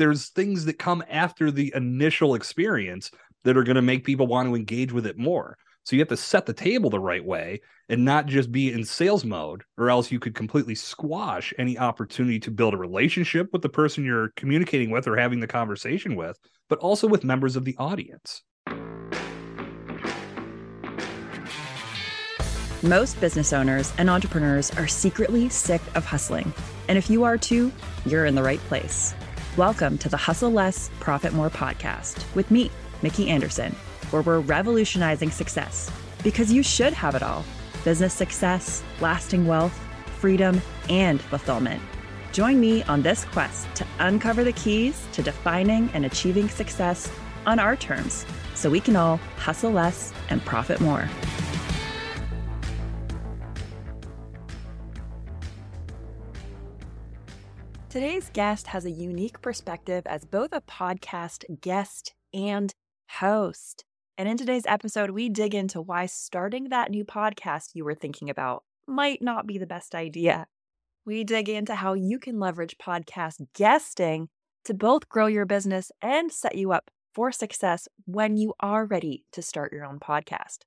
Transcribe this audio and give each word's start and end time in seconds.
there's 0.00 0.30
things 0.30 0.64
that 0.64 0.78
come 0.78 1.04
after 1.10 1.50
the 1.50 1.70
initial 1.76 2.34
experience 2.34 3.10
that 3.44 3.54
are 3.54 3.62
going 3.62 3.76
to 3.76 3.82
make 3.82 4.02
people 4.02 4.26
want 4.26 4.48
to 4.48 4.54
engage 4.54 4.92
with 4.92 5.04
it 5.04 5.18
more. 5.18 5.58
So 5.84 5.94
you 5.94 6.00
have 6.00 6.08
to 6.08 6.16
set 6.16 6.46
the 6.46 6.54
table 6.54 6.88
the 6.88 6.98
right 6.98 7.22
way 7.22 7.60
and 7.90 8.02
not 8.02 8.24
just 8.24 8.50
be 8.50 8.72
in 8.72 8.82
sales 8.82 9.26
mode, 9.26 9.62
or 9.76 9.90
else 9.90 10.10
you 10.10 10.18
could 10.18 10.34
completely 10.34 10.74
squash 10.74 11.52
any 11.58 11.78
opportunity 11.78 12.40
to 12.40 12.50
build 12.50 12.72
a 12.72 12.78
relationship 12.78 13.50
with 13.52 13.60
the 13.60 13.68
person 13.68 14.02
you're 14.02 14.32
communicating 14.36 14.90
with 14.90 15.06
or 15.06 15.18
having 15.18 15.40
the 15.40 15.46
conversation 15.46 16.16
with, 16.16 16.38
but 16.70 16.78
also 16.78 17.06
with 17.06 17.22
members 17.22 17.54
of 17.54 17.66
the 17.66 17.76
audience. 17.76 18.42
Most 22.82 23.20
business 23.20 23.52
owners 23.52 23.92
and 23.98 24.08
entrepreneurs 24.08 24.70
are 24.78 24.88
secretly 24.88 25.50
sick 25.50 25.82
of 25.94 26.06
hustling. 26.06 26.54
And 26.88 26.96
if 26.96 27.10
you 27.10 27.24
are 27.24 27.36
too, 27.36 27.70
you're 28.06 28.24
in 28.24 28.34
the 28.34 28.42
right 28.42 28.60
place. 28.60 29.14
Welcome 29.56 29.98
to 29.98 30.08
the 30.08 30.16
Hustle 30.16 30.52
Less, 30.52 30.90
Profit 31.00 31.32
More 31.32 31.50
podcast 31.50 32.24
with 32.36 32.52
me, 32.52 32.70
Mickey 33.02 33.28
Anderson, 33.28 33.74
where 34.10 34.22
we're 34.22 34.38
revolutionizing 34.38 35.32
success 35.32 35.90
because 36.22 36.52
you 36.52 36.62
should 36.62 36.92
have 36.92 37.16
it 37.16 37.22
all 37.24 37.44
business 37.82 38.14
success, 38.14 38.84
lasting 39.00 39.48
wealth, 39.48 39.76
freedom, 40.20 40.62
and 40.88 41.20
fulfillment. 41.20 41.82
Join 42.30 42.60
me 42.60 42.84
on 42.84 43.02
this 43.02 43.24
quest 43.24 43.66
to 43.74 43.86
uncover 43.98 44.44
the 44.44 44.52
keys 44.52 45.04
to 45.12 45.22
defining 45.22 45.90
and 45.94 46.06
achieving 46.06 46.48
success 46.48 47.10
on 47.44 47.58
our 47.58 47.74
terms 47.74 48.24
so 48.54 48.70
we 48.70 48.78
can 48.78 48.94
all 48.94 49.16
hustle 49.36 49.72
less 49.72 50.12
and 50.28 50.44
profit 50.44 50.80
more. 50.80 51.08
Today's 57.90 58.30
guest 58.32 58.68
has 58.68 58.84
a 58.84 58.90
unique 58.92 59.42
perspective 59.42 60.04
as 60.06 60.24
both 60.24 60.50
a 60.52 60.60
podcast 60.60 61.42
guest 61.60 62.14
and 62.32 62.72
host. 63.10 63.84
And 64.16 64.28
in 64.28 64.36
today's 64.36 64.62
episode, 64.68 65.10
we 65.10 65.28
dig 65.28 65.56
into 65.56 65.80
why 65.80 66.06
starting 66.06 66.68
that 66.68 66.92
new 66.92 67.04
podcast 67.04 67.70
you 67.74 67.84
were 67.84 67.96
thinking 67.96 68.30
about 68.30 68.62
might 68.86 69.20
not 69.20 69.48
be 69.48 69.58
the 69.58 69.66
best 69.66 69.96
idea. 69.96 70.46
We 71.04 71.24
dig 71.24 71.48
into 71.48 71.74
how 71.74 71.94
you 71.94 72.20
can 72.20 72.38
leverage 72.38 72.76
podcast 72.78 73.44
guesting 73.54 74.28
to 74.66 74.72
both 74.72 75.08
grow 75.08 75.26
your 75.26 75.44
business 75.44 75.90
and 76.00 76.30
set 76.30 76.54
you 76.54 76.70
up 76.70 76.92
for 77.12 77.32
success 77.32 77.88
when 78.04 78.36
you 78.36 78.54
are 78.60 78.84
ready 78.84 79.24
to 79.32 79.42
start 79.42 79.72
your 79.72 79.84
own 79.84 79.98
podcast. 79.98 80.58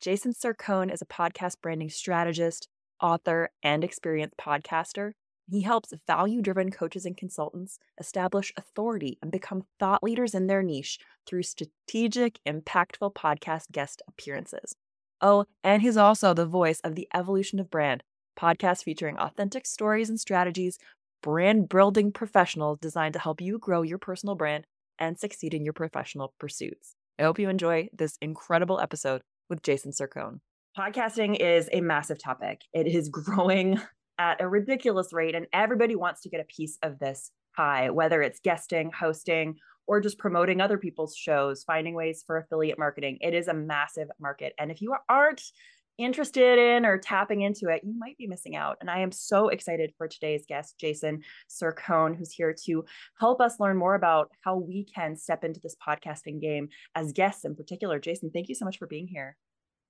Jason 0.00 0.32
Cercone 0.32 0.94
is 0.94 1.02
a 1.02 1.06
podcast 1.06 1.56
branding 1.60 1.90
strategist, 1.90 2.68
author, 3.00 3.50
and 3.64 3.82
experienced 3.82 4.36
podcaster 4.36 5.14
he 5.50 5.62
helps 5.62 5.92
value 6.06 6.40
driven 6.40 6.70
coaches 6.70 7.04
and 7.04 7.16
consultants 7.16 7.78
establish 7.98 8.52
authority 8.56 9.18
and 9.22 9.30
become 9.30 9.64
thought 9.78 10.02
leaders 10.02 10.34
in 10.34 10.46
their 10.46 10.62
niche 10.62 10.98
through 11.26 11.42
strategic, 11.42 12.38
impactful 12.46 13.14
podcast 13.14 13.70
guest 13.72 14.02
appearances. 14.08 14.74
Oh, 15.20 15.44
and 15.62 15.82
he's 15.82 15.96
also 15.96 16.34
the 16.34 16.46
voice 16.46 16.80
of 16.80 16.94
The 16.94 17.08
Evolution 17.14 17.60
of 17.60 17.70
Brand, 17.70 18.02
podcast 18.38 18.82
featuring 18.82 19.18
authentic 19.18 19.66
stories 19.66 20.08
and 20.08 20.18
strategies, 20.18 20.78
brand 21.22 21.68
building 21.68 22.12
professionals 22.12 22.78
designed 22.80 23.12
to 23.14 23.20
help 23.20 23.40
you 23.40 23.58
grow 23.58 23.82
your 23.82 23.98
personal 23.98 24.34
brand 24.34 24.66
and 24.98 25.18
succeed 25.18 25.54
in 25.54 25.64
your 25.64 25.72
professional 25.72 26.34
pursuits. 26.38 26.94
I 27.18 27.22
hope 27.24 27.38
you 27.38 27.48
enjoy 27.48 27.88
this 27.92 28.16
incredible 28.20 28.80
episode 28.80 29.22
with 29.48 29.62
Jason 29.62 29.92
Cercone. 29.92 30.40
Podcasting 30.76 31.36
is 31.36 31.68
a 31.72 31.80
massive 31.80 32.18
topic. 32.18 32.62
It 32.72 32.86
is 32.86 33.08
growing 33.10 33.80
at 34.22 34.40
a 34.40 34.48
ridiculous 34.48 35.12
rate, 35.12 35.34
and 35.34 35.46
everybody 35.52 35.96
wants 35.96 36.20
to 36.20 36.28
get 36.28 36.40
a 36.40 36.44
piece 36.44 36.78
of 36.82 37.00
this 37.00 37.32
pie, 37.56 37.90
whether 37.90 38.22
it's 38.22 38.38
guesting, 38.38 38.92
hosting, 38.92 39.56
or 39.88 40.00
just 40.00 40.16
promoting 40.16 40.60
other 40.60 40.78
people's 40.78 41.16
shows, 41.16 41.64
finding 41.64 41.94
ways 41.94 42.22
for 42.24 42.36
affiliate 42.38 42.78
marketing. 42.78 43.18
It 43.20 43.34
is 43.34 43.48
a 43.48 43.54
massive 43.54 44.08
market. 44.20 44.52
And 44.60 44.70
if 44.70 44.80
you 44.80 44.94
aren't 45.08 45.42
interested 45.98 46.56
in 46.56 46.86
or 46.86 46.98
tapping 46.98 47.42
into 47.42 47.68
it, 47.68 47.82
you 47.84 47.98
might 47.98 48.16
be 48.16 48.28
missing 48.28 48.54
out. 48.54 48.76
And 48.80 48.88
I 48.88 49.00
am 49.00 49.10
so 49.10 49.48
excited 49.48 49.92
for 49.98 50.06
today's 50.06 50.44
guest, 50.48 50.78
Jason 50.78 51.22
Cercone, 51.50 52.16
who's 52.16 52.32
here 52.32 52.54
to 52.66 52.84
help 53.18 53.40
us 53.40 53.58
learn 53.58 53.76
more 53.76 53.96
about 53.96 54.30
how 54.42 54.56
we 54.56 54.84
can 54.84 55.16
step 55.16 55.42
into 55.42 55.60
this 55.60 55.76
podcasting 55.84 56.40
game 56.40 56.68
as 56.94 57.12
guests 57.12 57.44
in 57.44 57.56
particular. 57.56 57.98
Jason, 57.98 58.30
thank 58.30 58.48
you 58.48 58.54
so 58.54 58.64
much 58.64 58.78
for 58.78 58.86
being 58.86 59.08
here. 59.08 59.36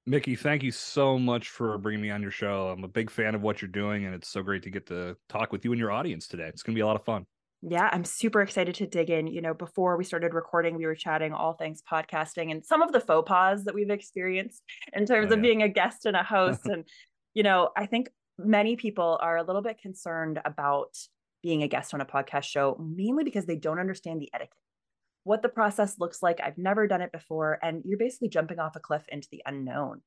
Mickey, 0.04 0.34
thank 0.34 0.64
you 0.64 0.72
so 0.72 1.16
much 1.16 1.50
for 1.50 1.78
bringing 1.78 2.02
me 2.02 2.10
on 2.10 2.22
your 2.22 2.32
show. 2.32 2.68
I'm 2.68 2.82
a 2.82 2.88
big 2.88 3.08
fan 3.08 3.36
of 3.36 3.42
what 3.42 3.62
you're 3.62 3.68
doing, 3.68 4.04
and 4.04 4.12
it's 4.14 4.28
so 4.28 4.42
great 4.42 4.64
to 4.64 4.70
get 4.70 4.86
to 4.88 5.16
talk 5.28 5.52
with 5.52 5.64
you 5.64 5.70
and 5.70 5.78
your 5.78 5.92
audience 5.92 6.26
today. 6.26 6.46
It's 6.48 6.64
going 6.64 6.74
to 6.74 6.76
be 6.76 6.80
a 6.82 6.86
lot 6.86 6.96
of 6.96 7.04
fun. 7.04 7.24
Yeah, 7.62 7.88
I'm 7.92 8.04
super 8.04 8.42
excited 8.42 8.74
to 8.76 8.88
dig 8.88 9.10
in. 9.10 9.28
You 9.28 9.40
know, 9.40 9.54
before 9.54 9.96
we 9.96 10.02
started 10.02 10.34
recording, 10.34 10.76
we 10.76 10.86
were 10.86 10.96
chatting 10.96 11.32
all 11.32 11.52
things 11.52 11.82
podcasting 11.88 12.50
and 12.50 12.64
some 12.64 12.82
of 12.82 12.90
the 12.90 12.98
faux 12.98 13.28
pas 13.28 13.62
that 13.62 13.74
we've 13.76 13.90
experienced 13.90 14.62
in 14.92 15.06
terms 15.06 15.30
oh, 15.30 15.34
of 15.34 15.40
being 15.40 15.62
a 15.62 15.68
guest 15.68 16.04
and 16.04 16.16
a 16.16 16.24
host. 16.24 16.62
and, 16.64 16.84
you 17.34 17.44
know, 17.44 17.70
I 17.76 17.86
think 17.86 18.10
many 18.36 18.74
people 18.74 19.18
are 19.22 19.36
a 19.36 19.44
little 19.44 19.62
bit 19.62 19.78
concerned 19.80 20.40
about 20.44 20.96
being 21.44 21.62
a 21.62 21.68
guest 21.68 21.94
on 21.94 22.00
a 22.00 22.04
podcast 22.04 22.44
show, 22.44 22.76
mainly 22.80 23.22
because 23.22 23.46
they 23.46 23.56
don't 23.56 23.78
understand 23.78 24.20
the 24.20 24.30
etiquette 24.34 24.56
what 25.24 25.42
the 25.42 25.48
process 25.48 25.98
looks 25.98 26.22
like. 26.22 26.40
I've 26.42 26.58
never 26.58 26.86
done 26.86 27.02
it 27.02 27.12
before. 27.12 27.58
And 27.62 27.82
you're 27.84 27.98
basically 27.98 28.28
jumping 28.28 28.58
off 28.58 28.76
a 28.76 28.80
cliff 28.80 29.04
into 29.08 29.28
the 29.30 29.42
unknown. 29.46 30.02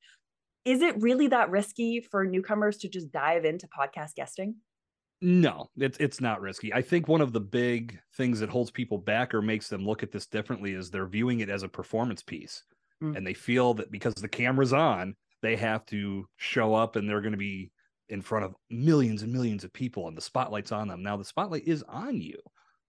Is 0.65 0.81
it 0.81 1.01
really 1.01 1.27
that 1.27 1.49
risky 1.51 2.01
for 2.01 2.25
newcomers 2.25 2.77
to 2.77 2.89
just 2.89 3.11
dive 3.11 3.45
into 3.45 3.67
podcast 3.67 4.15
guesting? 4.15 4.55
No, 5.21 5.69
it's 5.77 5.97
it's 5.99 6.19
not 6.19 6.41
risky. 6.41 6.73
I 6.73 6.81
think 6.81 7.07
one 7.07 7.21
of 7.21 7.31
the 7.31 7.39
big 7.39 7.97
things 8.17 8.39
that 8.39 8.49
holds 8.49 8.69
people 8.69 8.97
back 8.97 9.33
or 9.33 9.41
makes 9.41 9.69
them 9.69 9.85
look 9.85 10.03
at 10.03 10.11
this 10.11 10.27
differently 10.27 10.73
is 10.73 10.89
they're 10.89 11.07
viewing 11.07 11.39
it 11.39 11.49
as 11.49 11.63
a 11.63 11.69
performance 11.69 12.21
piece. 12.21 12.63
Mm. 13.01 13.17
And 13.17 13.27
they 13.27 13.33
feel 13.33 13.73
that 13.75 13.91
because 13.91 14.13
the 14.15 14.27
camera's 14.27 14.73
on, 14.73 15.15
they 15.41 15.55
have 15.55 15.85
to 15.87 16.27
show 16.37 16.73
up 16.73 16.95
and 16.95 17.07
they're 17.07 17.21
going 17.21 17.31
to 17.31 17.37
be 17.37 17.71
in 18.09 18.21
front 18.21 18.45
of 18.45 18.55
millions 18.69 19.23
and 19.23 19.31
millions 19.31 19.63
of 19.63 19.73
people 19.73 20.07
and 20.07 20.17
the 20.17 20.21
spotlight's 20.21 20.71
on 20.71 20.87
them. 20.87 21.01
Now 21.01 21.17
the 21.17 21.25
spotlight 21.25 21.67
is 21.67 21.83
on 21.83 22.21
you, 22.21 22.37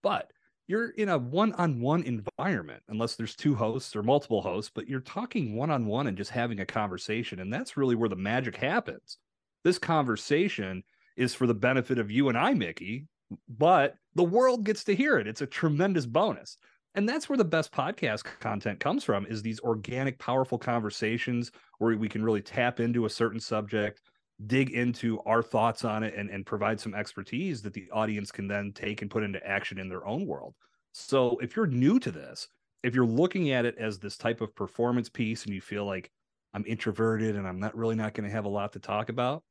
but 0.03 0.31
you're 0.67 0.91
in 0.91 1.09
a 1.09 1.19
one-on-one 1.19 2.03
environment 2.03 2.83
unless 2.89 3.15
there's 3.15 3.37
two 3.37 3.55
hosts 3.55 3.95
or 3.95 4.03
multiple 4.03 4.43
hosts 4.43 4.71
but 4.75 4.89
you're 4.89 5.01
talking 5.01 5.57
one-on-one 5.57 6.07
and 6.07 6.17
just 6.17 6.31
having 6.31 6.61
a 6.61 6.67
conversation 6.67 7.41
and 7.41 7.53
that's 7.53 7.77
really 7.77 7.95
where 7.95 8.09
the 8.09 8.17
magic 8.17 8.57
happens. 8.57 9.19
This 9.65 9.79
conversation 9.79 10.83
is 11.17 11.35
for 11.35 11.47
the 11.47 11.55
benefit 11.55 11.99
of 11.99 12.11
you 12.11 12.29
and 12.29 12.39
i 12.39 12.53
mickey 12.53 13.07
but 13.49 13.97
the 14.15 14.25
world 14.25 14.65
gets 14.65 14.85
to 14.85 14.95
hear 14.95 15.19
it. 15.19 15.27
It's 15.27 15.43
a 15.43 15.47
tremendous 15.47 16.07
bonus. 16.07 16.57
And 16.95 17.09
that's 17.09 17.29
where 17.29 17.37
the 17.37 17.45
best 17.45 17.73
podcast 17.73 18.25
content 18.41 18.81
comes 18.81 19.05
from 19.05 19.27
is 19.27 19.43
these 19.43 19.61
organic 19.61 20.19
powerful 20.19 20.59
conversations 20.59 21.53
where 21.79 21.97
we 21.97 22.09
can 22.09 22.25
really 22.25 22.41
tap 22.41 22.81
into 22.81 23.05
a 23.05 23.11
certain 23.11 23.41
subject 23.41 24.01
dig 24.45 24.71
into 24.71 25.21
our 25.21 25.43
thoughts 25.43 25.85
on 25.85 26.03
it 26.03 26.15
and, 26.15 26.29
and 26.31 26.45
provide 26.45 26.79
some 26.79 26.95
expertise 26.95 27.63
that 27.63 27.73
the 27.73 27.89
audience 27.91 28.31
can 28.31 28.47
then 28.47 28.73
take 28.73 29.01
and 29.01 29.11
put 29.11 29.23
into 29.23 29.45
action 29.47 29.79
in 29.79 29.89
their 29.89 30.07
own 30.07 30.27
world. 30.27 30.55
So 30.93 31.39
if 31.39 31.57
you're 31.57 31.67
new 31.67 31.99
to 32.01 32.11
this, 32.11 32.49
if 32.83 32.95
you're 32.95 33.07
looking 33.07 33.51
at 33.51 33.65
it 33.65 33.77
as 33.79 33.99
this 33.99 34.17
type 34.17 34.41
of 34.41 34.55
performance 34.55 35.09
piece 35.09 35.45
and 35.45 35.55
you 35.55 35.61
feel 35.61 35.87
like 35.87 36.11
I'm 36.55 36.65
introverted 36.67 37.37
and 37.37 37.47
I'm 37.47 37.59
not 37.59 37.77
really 37.77 37.97
not 37.97 38.15
going 38.15 38.29
to 38.29 38.35
have 38.35 38.45
a 38.45 38.51
lot 38.51 38.73
to 38.75 38.79
talk 38.79 39.09
about, 39.09 39.43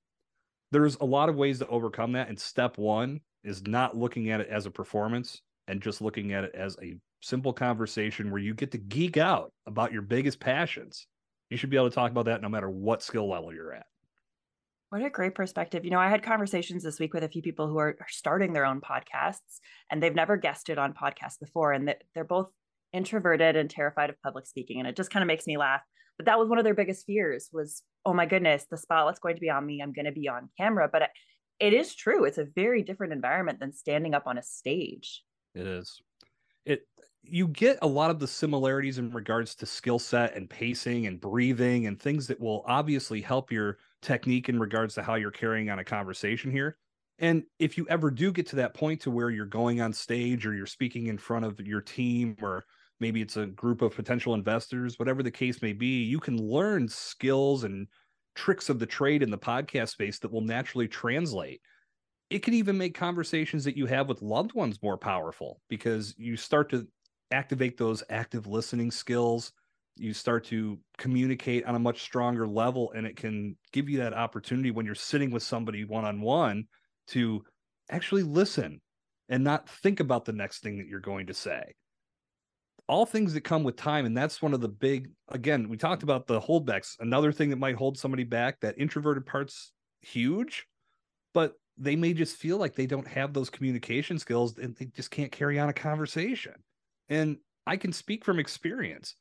there's 0.71 0.95
a 0.97 1.05
lot 1.05 1.29
of 1.29 1.35
ways 1.35 1.59
to 1.59 1.67
overcome 1.67 2.13
that. 2.13 2.29
And 2.29 2.39
step 2.39 2.77
one 2.77 3.21
is 3.43 3.65
not 3.67 3.97
looking 3.97 4.29
at 4.29 4.41
it 4.41 4.49
as 4.49 4.65
a 4.65 4.71
performance 4.71 5.41
and 5.67 5.81
just 5.81 6.01
looking 6.01 6.33
at 6.33 6.43
it 6.43 6.55
as 6.55 6.77
a 6.81 6.95
simple 7.21 7.53
conversation 7.53 8.31
where 8.31 8.41
you 8.41 8.53
get 8.53 8.71
to 8.71 8.77
geek 8.77 9.17
out 9.17 9.51
about 9.65 9.91
your 9.91 10.01
biggest 10.03 10.39
passions. 10.39 11.07
You 11.49 11.57
should 11.57 11.69
be 11.69 11.77
able 11.77 11.89
to 11.89 11.95
talk 11.95 12.11
about 12.11 12.25
that 12.25 12.41
no 12.41 12.49
matter 12.49 12.69
what 12.69 13.03
skill 13.03 13.29
level 13.29 13.53
you're 13.53 13.73
at. 13.73 13.85
What 14.89 15.03
a 15.03 15.09
great 15.09 15.35
perspective. 15.35 15.83
You 15.83 15.91
know, 15.91 15.99
I 15.99 16.09
had 16.09 16.23
conversations 16.23 16.83
this 16.83 16.99
week 16.99 17.13
with 17.13 17.23
a 17.23 17.29
few 17.29 17.41
people 17.41 17.67
who 17.67 17.77
are, 17.79 17.97
starting 18.07 18.53
their 18.53 18.65
own 18.65 18.81
podcasts 18.81 19.59
and 19.89 20.01
they've 20.01 20.15
never 20.15 20.37
guested 20.37 20.77
on 20.77 20.93
podcasts 20.93 21.39
before. 21.39 21.73
And 21.73 21.93
they're 22.13 22.23
both 22.23 22.49
introverted 22.93 23.55
and 23.55 23.69
terrified 23.69 24.09
of 24.09 24.21
public 24.21 24.45
speaking. 24.45 24.79
And 24.79 24.87
it 24.87 24.95
just 24.95 25.09
kind 25.09 25.23
of 25.23 25.27
makes 25.27 25.47
me 25.47 25.57
laugh. 25.57 25.81
But 26.17 26.27
that 26.27 26.39
was 26.39 26.47
one 26.47 26.59
of 26.59 26.63
their 26.63 26.75
biggest 26.75 27.05
fears 27.05 27.49
was, 27.51 27.81
oh 28.05 28.13
my 28.13 28.25
goodness, 28.25 28.65
the 28.69 28.77
spotlight's 28.77 29.19
going 29.19 29.35
to 29.35 29.41
be 29.41 29.49
on 29.49 29.65
me. 29.65 29.81
I'm 29.81 29.91
going 29.91 30.05
to 30.05 30.11
be 30.11 30.29
on 30.29 30.49
camera. 30.57 30.87
But 30.89 31.01
uh, 31.01 31.07
it 31.59 31.73
is 31.73 31.95
true. 31.95 32.23
It's 32.25 32.37
a 32.37 32.45
very 32.55 32.83
different 32.83 33.13
environment 33.13 33.59
than 33.59 33.73
standing 33.73 34.13
up 34.13 34.23
on 34.27 34.37
a 34.37 34.43
stage. 34.43 35.23
It 35.53 35.67
is. 35.67 36.01
It 36.65 36.87
you 37.27 37.47
get 37.47 37.79
a 37.81 37.87
lot 37.87 38.11
of 38.11 38.19
the 38.19 38.27
similarities 38.27 38.97
in 38.97 39.11
regards 39.11 39.55
to 39.55 39.65
skill 39.65 39.99
set 39.99 40.35
and 40.35 40.49
pacing 40.49 41.07
and 41.07 41.19
breathing 41.19 41.87
and 41.87 41.99
things 41.99 42.27
that 42.27 42.39
will 42.39 42.63
obviously 42.67 43.19
help 43.19 43.51
your 43.51 43.79
technique 44.05 44.49
in 44.49 44.59
regards 44.59 44.95
to 44.95 45.03
how 45.03 45.15
you're 45.15 45.31
carrying 45.31 45.69
on 45.69 45.79
a 45.79 45.83
conversation 45.83 46.51
here. 46.51 46.77
And 47.19 47.43
if 47.59 47.77
you 47.77 47.85
ever 47.89 48.11
do 48.11 48.31
get 48.31 48.47
to 48.47 48.57
that 48.57 48.73
point 48.73 49.01
to 49.01 49.11
where 49.11 49.29
you're 49.29 49.45
going 49.45 49.81
on 49.81 49.93
stage 49.93 50.45
or 50.45 50.53
you're 50.53 50.65
speaking 50.65 51.07
in 51.07 51.17
front 51.17 51.45
of 51.45 51.59
your 51.59 51.81
team 51.81 52.35
or 52.41 52.65
maybe 52.99 53.21
it's 53.21 53.37
a 53.37 53.47
group 53.47 53.81
of 53.81 53.95
potential 53.95 54.33
investors, 54.33 54.99
whatever 54.99 55.23
the 55.23 55.31
case 55.31 55.61
may 55.61 55.73
be, 55.73 56.03
you 56.03 56.19
can 56.19 56.37
learn 56.37 56.87
skills 56.87 57.63
and 57.63 57.87
tricks 58.35 58.69
of 58.69 58.79
the 58.79 58.85
trade 58.85 59.23
in 59.23 59.31
the 59.31 59.37
podcast 59.37 59.89
space 59.89 60.19
that 60.19 60.31
will 60.31 60.41
naturally 60.41 60.87
translate. 60.87 61.61
it 62.29 62.39
can 62.39 62.53
even 62.53 62.77
make 62.77 62.95
conversations 62.95 63.63
that 63.63 63.77
you 63.77 63.85
have 63.85 64.09
with 64.09 64.21
loved 64.21 64.53
ones 64.53 64.81
more 64.81 64.97
powerful 64.97 65.61
because 65.69 66.15
you 66.17 66.35
start 66.35 66.69
to 66.69 66.87
activate 67.31 67.77
those 67.77 68.03
active 68.09 68.47
listening 68.47 68.91
skills 68.91 69.51
you 69.97 70.13
start 70.13 70.45
to 70.45 70.77
communicate 70.97 71.65
on 71.65 71.75
a 71.75 71.79
much 71.79 72.01
stronger 72.01 72.47
level 72.47 72.91
and 72.95 73.05
it 73.05 73.15
can 73.15 73.55
give 73.71 73.89
you 73.89 73.99
that 73.99 74.13
opportunity 74.13 74.71
when 74.71 74.85
you're 74.85 74.95
sitting 74.95 75.31
with 75.31 75.43
somebody 75.43 75.85
one 75.85 76.05
on 76.05 76.21
one 76.21 76.65
to 77.07 77.43
actually 77.89 78.23
listen 78.23 78.81
and 79.29 79.43
not 79.43 79.69
think 79.69 79.99
about 79.99 80.25
the 80.25 80.33
next 80.33 80.61
thing 80.61 80.77
that 80.77 80.87
you're 80.87 80.99
going 80.99 81.27
to 81.27 81.33
say. 81.33 81.73
All 82.87 83.05
things 83.05 83.33
that 83.33 83.41
come 83.41 83.63
with 83.63 83.77
time 83.77 84.05
and 84.05 84.15
that's 84.15 84.41
one 84.41 84.53
of 84.53 84.61
the 84.61 84.69
big 84.69 85.09
again 85.29 85.69
we 85.69 85.77
talked 85.77 86.03
about 86.03 86.27
the 86.27 86.41
holdbacks. 86.41 86.95
Another 86.99 87.31
thing 87.31 87.49
that 87.49 87.59
might 87.59 87.75
hold 87.75 87.97
somebody 87.97 88.23
back 88.23 88.59
that 88.61 88.75
introverted 88.77 89.25
part's 89.25 89.71
huge 90.01 90.65
but 91.33 91.53
they 91.77 91.95
may 91.95 92.13
just 92.13 92.37
feel 92.37 92.57
like 92.57 92.75
they 92.75 92.85
don't 92.85 93.07
have 93.07 93.33
those 93.33 93.49
communication 93.49 94.19
skills 94.19 94.57
and 94.57 94.75
they 94.75 94.85
just 94.85 95.11
can't 95.11 95.31
carry 95.31 95.59
on 95.59 95.69
a 95.69 95.73
conversation. 95.73 96.53
And 97.09 97.37
i 97.67 97.77
can 97.77 97.91
speak 97.91 98.23
from 98.23 98.39
experience 98.39 99.15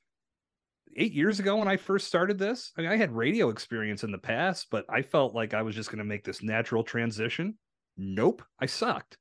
eight 0.96 1.12
years 1.12 1.40
ago 1.40 1.56
when 1.56 1.68
I 1.68 1.76
first 1.76 2.06
started 2.06 2.38
this, 2.38 2.72
I 2.76 2.82
mean, 2.82 2.90
I 2.90 2.96
had 2.96 3.12
radio 3.12 3.48
experience 3.48 4.04
in 4.04 4.12
the 4.12 4.18
past, 4.18 4.68
but 4.70 4.84
I 4.88 5.02
felt 5.02 5.34
like 5.34 5.54
I 5.54 5.62
was 5.62 5.74
just 5.74 5.90
going 5.90 5.98
to 5.98 6.04
make 6.04 6.24
this 6.24 6.42
natural 6.42 6.82
transition. 6.82 7.56
Nope, 7.96 8.42
I 8.60 8.66
sucked. 8.66 9.18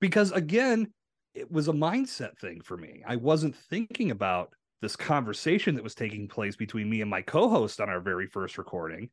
Because 0.00 0.32
again, 0.32 0.92
it 1.34 1.50
was 1.50 1.68
a 1.68 1.72
mindset 1.72 2.38
thing 2.38 2.60
for 2.60 2.76
me. 2.76 3.02
I 3.06 3.16
wasn't 3.16 3.56
thinking 3.56 4.10
about 4.10 4.50
this 4.80 4.96
conversation 4.96 5.74
that 5.74 5.84
was 5.84 5.94
taking 5.94 6.28
place 6.28 6.56
between 6.56 6.88
me 6.88 7.00
and 7.00 7.10
my 7.10 7.22
co 7.22 7.48
host 7.48 7.80
on 7.80 7.88
our 7.88 8.00
very 8.00 8.26
first 8.26 8.58
recording. 8.58 9.10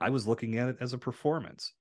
I 0.00 0.10
was 0.10 0.26
looking 0.26 0.58
at 0.58 0.68
it 0.68 0.76
as 0.80 0.92
a 0.92 0.98
performance. 0.98 1.72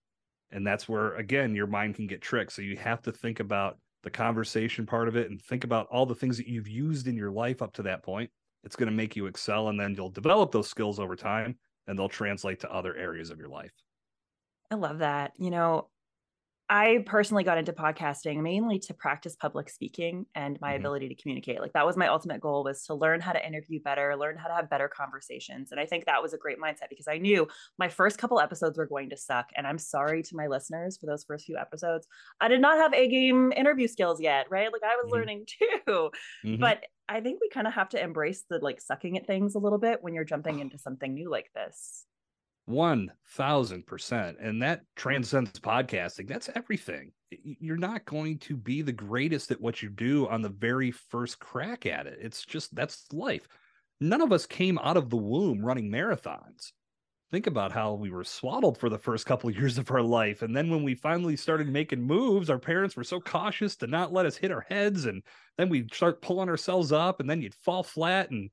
And 0.51 0.65
that's 0.67 0.87
where, 0.87 1.15
again, 1.15 1.55
your 1.55 1.67
mind 1.67 1.95
can 1.95 2.05
get 2.05 2.21
tricked. 2.21 2.53
So 2.53 2.61
you 2.61 2.77
have 2.77 3.01
to 3.03 3.11
think 3.11 3.39
about 3.39 3.79
the 4.03 4.11
conversation 4.11 4.85
part 4.85 5.07
of 5.07 5.15
it 5.15 5.31
and 5.31 5.41
think 5.41 5.63
about 5.63 5.87
all 5.91 6.05
the 6.05 6.13
things 6.13 6.37
that 6.37 6.47
you've 6.47 6.67
used 6.67 7.07
in 7.07 7.15
your 7.15 7.31
life 7.31 7.61
up 7.61 7.73
to 7.73 7.83
that 7.83 8.03
point 8.03 8.29
it's 8.63 8.75
going 8.75 8.89
to 8.89 8.95
make 8.95 9.15
you 9.15 9.25
excel 9.25 9.69
and 9.69 9.79
then 9.79 9.93
you'll 9.95 10.09
develop 10.09 10.51
those 10.51 10.69
skills 10.69 10.99
over 10.99 11.15
time 11.15 11.57
and 11.87 11.97
they'll 11.97 12.09
translate 12.09 12.59
to 12.61 12.71
other 12.71 12.95
areas 12.95 13.29
of 13.29 13.39
your 13.39 13.49
life. 13.49 13.73
I 14.71 14.75
love 14.75 14.99
that. 14.99 15.33
You 15.37 15.51
know, 15.51 15.89
I 16.69 17.03
personally 17.05 17.43
got 17.43 17.57
into 17.57 17.73
podcasting 17.73 18.41
mainly 18.41 18.79
to 18.79 18.93
practice 18.93 19.35
public 19.35 19.69
speaking 19.69 20.25
and 20.33 20.57
my 20.61 20.69
mm-hmm. 20.69 20.79
ability 20.79 21.09
to 21.09 21.15
communicate. 21.15 21.59
Like 21.59 21.73
that 21.73 21.85
was 21.85 21.97
my 21.97 22.07
ultimate 22.07 22.39
goal 22.39 22.63
was 22.63 22.83
to 22.85 22.93
learn 22.93 23.19
how 23.19 23.33
to 23.33 23.45
interview 23.45 23.81
better, 23.81 24.15
learn 24.15 24.37
how 24.37 24.47
to 24.47 24.53
have 24.53 24.69
better 24.69 24.87
conversations. 24.87 25.71
And 25.71 25.79
I 25.79 25.85
think 25.85 26.05
that 26.05 26.21
was 26.21 26.33
a 26.33 26.37
great 26.37 26.59
mindset 26.59 26.89
because 26.89 27.07
I 27.07 27.17
knew 27.17 27.47
my 27.77 27.89
first 27.89 28.17
couple 28.17 28.39
episodes 28.39 28.77
were 28.77 28.85
going 28.85 29.09
to 29.09 29.17
suck. 29.17 29.49
And 29.57 29.67
I'm 29.67 29.77
sorry 29.77 30.23
to 30.23 30.35
my 30.35 30.47
listeners 30.47 30.97
for 30.97 31.05
those 31.05 31.25
first 31.25 31.45
few 31.45 31.57
episodes. 31.57 32.07
I 32.39 32.47
did 32.47 32.61
not 32.61 32.77
have 32.77 32.93
a 32.93 33.07
game 33.07 33.51
interview 33.51 33.87
skills 33.87 34.21
yet, 34.21 34.47
right? 34.49 34.71
Like 34.71 34.83
I 34.83 34.95
was 34.95 35.05
mm-hmm. 35.05 35.13
learning 35.13 35.45
too. 35.47 36.11
Mm-hmm. 36.45 36.61
But 36.61 36.83
I 37.09 37.19
think 37.19 37.41
we 37.41 37.49
kind 37.49 37.67
of 37.67 37.73
have 37.73 37.89
to 37.89 38.01
embrace 38.01 38.45
the 38.49 38.59
like 38.59 38.79
sucking 38.79 39.17
at 39.17 39.27
things 39.27 39.55
a 39.55 39.59
little 39.59 39.79
bit 39.79 39.99
when 40.01 40.13
you're 40.13 40.23
jumping 40.23 40.59
into 40.59 40.77
something 40.77 41.13
new 41.13 41.29
like 41.29 41.51
this. 41.53 42.05
1000%. 42.69 44.35
And 44.39 44.61
that 44.61 44.79
hmm. 44.79 44.83
transcends 44.95 45.59
podcasting. 45.59 46.27
That's 46.27 46.49
everything. 46.55 47.11
You're 47.31 47.77
not 47.77 48.05
going 48.05 48.37
to 48.39 48.55
be 48.55 48.81
the 48.81 48.91
greatest 48.91 49.51
at 49.51 49.61
what 49.61 49.81
you 49.81 49.89
do 49.89 50.27
on 50.27 50.41
the 50.41 50.49
very 50.49 50.91
first 50.91 51.39
crack 51.39 51.85
at 51.85 52.05
it. 52.05 52.19
It's 52.21 52.45
just 52.45 52.75
that's 52.75 53.11
life. 53.11 53.47
None 53.99 54.21
of 54.21 54.31
us 54.31 54.45
came 54.45 54.77
out 54.79 54.97
of 54.97 55.09
the 55.09 55.17
womb 55.17 55.65
running 55.65 55.89
marathons. 55.89 56.71
Think 57.31 57.47
about 57.47 57.71
how 57.71 57.93
we 57.93 58.11
were 58.11 58.23
swaddled 58.23 58.77
for 58.77 58.89
the 58.89 58.99
first 58.99 59.25
couple 59.25 59.49
of 59.49 59.57
years 59.57 59.79
of 59.79 59.89
our 59.89 60.03
life. 60.03 60.43
And 60.43 60.55
then 60.55 60.69
when 60.69 60.83
we 60.83 60.93
finally 60.93 61.35
started 61.35 61.67
making 61.67 62.03
moves, 62.03 62.51
our 62.51 62.59
parents 62.59 62.95
were 62.95 63.03
so 63.03 63.19
cautious 63.19 63.75
to 63.77 63.87
not 63.87 64.13
let 64.13 64.27
us 64.27 64.37
hit 64.37 64.51
our 64.51 64.65
heads. 64.69 65.05
And 65.05 65.23
then 65.57 65.69
we'd 65.69 65.91
start 65.91 66.21
pulling 66.21 66.49
ourselves 66.49 66.91
up 66.91 67.19
and 67.19 67.27
then 67.27 67.41
you'd 67.41 67.55
fall 67.55 67.81
flat 67.81 68.29
and 68.29 68.51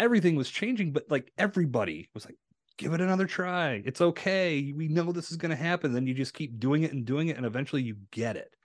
everything 0.00 0.34
was 0.34 0.50
changing. 0.50 0.92
But 0.92 1.04
like 1.08 1.30
everybody 1.38 2.10
was 2.12 2.24
like, 2.24 2.34
give 2.80 2.94
it 2.94 3.00
another 3.02 3.26
try. 3.26 3.82
It's 3.84 4.00
okay. 4.00 4.72
We 4.74 4.88
know 4.88 5.12
this 5.12 5.30
is 5.30 5.36
going 5.36 5.50
to 5.50 5.56
happen. 5.56 5.92
Then 5.92 6.06
you 6.06 6.14
just 6.14 6.32
keep 6.32 6.58
doing 6.58 6.82
it 6.82 6.92
and 6.92 7.04
doing 7.04 7.28
it, 7.28 7.36
and 7.36 7.44
eventually 7.44 7.82
you 7.82 7.96
get 8.10 8.36
it. 8.36 8.56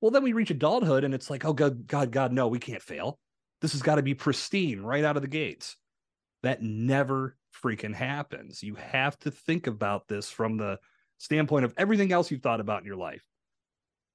Well, 0.00 0.10
then 0.10 0.22
we 0.22 0.32
reach 0.32 0.50
adulthood, 0.50 1.04
and 1.04 1.12
it's 1.12 1.28
like, 1.28 1.44
oh 1.44 1.52
God, 1.52 1.86
God, 1.86 2.10
God, 2.10 2.32
no, 2.32 2.48
we 2.48 2.58
can't 2.58 2.82
fail. 2.82 3.18
This 3.60 3.72
has 3.72 3.82
got 3.82 3.96
to 3.96 4.02
be 4.02 4.14
pristine 4.14 4.80
right 4.80 5.04
out 5.04 5.16
of 5.16 5.22
the 5.22 5.28
gates. 5.28 5.76
That 6.42 6.62
never 6.62 7.36
freaking 7.62 7.94
happens. 7.94 8.62
You 8.62 8.76
have 8.76 9.18
to 9.20 9.30
think 9.30 9.66
about 9.66 10.08
this 10.08 10.30
from 10.30 10.56
the 10.56 10.78
standpoint 11.18 11.66
of 11.66 11.74
everything 11.76 12.12
else 12.12 12.30
you've 12.30 12.40
thought 12.40 12.60
about 12.60 12.80
in 12.80 12.86
your 12.86 12.96
life. 12.96 13.22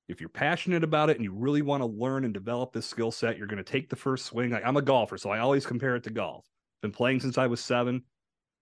If 0.07 0.19
you're 0.19 0.29
passionate 0.29 0.83
about 0.83 1.11
it 1.11 1.17
and 1.17 1.23
you 1.23 1.31
really 1.31 1.61
want 1.61 1.81
to 1.81 1.87
learn 1.87 2.25
and 2.25 2.33
develop 2.33 2.73
this 2.73 2.87
skill 2.87 3.11
set, 3.11 3.37
you're 3.37 3.45
going 3.45 3.63
to 3.63 3.71
take 3.71 3.89
the 3.89 3.95
first 3.95 4.25
swing. 4.25 4.55
I'm 4.55 4.77
a 4.77 4.81
golfer, 4.81 5.19
so 5.19 5.29
I 5.29 5.37
always 5.37 5.67
compare 5.67 5.95
it 5.95 6.03
to 6.05 6.09
golf. 6.09 6.47
Been 6.81 6.91
playing 6.91 7.19
since 7.19 7.37
I 7.37 7.45
was 7.45 7.59
seven. 7.59 8.01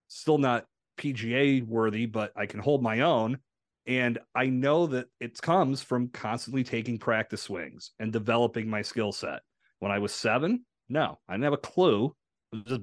Still 0.10 0.38
not 0.38 0.66
PGA 0.98 1.66
worthy, 1.66 2.06
but 2.06 2.32
I 2.36 2.46
can 2.46 2.60
hold 2.60 2.82
my 2.82 3.02
own. 3.02 3.38
And 3.86 4.20
I 4.34 4.46
know 4.46 4.88
that 4.88 5.08
it 5.20 5.42
comes 5.42 5.82
from 5.82 6.08
constantly 6.10 6.64
taking 6.64 6.98
practice 6.98 7.42
swings 7.44 7.92
and 8.00 8.14
developing 8.14 8.70
my 8.70 8.82
skill 8.82 9.12
set. 9.12 9.42
When 9.80 9.92
I 9.92 10.00
was 10.00 10.14
seven, 10.14 10.66
no, 10.88 11.20
I 11.28 11.34
didn't 11.34 11.44
have 11.44 11.54
a 11.54 11.58
clue. 11.58 12.16
I 12.54 12.58
was 12.58 12.66
just 12.66 12.82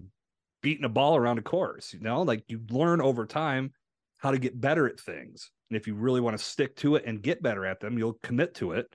beating 0.63 0.85
a 0.85 0.91
ball 0.91 1.17
around 1.17 1.39
a 1.39 1.43
course. 1.43 1.95
You 1.95 2.01
know, 2.01 2.23
like 2.23 2.45
you 2.49 2.61
learn 2.71 3.01
over 3.01 3.25
time 3.25 3.73
how 4.19 4.31
to 4.31 4.39
get 4.39 4.61
better 4.61 4.87
at 4.87 5.01
things. 5.01 5.51
And 5.71 5.77
if 5.79 5.87
you 5.87 5.95
really 5.95 6.21
want 6.21 6.37
to 6.37 6.45
stick 6.45 6.77
to 6.77 6.97
it 6.97 7.05
and 7.07 7.23
get 7.23 7.43
better 7.43 7.65
at 7.65 7.81
them, 7.81 7.97
you'll 7.97 8.19
commit 8.23 8.55
to 8.57 8.73
it. 8.73 8.95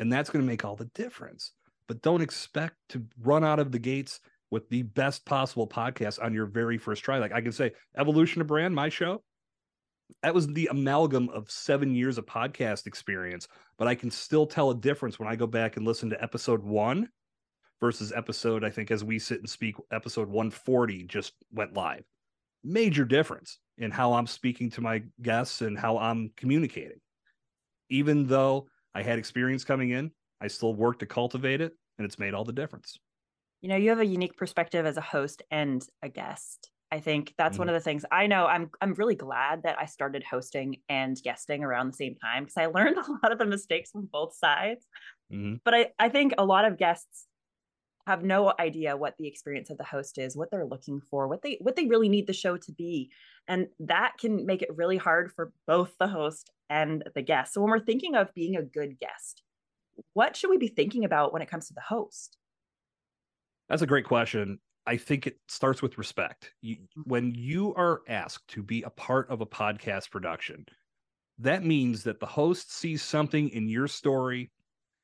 And 0.00 0.12
that's 0.12 0.30
going 0.30 0.44
to 0.44 0.50
make 0.50 0.64
all 0.64 0.74
the 0.74 0.90
difference. 0.94 1.52
But 1.86 2.02
don't 2.02 2.22
expect 2.22 2.74
to 2.90 3.04
run 3.22 3.44
out 3.44 3.60
of 3.60 3.70
the 3.70 3.78
gates 3.78 4.18
with 4.54 4.68
the 4.68 4.82
best 4.82 5.26
possible 5.26 5.66
podcast 5.66 6.22
on 6.22 6.32
your 6.32 6.46
very 6.46 6.78
first 6.78 7.02
try. 7.02 7.18
Like 7.18 7.32
I 7.32 7.40
can 7.40 7.50
say, 7.50 7.72
Evolution 7.98 8.40
of 8.40 8.46
Brand, 8.46 8.72
my 8.72 8.88
show, 8.88 9.20
that 10.22 10.32
was 10.32 10.46
the 10.46 10.68
amalgam 10.70 11.28
of 11.30 11.50
seven 11.50 11.92
years 11.92 12.18
of 12.18 12.26
podcast 12.26 12.86
experience, 12.86 13.48
but 13.78 13.88
I 13.88 13.96
can 13.96 14.12
still 14.12 14.46
tell 14.46 14.70
a 14.70 14.76
difference 14.76 15.18
when 15.18 15.28
I 15.28 15.34
go 15.34 15.48
back 15.48 15.76
and 15.76 15.84
listen 15.84 16.08
to 16.10 16.22
episode 16.22 16.62
one 16.62 17.08
versus 17.80 18.12
episode, 18.14 18.62
I 18.62 18.70
think, 18.70 18.92
as 18.92 19.02
we 19.02 19.18
sit 19.18 19.40
and 19.40 19.50
speak, 19.50 19.74
episode 19.90 20.28
140 20.28 21.02
just 21.02 21.32
went 21.52 21.74
live. 21.74 22.04
Major 22.62 23.04
difference 23.04 23.58
in 23.78 23.90
how 23.90 24.12
I'm 24.12 24.28
speaking 24.28 24.70
to 24.70 24.80
my 24.80 25.02
guests 25.20 25.62
and 25.62 25.76
how 25.76 25.98
I'm 25.98 26.30
communicating. 26.36 27.00
Even 27.90 28.28
though 28.28 28.68
I 28.94 29.02
had 29.02 29.18
experience 29.18 29.64
coming 29.64 29.90
in, 29.90 30.12
I 30.40 30.46
still 30.46 30.74
work 30.74 31.00
to 31.00 31.06
cultivate 31.06 31.60
it, 31.60 31.72
and 31.98 32.04
it's 32.04 32.20
made 32.20 32.34
all 32.34 32.44
the 32.44 32.52
difference 32.52 33.00
you 33.64 33.70
know 33.70 33.76
you 33.76 33.88
have 33.88 33.98
a 33.98 34.04
unique 34.04 34.36
perspective 34.36 34.84
as 34.84 34.98
a 34.98 35.00
host 35.00 35.42
and 35.50 35.82
a 36.02 36.10
guest. 36.10 36.70
I 36.92 37.00
think 37.00 37.32
that's 37.38 37.54
mm-hmm. 37.54 37.60
one 37.60 37.68
of 37.70 37.74
the 37.74 37.80
things 37.80 38.04
i 38.12 38.28
know 38.28 38.46
i'm 38.46 38.70
i'm 38.80 38.94
really 38.94 39.16
glad 39.16 39.64
that 39.64 39.76
i 39.80 39.86
started 39.86 40.22
hosting 40.22 40.76
and 40.88 41.20
guesting 41.24 41.64
around 41.64 41.88
the 41.88 41.96
same 41.96 42.14
time 42.14 42.44
because 42.44 42.58
i 42.58 42.66
learned 42.78 42.98
a 42.98 43.10
lot 43.10 43.32
of 43.32 43.38
the 43.38 43.46
mistakes 43.46 43.90
from 43.90 44.08
both 44.12 44.36
sides. 44.36 44.86
Mm-hmm. 45.32 45.54
but 45.64 45.74
i 45.74 45.88
i 45.98 46.08
think 46.08 46.34
a 46.38 46.44
lot 46.44 46.66
of 46.66 46.78
guests 46.78 47.26
have 48.06 48.22
no 48.22 48.52
idea 48.60 48.96
what 48.96 49.14
the 49.18 49.26
experience 49.26 49.70
of 49.70 49.78
the 49.78 49.82
host 49.82 50.18
is 50.18 50.36
what 50.36 50.50
they're 50.52 50.66
looking 50.66 51.00
for 51.00 51.26
what 51.26 51.42
they 51.42 51.58
what 51.60 51.74
they 51.74 51.86
really 51.86 52.10
need 52.10 52.26
the 52.26 52.32
show 52.34 52.58
to 52.58 52.72
be. 52.72 53.10
And 53.48 53.68
that 53.80 54.12
can 54.20 54.46
make 54.46 54.62
it 54.62 54.76
really 54.76 54.98
hard 54.98 55.32
for 55.32 55.52
both 55.66 55.94
the 55.98 56.06
host 56.06 56.50
and 56.68 57.02
the 57.14 57.22
guest. 57.22 57.54
So 57.54 57.60
when 57.60 57.70
we're 57.70 57.80
thinking 57.80 58.14
of 58.14 58.32
being 58.34 58.56
a 58.56 58.62
good 58.62 59.00
guest 59.00 59.42
what 60.12 60.36
should 60.36 60.50
we 60.50 60.58
be 60.58 60.68
thinking 60.68 61.04
about 61.04 61.32
when 61.32 61.42
it 61.42 61.50
comes 61.50 61.68
to 61.68 61.74
the 61.74 61.80
host 61.80 62.36
that's 63.68 63.82
a 63.82 63.86
great 63.86 64.04
question. 64.04 64.58
I 64.86 64.96
think 64.96 65.26
it 65.26 65.38
starts 65.48 65.80
with 65.80 65.96
respect. 65.96 66.52
You, 66.60 66.76
when 67.04 67.34
you 67.34 67.74
are 67.74 68.02
asked 68.06 68.48
to 68.48 68.62
be 68.62 68.82
a 68.82 68.90
part 68.90 69.30
of 69.30 69.40
a 69.40 69.46
podcast 69.46 70.10
production, 70.10 70.66
that 71.38 71.64
means 71.64 72.04
that 72.04 72.20
the 72.20 72.26
host 72.26 72.72
sees 72.72 73.02
something 73.02 73.48
in 73.48 73.68
your 73.68 73.88
story, 73.88 74.50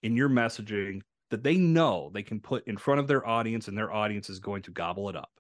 in 0.03 0.17
your 0.17 0.29
messaging 0.29 1.01
that 1.31 1.43
they 1.43 1.57
know 1.57 2.11
they 2.13 2.23
can 2.23 2.41
put 2.41 2.67
in 2.67 2.77
front 2.77 3.01
of 3.01 3.07
their 3.09 3.27
audience 3.27 3.69
and 3.69 3.79
their 3.79 3.93
audience 3.93 4.29
is 4.29 4.41
going 4.41 4.63
to 4.63 4.71
gobble 4.71 5.09
it 5.09 5.17
up. 5.17 5.31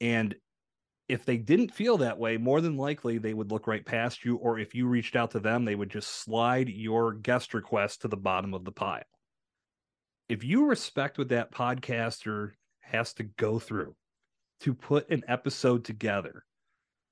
And 0.00 0.34
if 1.08 1.24
they 1.24 1.36
didn't 1.36 1.74
feel 1.74 1.98
that 1.98 2.18
way, 2.18 2.36
more 2.36 2.60
than 2.60 2.76
likely 2.76 3.18
they 3.18 3.34
would 3.34 3.50
look 3.50 3.66
right 3.66 3.84
past 3.84 4.24
you. 4.24 4.36
Or 4.36 4.58
if 4.58 4.74
you 4.74 4.86
reached 4.86 5.16
out 5.16 5.30
to 5.32 5.40
them, 5.40 5.64
they 5.64 5.74
would 5.74 5.90
just 5.90 6.22
slide 6.22 6.68
your 6.68 7.14
guest 7.14 7.54
request 7.54 8.02
to 8.02 8.08
the 8.08 8.16
bottom 8.16 8.54
of 8.54 8.64
the 8.64 8.72
pile 8.72 9.02
if 10.28 10.44
you 10.44 10.66
respect 10.66 11.18
what 11.18 11.28
that 11.28 11.52
podcaster 11.52 12.52
has 12.80 13.12
to 13.14 13.24
go 13.24 13.58
through 13.58 13.94
to 14.60 14.74
put 14.74 15.10
an 15.10 15.22
episode 15.28 15.84
together, 15.84 16.44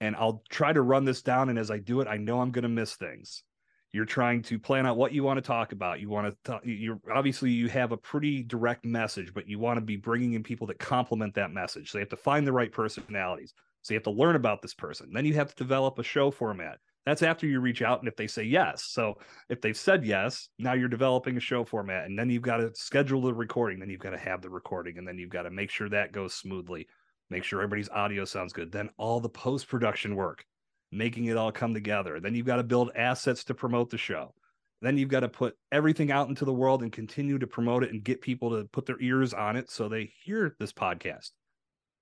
and 0.00 0.16
I'll 0.16 0.42
try 0.49 0.73
to 0.73 0.83
run 0.83 1.04
this 1.04 1.23
down. 1.23 1.49
And 1.49 1.59
as 1.59 1.71
I 1.71 1.78
do 1.78 2.00
it, 2.00 2.09
I 2.09 2.16
know 2.16 2.40
I'm 2.40 2.50
going 2.50 2.62
to 2.62 2.69
miss 2.69 2.97
things. 2.97 3.45
You're 3.92 4.07
trying 4.07 4.42
to 4.45 4.59
plan 4.59 4.87
out 4.87 4.97
what 4.97 5.12
you 5.12 5.23
want 5.23 5.37
to 5.37 5.42
talk 5.42 5.73
about. 5.73 6.00
You 6.00 6.09
want 6.09 6.26
to 6.26 6.50
talk, 6.50 6.62
you're 6.64 6.99
obviously 7.14 7.50
you 7.50 7.69
have 7.69 7.92
a 7.92 7.97
pretty 7.97 8.42
direct 8.42 8.87
message, 8.87 9.35
but 9.35 9.47
you 9.47 9.59
want 9.59 9.76
to 9.76 9.83
be 9.83 9.97
bringing 9.97 10.33
in 10.33 10.42
people 10.42 10.66
that 10.69 10.78
complement 10.78 11.35
that 11.35 11.52
message. 11.52 11.90
So 11.90 11.99
you 11.99 12.02
have 12.02 12.09
to 12.09 12.16
find 12.16 12.47
the 12.47 12.52
right 12.52 12.73
personalities. 12.73 13.52
So 13.83 13.92
you 13.92 13.97
have 13.99 14.04
to 14.04 14.11
learn 14.11 14.35
about 14.35 14.62
this 14.62 14.75
person. 14.75 15.11
Then 15.12 15.26
you 15.26 15.35
have 15.35 15.49
to 15.49 15.54
develop 15.54 15.99
a 15.99 16.02
show 16.02 16.31
format. 16.31 16.78
That's 17.04 17.23
after 17.23 17.47
you 17.47 17.61
reach 17.61 17.82
out 17.82 17.99
and 17.99 18.09
if 18.09 18.16
they 18.16 18.28
say 18.28 18.44
yes. 18.44 18.85
So 18.85 19.18
if 19.49 19.61
they've 19.61 19.76
said 19.76 20.04
yes, 20.04 20.49
now 20.59 20.75
you're 20.75 20.88
developing 20.88 21.37
a 21.37 21.40
show 21.40 21.64
format 21.64 22.06
and 22.06 22.16
then 22.16 22.30
you've 22.30 22.42
got 22.42 22.59
to 22.59 22.71
schedule 22.75 23.23
the 23.23 23.35
recording, 23.35 23.80
then 23.80 23.90
you've 23.90 24.00
got 24.00 24.11
to 24.11 24.18
have 24.18 24.40
the 24.40 24.50
recording 24.50 24.99
and 24.99 25.06
then 25.06 25.18
you've 25.18 25.30
got 25.30 25.42
to 25.42 25.50
make 25.50 25.71
sure 25.71 25.88
that 25.88 26.12
goes 26.12 26.35
smoothly, 26.35 26.87
make 27.28 27.42
sure 27.42 27.61
everybody's 27.61 27.88
audio 27.88 28.25
sounds 28.25 28.52
good. 28.52 28.71
Then 28.71 28.88
all 28.99 29.18
the 29.18 29.28
post 29.28 29.66
production 29.68 30.14
work, 30.14 30.44
making 30.92 31.25
it 31.25 31.37
all 31.37 31.50
come 31.50 31.75
together. 31.75 32.21
Then 32.21 32.37
you've 32.37 32.47
got 32.47 32.56
to 32.56 32.62
build 32.62 32.92
assets 32.94 33.42
to 33.44 33.54
promote 33.54 33.90
the 33.90 33.99
show. 33.99 34.32
Then 34.80 34.97
you've 34.99 35.09
got 35.09 35.21
to 35.21 35.28
put 35.28 35.56
everything 35.73 36.12
out 36.12 36.28
into 36.28 36.44
the 36.44 36.52
world 36.52 36.82
and 36.82 36.92
continue 36.92 37.38
to 37.38 37.47
promote 37.47 37.85
it 37.85 37.92
and 37.92 38.02
get 38.02 38.21
people 38.21 38.50
to 38.50 38.64
put 38.73 38.87
their 38.87 39.00
ears 39.00 39.32
on 39.32 39.56
it 39.56 39.71
so 39.71 39.88
they 39.88 40.12
hear 40.25 40.54
this 40.59 40.73
podcast. 40.73 41.30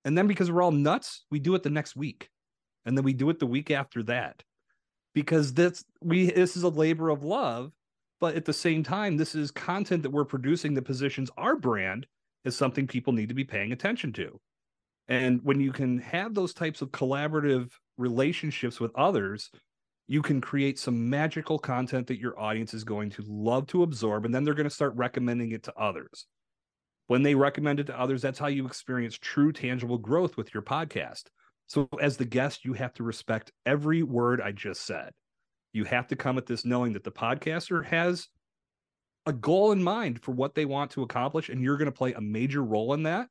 And 0.03 0.17
then 0.17 0.27
because 0.27 0.51
we're 0.51 0.63
all 0.63 0.71
nuts, 0.71 1.25
we 1.29 1.39
do 1.39 1.55
it 1.55 1.63
the 1.63 1.69
next 1.69 1.95
week. 1.95 2.29
And 2.85 2.97
then 2.97 3.05
we 3.05 3.13
do 3.13 3.29
it 3.29 3.39
the 3.39 3.45
week 3.45 3.69
after 3.69 4.01
that. 4.03 4.43
Because 5.13 5.53
that's 5.53 5.83
we 6.01 6.31
this 6.31 6.55
is 6.55 6.63
a 6.63 6.69
labor 6.69 7.09
of 7.09 7.23
love, 7.23 7.71
but 8.19 8.35
at 8.35 8.45
the 8.45 8.53
same 8.53 8.83
time, 8.83 9.17
this 9.17 9.35
is 9.35 9.51
content 9.51 10.03
that 10.03 10.11
we're 10.11 10.25
producing 10.25 10.73
that 10.75 10.83
positions 10.83 11.29
our 11.37 11.55
brand 11.55 12.07
as 12.45 12.55
something 12.55 12.87
people 12.87 13.13
need 13.13 13.29
to 13.29 13.35
be 13.35 13.43
paying 13.43 13.71
attention 13.71 14.13
to. 14.13 14.39
And 15.07 15.41
when 15.43 15.59
you 15.59 15.71
can 15.71 15.99
have 15.99 16.33
those 16.33 16.53
types 16.53 16.81
of 16.81 16.91
collaborative 16.91 17.71
relationships 17.97 18.79
with 18.79 18.91
others, 18.95 19.51
you 20.11 20.21
can 20.21 20.41
create 20.41 20.77
some 20.77 21.09
magical 21.09 21.57
content 21.57 22.07
that 22.07 22.19
your 22.19 22.37
audience 22.37 22.73
is 22.73 22.83
going 22.83 23.09
to 23.11 23.23
love 23.25 23.65
to 23.67 23.81
absorb 23.81 24.25
and 24.25 24.35
then 24.35 24.43
they're 24.43 24.53
going 24.53 24.67
to 24.67 24.69
start 24.69 24.93
recommending 24.95 25.53
it 25.53 25.63
to 25.63 25.73
others 25.77 26.25
when 27.07 27.23
they 27.23 27.33
recommend 27.33 27.79
it 27.79 27.85
to 27.85 27.97
others 27.97 28.21
that's 28.21 28.37
how 28.37 28.47
you 28.47 28.65
experience 28.65 29.17
true 29.17 29.53
tangible 29.53 29.97
growth 29.97 30.35
with 30.35 30.53
your 30.53 30.63
podcast 30.63 31.23
so 31.71 31.87
as 32.01 32.17
the 32.17 32.25
guest 32.25 32.65
you 32.65 32.73
have 32.73 32.93
to 32.93 33.03
respect 33.03 33.51
every 33.65 34.03
word 34.03 34.41
i 34.41 34.51
just 34.51 34.85
said 34.85 35.11
you 35.73 35.83
have 35.85 36.07
to 36.07 36.15
come 36.15 36.37
at 36.37 36.45
this 36.45 36.65
knowing 36.65 36.93
that 36.93 37.03
the 37.03 37.11
podcaster 37.11 37.85
has 37.85 38.27
a 39.25 39.33
goal 39.33 39.71
in 39.71 39.81
mind 39.81 40.21
for 40.21 40.31
what 40.31 40.55
they 40.55 40.65
want 40.65 40.91
to 40.91 41.03
accomplish 41.03 41.49
and 41.49 41.61
you're 41.61 41.77
going 41.77 41.85
to 41.85 41.91
play 41.91 42.13
a 42.13 42.21
major 42.21 42.63
role 42.63 42.93
in 42.93 43.03
that 43.03 43.27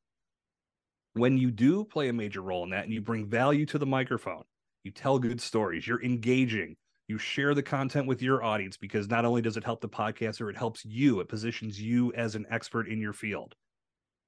when 1.15 1.37
you 1.37 1.51
do 1.51 1.85
play 1.85 2.09
a 2.09 2.13
major 2.13 2.41
role 2.41 2.63
in 2.65 2.71
that 2.71 2.85
and 2.85 2.93
you 2.93 3.01
bring 3.01 3.27
value 3.27 3.67
to 3.67 3.79
the 3.79 3.87
microphone 3.87 4.45
you 4.83 4.91
tell 4.91 5.19
good 5.19 5.41
stories, 5.41 5.87
you're 5.87 6.03
engaging, 6.03 6.77
you 7.09 7.19
share 7.19 7.55
the 7.55 7.63
content 7.63 8.07
with 8.07 8.23
your 8.23 8.43
audience 8.43 8.77
because 8.77 9.09
not 9.09 9.25
only 9.25 9.43
does 9.43 9.57
it 9.57 9.65
help 9.65 9.81
the 9.81 9.89
podcaster, 9.89 10.49
it 10.49 10.57
helps 10.57 10.85
you, 10.85 11.21
it 11.21 11.29
positions 11.29 11.81
you 11.81 12.13
as 12.15 12.35
an 12.35 12.47
expert 12.51 12.89
in 12.89 13.01
your 13.01 13.13
field. 13.13 13.55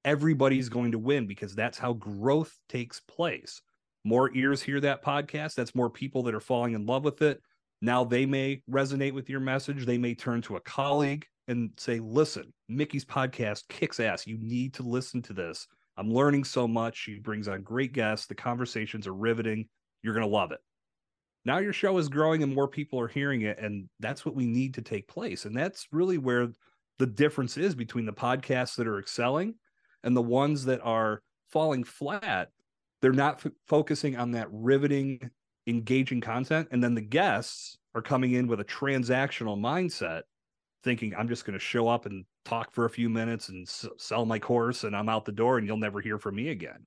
Everybody's 0.05 0.69
going 0.69 0.91
to 0.91 0.99
win 0.99 1.27
because 1.27 1.55
that's 1.55 1.77
how 1.77 1.93
growth 1.93 2.53
takes 2.69 2.99
place. 2.99 3.61
More 4.03 4.33
ears 4.35 4.61
hear 4.61 4.79
that 4.81 5.03
podcast, 5.03 5.55
that's 5.55 5.75
more 5.75 5.89
people 5.89 6.23
that 6.23 6.35
are 6.35 6.39
falling 6.39 6.73
in 6.73 6.85
love 6.85 7.03
with 7.03 7.21
it. 7.21 7.41
Now 7.81 8.03
they 8.03 8.25
may 8.25 8.61
resonate 8.69 9.13
with 9.13 9.29
your 9.29 9.39
message. 9.39 9.85
They 9.85 9.97
may 9.97 10.15
turn 10.15 10.41
to 10.43 10.55
a 10.55 10.61
colleague 10.61 11.25
and 11.47 11.71
say, 11.77 11.99
Listen, 11.99 12.53
Mickey's 12.69 13.05
podcast 13.05 13.67
kicks 13.69 13.99
ass. 13.99 14.27
You 14.27 14.37
need 14.39 14.73
to 14.75 14.83
listen 14.83 15.21
to 15.23 15.33
this. 15.33 15.67
I'm 15.97 16.11
learning 16.11 16.43
so 16.43 16.67
much. 16.67 16.97
She 16.97 17.19
brings 17.19 17.47
on 17.47 17.61
great 17.61 17.93
guests. 17.93 18.27
The 18.27 18.35
conversations 18.35 19.05
are 19.05 19.13
riveting 19.13 19.67
you're 20.03 20.13
going 20.13 20.27
to 20.27 20.31
love 20.31 20.51
it. 20.51 20.59
Now 21.45 21.57
your 21.57 21.73
show 21.73 21.97
is 21.97 22.09
growing 22.09 22.43
and 22.43 22.53
more 22.53 22.67
people 22.67 22.99
are 22.99 23.07
hearing 23.07 23.41
it. 23.41 23.57
And 23.59 23.89
that's 23.99 24.25
what 24.25 24.35
we 24.35 24.45
need 24.45 24.75
to 24.75 24.81
take 24.81 25.07
place. 25.07 25.45
And 25.45 25.57
that's 25.57 25.87
really 25.91 26.17
where 26.17 26.49
the 26.99 27.05
difference 27.07 27.57
is 27.57 27.73
between 27.73 28.05
the 28.05 28.13
podcasts 28.13 28.75
that 28.75 28.87
are 28.87 28.99
excelling 28.99 29.55
and 30.03 30.15
the 30.15 30.21
ones 30.21 30.65
that 30.65 30.81
are 30.83 31.21
falling 31.49 31.83
flat. 31.83 32.49
They're 33.03 33.11
not 33.11 33.45
f- 33.45 33.51
focusing 33.67 34.15
on 34.15 34.31
that 34.31 34.47
riveting, 34.49 35.29
engaging 35.67 36.21
content. 36.21 36.69
And 36.71 36.81
then 36.81 36.95
the 36.95 37.01
guests 37.01 37.77
are 37.93 38.01
coming 38.01 38.31
in 38.31 38.47
with 38.47 38.61
a 38.61 38.63
transactional 38.63 39.59
mindset, 39.59 40.21
thinking, 40.85 41.13
I'm 41.13 41.27
just 41.27 41.43
going 41.43 41.59
to 41.59 41.59
show 41.59 41.89
up 41.89 42.05
and 42.05 42.23
talk 42.45 42.71
for 42.71 42.85
a 42.85 42.89
few 42.89 43.09
minutes 43.09 43.49
and 43.49 43.67
s- 43.67 43.89
sell 43.97 44.25
my 44.25 44.39
course 44.39 44.85
and 44.85 44.95
I'm 44.95 45.09
out 45.09 45.25
the 45.25 45.33
door 45.33 45.57
and 45.57 45.67
you'll 45.67 45.75
never 45.75 45.99
hear 45.99 46.17
from 46.17 46.35
me 46.35 46.47
again. 46.47 46.85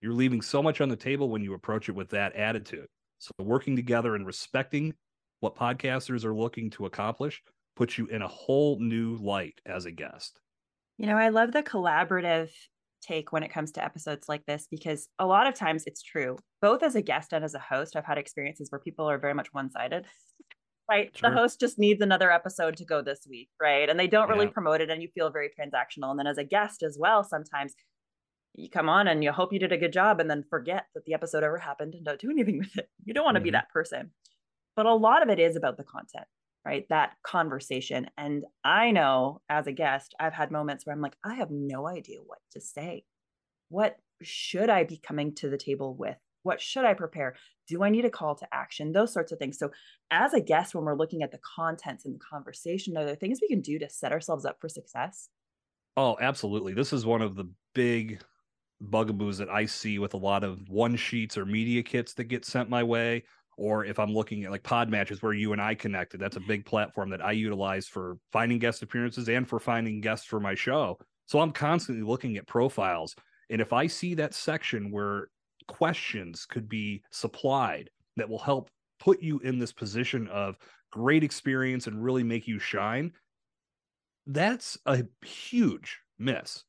You're 0.00 0.14
leaving 0.14 0.40
so 0.40 0.62
much 0.62 0.80
on 0.80 0.88
the 0.88 0.96
table 0.96 1.28
when 1.28 1.44
you 1.44 1.52
approach 1.52 1.90
it 1.90 1.94
with 1.94 2.08
that 2.08 2.34
attitude. 2.36 2.86
So 3.18 3.30
working 3.38 3.76
together 3.76 4.14
and 4.14 4.26
respecting 4.26 4.94
what 5.40 5.56
podcasters 5.56 6.24
are 6.24 6.34
looking 6.34 6.70
to 6.70 6.86
accomplish 6.86 7.42
puts 7.76 7.98
you 7.98 8.06
in 8.06 8.22
a 8.22 8.28
whole 8.28 8.80
new 8.80 9.16
light 9.16 9.60
as 9.66 9.84
a 9.84 9.90
guest. 9.90 10.40
You 10.96 11.06
know, 11.06 11.18
I 11.18 11.28
love 11.28 11.52
the 11.52 11.62
collaborative 11.62 12.50
take 13.00 13.32
when 13.32 13.42
it 13.42 13.52
comes 13.52 13.72
to 13.72 13.84
episodes 13.84 14.28
like 14.28 14.44
this 14.46 14.66
because 14.70 15.08
a 15.18 15.26
lot 15.26 15.46
of 15.46 15.54
times 15.54 15.84
it's 15.86 16.02
true. 16.02 16.36
Both 16.60 16.82
as 16.82 16.94
a 16.94 17.02
guest 17.02 17.32
and 17.32 17.44
as 17.44 17.54
a 17.54 17.58
host, 17.58 17.96
I've 17.96 18.04
had 18.04 18.18
experiences 18.18 18.70
where 18.70 18.80
people 18.80 19.08
are 19.08 19.18
very 19.18 19.34
much 19.34 19.48
one-sided. 19.52 20.06
right? 20.90 21.16
Sure. 21.16 21.30
The 21.30 21.36
host 21.36 21.60
just 21.60 21.78
needs 21.78 22.02
another 22.02 22.32
episode 22.32 22.76
to 22.78 22.84
go 22.84 23.00
this 23.00 23.20
week, 23.28 23.48
right? 23.60 23.88
And 23.88 23.98
they 23.98 24.08
don't 24.08 24.28
really 24.28 24.46
yeah. 24.46 24.52
promote 24.52 24.80
it 24.80 24.90
and 24.90 25.00
you 25.00 25.08
feel 25.14 25.30
very 25.30 25.48
transactional. 25.48 26.10
And 26.10 26.18
then 26.18 26.26
as 26.26 26.38
a 26.38 26.44
guest 26.44 26.82
as 26.82 26.98
well, 26.98 27.22
sometimes 27.22 27.74
you 28.54 28.68
come 28.68 28.88
on 28.88 29.06
and 29.06 29.22
you 29.22 29.30
hope 29.30 29.52
you 29.52 29.60
did 29.60 29.72
a 29.72 29.78
good 29.78 29.92
job 29.92 30.20
and 30.20 30.28
then 30.28 30.44
forget 30.50 30.86
that 30.94 31.04
the 31.04 31.14
episode 31.14 31.44
ever 31.44 31.58
happened 31.58 31.94
and 31.94 32.04
don't 32.04 32.20
do 32.20 32.30
anything 32.30 32.58
with 32.60 32.76
it. 32.76 32.88
You 33.04 33.14
don't 33.14 33.24
want 33.24 33.36
to 33.36 33.38
mm-hmm. 33.38 33.44
be 33.44 33.50
that 33.52 33.70
person. 33.70 34.10
But 34.76 34.86
a 34.86 34.94
lot 34.94 35.22
of 35.22 35.28
it 35.28 35.38
is 35.38 35.56
about 35.56 35.76
the 35.76 35.84
content, 35.84 36.26
right? 36.64 36.86
That 36.90 37.16
conversation. 37.22 38.10
And 38.16 38.44
I 38.64 38.90
know 38.90 39.42
as 39.48 39.66
a 39.66 39.72
guest, 39.72 40.14
I've 40.20 40.32
had 40.32 40.50
moments 40.50 40.84
where 40.84 40.94
I'm 40.94 41.02
like, 41.02 41.16
I 41.24 41.34
have 41.34 41.50
no 41.50 41.88
idea 41.88 42.18
what 42.24 42.40
to 42.52 42.60
say. 42.60 43.04
What 43.68 43.98
should 44.22 44.68
I 44.70 44.84
be 44.84 44.98
coming 44.98 45.34
to 45.36 45.48
the 45.48 45.58
table 45.58 45.94
with? 45.94 46.18
What 46.42 46.60
should 46.60 46.84
I 46.84 46.94
prepare? 46.94 47.36
Do 47.68 47.82
I 47.82 47.90
need 47.90 48.04
a 48.04 48.10
call 48.10 48.34
to 48.36 48.48
action? 48.54 48.92
Those 48.92 49.12
sorts 49.12 49.32
of 49.32 49.38
things. 49.38 49.58
So, 49.58 49.70
as 50.10 50.34
a 50.34 50.40
guest, 50.40 50.74
when 50.74 50.84
we're 50.84 50.96
looking 50.96 51.22
at 51.22 51.32
the 51.32 51.40
contents 51.56 52.04
and 52.04 52.14
the 52.14 52.18
conversation, 52.18 52.96
are 52.96 53.04
there 53.04 53.14
things 53.14 53.40
we 53.40 53.48
can 53.48 53.60
do 53.60 53.78
to 53.78 53.88
set 53.88 54.12
ourselves 54.12 54.44
up 54.44 54.58
for 54.60 54.68
success? 54.68 55.28
Oh, 55.96 56.16
absolutely. 56.20 56.72
This 56.74 56.92
is 56.92 57.04
one 57.04 57.22
of 57.22 57.36
the 57.36 57.44
big 57.74 58.22
bugaboos 58.80 59.38
that 59.38 59.50
I 59.50 59.66
see 59.66 59.98
with 59.98 60.14
a 60.14 60.18
lot 60.18 60.44
of 60.44 60.68
one 60.68 60.96
sheets 60.96 61.36
or 61.36 61.44
media 61.44 61.82
kits 61.82 62.14
that 62.14 62.24
get 62.24 62.44
sent 62.44 62.70
my 62.70 62.82
way. 62.82 63.24
Or 63.60 63.84
if 63.84 63.98
I'm 63.98 64.14
looking 64.14 64.44
at 64.44 64.50
like 64.50 64.62
pod 64.62 64.88
matches 64.88 65.20
where 65.20 65.34
you 65.34 65.52
and 65.52 65.60
I 65.60 65.74
connected, 65.74 66.18
that's 66.18 66.36
a 66.36 66.40
big 66.40 66.64
platform 66.64 67.10
that 67.10 67.22
I 67.22 67.32
utilize 67.32 67.86
for 67.86 68.16
finding 68.32 68.58
guest 68.58 68.82
appearances 68.82 69.28
and 69.28 69.46
for 69.46 69.60
finding 69.60 70.00
guests 70.00 70.26
for 70.26 70.40
my 70.40 70.54
show. 70.54 70.98
So 71.26 71.40
I'm 71.40 71.52
constantly 71.52 72.02
looking 72.02 72.38
at 72.38 72.46
profiles. 72.46 73.14
And 73.50 73.60
if 73.60 73.74
I 73.74 73.86
see 73.86 74.14
that 74.14 74.32
section 74.32 74.90
where 74.90 75.28
questions 75.68 76.46
could 76.46 76.70
be 76.70 77.02
supplied 77.10 77.90
that 78.16 78.30
will 78.30 78.38
help 78.38 78.70
put 78.98 79.20
you 79.20 79.40
in 79.40 79.58
this 79.58 79.72
position 79.72 80.26
of 80.28 80.56
great 80.90 81.22
experience 81.22 81.86
and 81.86 82.02
really 82.02 82.24
make 82.24 82.48
you 82.48 82.58
shine, 82.58 83.12
that's 84.26 84.78
a 84.86 85.04
huge 85.22 85.98
miss 86.18 86.64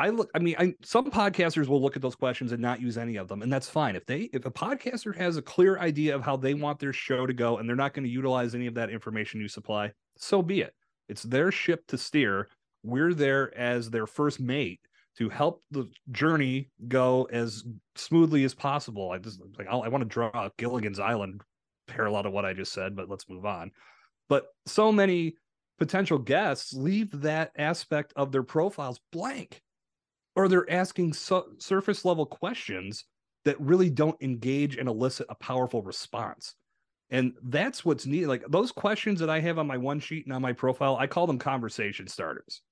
I 0.00 0.08
look, 0.08 0.30
I 0.34 0.38
mean, 0.38 0.56
I, 0.58 0.74
some 0.82 1.10
podcasters 1.10 1.68
will 1.68 1.82
look 1.82 1.94
at 1.94 2.00
those 2.00 2.16
questions 2.16 2.52
and 2.52 2.62
not 2.62 2.80
use 2.80 2.96
any 2.96 3.16
of 3.16 3.28
them, 3.28 3.42
and 3.42 3.52
that's 3.52 3.68
fine. 3.68 3.96
If 3.96 4.06
they, 4.06 4.30
if 4.32 4.46
a 4.46 4.50
podcaster 4.50 5.14
has 5.14 5.36
a 5.36 5.42
clear 5.42 5.78
idea 5.78 6.14
of 6.14 6.22
how 6.22 6.38
they 6.38 6.54
want 6.54 6.78
their 6.78 6.94
show 6.94 7.26
to 7.26 7.34
go, 7.34 7.58
and 7.58 7.68
they're 7.68 7.76
not 7.76 7.92
going 7.92 8.04
to 8.04 8.10
utilize 8.10 8.54
any 8.54 8.66
of 8.66 8.72
that 8.74 8.88
information 8.88 9.42
you 9.42 9.48
supply, 9.48 9.92
so 10.16 10.40
be 10.40 10.62
it. 10.62 10.74
It's 11.10 11.22
their 11.22 11.52
ship 11.52 11.86
to 11.88 11.98
steer. 11.98 12.48
We're 12.82 13.12
there 13.12 13.54
as 13.58 13.90
their 13.90 14.06
first 14.06 14.40
mate 14.40 14.80
to 15.18 15.28
help 15.28 15.62
the 15.70 15.86
journey 16.12 16.70
go 16.88 17.28
as 17.30 17.64
smoothly 17.94 18.44
as 18.44 18.54
possible. 18.54 19.10
I 19.10 19.18
just 19.18 19.42
like 19.58 19.66
I'll, 19.70 19.82
I 19.82 19.88
want 19.88 20.00
to 20.00 20.08
draw 20.08 20.48
Gilligan's 20.56 20.98
Island 20.98 21.42
parallel 21.86 22.22
to 22.22 22.30
what 22.30 22.46
I 22.46 22.54
just 22.54 22.72
said, 22.72 22.96
but 22.96 23.10
let's 23.10 23.28
move 23.28 23.44
on. 23.44 23.70
But 24.30 24.46
so 24.64 24.92
many 24.92 25.34
potential 25.78 26.16
guests 26.16 26.72
leave 26.72 27.20
that 27.20 27.52
aspect 27.58 28.14
of 28.16 28.32
their 28.32 28.42
profiles 28.42 28.98
blank 29.12 29.60
or 30.36 30.48
they're 30.48 30.70
asking 30.70 31.12
su- 31.12 31.56
surface 31.58 32.04
level 32.04 32.26
questions 32.26 33.04
that 33.44 33.60
really 33.60 33.90
don't 33.90 34.20
engage 34.22 34.76
and 34.76 34.88
elicit 34.88 35.26
a 35.28 35.34
powerful 35.34 35.82
response. 35.82 36.54
And 37.10 37.32
that's 37.42 37.84
what's 37.84 38.06
needed. 38.06 38.28
Like 38.28 38.44
those 38.48 38.70
questions 38.70 39.20
that 39.20 39.30
I 39.30 39.40
have 39.40 39.58
on 39.58 39.66
my 39.66 39.76
one 39.76 39.98
sheet 39.98 40.26
and 40.26 40.32
on 40.32 40.42
my 40.42 40.52
profile, 40.52 40.96
I 40.96 41.06
call 41.06 41.26
them 41.26 41.38
conversation 41.38 42.06
starters. 42.06 42.62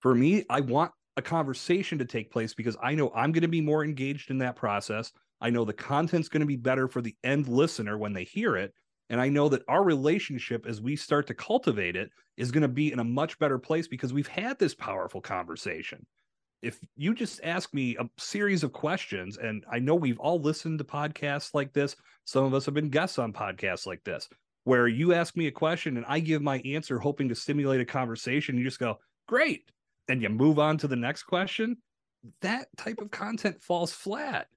For 0.00 0.14
me, 0.14 0.44
I 0.48 0.60
want 0.60 0.92
a 1.16 1.22
conversation 1.22 1.98
to 1.98 2.04
take 2.04 2.30
place 2.30 2.54
because 2.54 2.76
I 2.82 2.94
know 2.94 3.10
I'm 3.14 3.32
going 3.32 3.42
to 3.42 3.48
be 3.48 3.62
more 3.62 3.84
engaged 3.84 4.30
in 4.30 4.38
that 4.38 4.56
process. 4.56 5.10
I 5.40 5.50
know 5.50 5.64
the 5.64 5.72
content's 5.72 6.28
going 6.28 6.40
to 6.40 6.46
be 6.46 6.56
better 6.56 6.86
for 6.86 7.00
the 7.00 7.16
end 7.24 7.48
listener 7.48 7.98
when 7.98 8.12
they 8.12 8.24
hear 8.24 8.56
it. 8.56 8.72
And 9.08 9.20
I 9.20 9.28
know 9.28 9.48
that 9.48 9.62
our 9.68 9.82
relationship, 9.82 10.66
as 10.66 10.80
we 10.80 10.96
start 10.96 11.26
to 11.28 11.34
cultivate 11.34 11.96
it, 11.96 12.10
is 12.36 12.50
going 12.50 12.62
to 12.62 12.68
be 12.68 12.92
in 12.92 12.98
a 12.98 13.04
much 13.04 13.38
better 13.38 13.58
place 13.58 13.88
because 13.88 14.12
we've 14.12 14.26
had 14.26 14.58
this 14.58 14.74
powerful 14.74 15.20
conversation 15.20 16.04
if 16.62 16.78
you 16.96 17.14
just 17.14 17.40
ask 17.44 17.72
me 17.74 17.96
a 17.96 18.08
series 18.18 18.64
of 18.64 18.72
questions, 18.72 19.36
and 19.36 19.64
I 19.70 19.78
know 19.78 19.94
we've 19.94 20.18
all 20.18 20.40
listened 20.40 20.78
to 20.78 20.84
podcasts 20.84 21.54
like 21.54 21.72
this, 21.72 21.96
some 22.24 22.44
of 22.44 22.54
us 22.54 22.64
have 22.64 22.74
been 22.74 22.88
guests 22.88 23.18
on 23.18 23.32
podcasts 23.32 23.86
like 23.86 24.02
this, 24.04 24.28
where 24.64 24.88
you 24.88 25.12
ask 25.12 25.36
me 25.36 25.46
a 25.46 25.52
question 25.52 25.96
and 25.96 26.06
I 26.08 26.20
give 26.20 26.42
my 26.42 26.58
answer, 26.60 26.98
hoping 26.98 27.28
to 27.28 27.34
stimulate 27.34 27.80
a 27.80 27.84
conversation. 27.84 28.56
You 28.56 28.64
just 28.64 28.80
go, 28.80 28.98
great. 29.28 29.70
And 30.08 30.22
you 30.22 30.28
move 30.28 30.58
on 30.58 30.78
to 30.78 30.88
the 30.88 30.96
next 30.96 31.24
question. 31.24 31.76
That 32.40 32.68
type 32.76 33.00
of 33.00 33.10
content 33.10 33.62
falls 33.62 33.92
flat. 33.92 34.48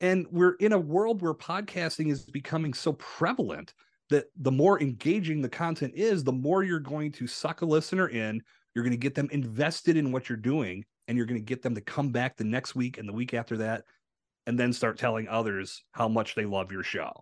And 0.00 0.26
we're 0.30 0.56
in 0.56 0.72
a 0.72 0.78
world 0.78 1.22
where 1.22 1.34
podcasting 1.34 2.10
is 2.10 2.24
becoming 2.24 2.74
so 2.74 2.94
prevalent 2.94 3.74
that 4.10 4.26
the 4.36 4.52
more 4.52 4.80
engaging 4.82 5.40
the 5.40 5.48
content 5.48 5.94
is, 5.94 6.24
the 6.24 6.32
more 6.32 6.62
you're 6.62 6.80
going 6.80 7.10
to 7.12 7.26
suck 7.26 7.62
a 7.62 7.66
listener 7.66 8.08
in. 8.08 8.42
You're 8.74 8.84
going 8.84 8.90
to 8.90 8.98
get 8.98 9.14
them 9.14 9.28
invested 9.30 9.96
in 9.96 10.12
what 10.12 10.28
you're 10.28 10.36
doing, 10.36 10.84
and 11.06 11.16
you're 11.16 11.26
going 11.26 11.40
to 11.40 11.44
get 11.44 11.62
them 11.62 11.74
to 11.74 11.80
come 11.80 12.10
back 12.10 12.36
the 12.36 12.44
next 12.44 12.74
week 12.74 12.98
and 12.98 13.08
the 13.08 13.12
week 13.12 13.34
after 13.34 13.58
that, 13.58 13.84
and 14.46 14.58
then 14.58 14.72
start 14.72 14.98
telling 14.98 15.28
others 15.28 15.82
how 15.92 16.08
much 16.08 16.34
they 16.34 16.44
love 16.44 16.72
your 16.72 16.82
show. 16.82 17.12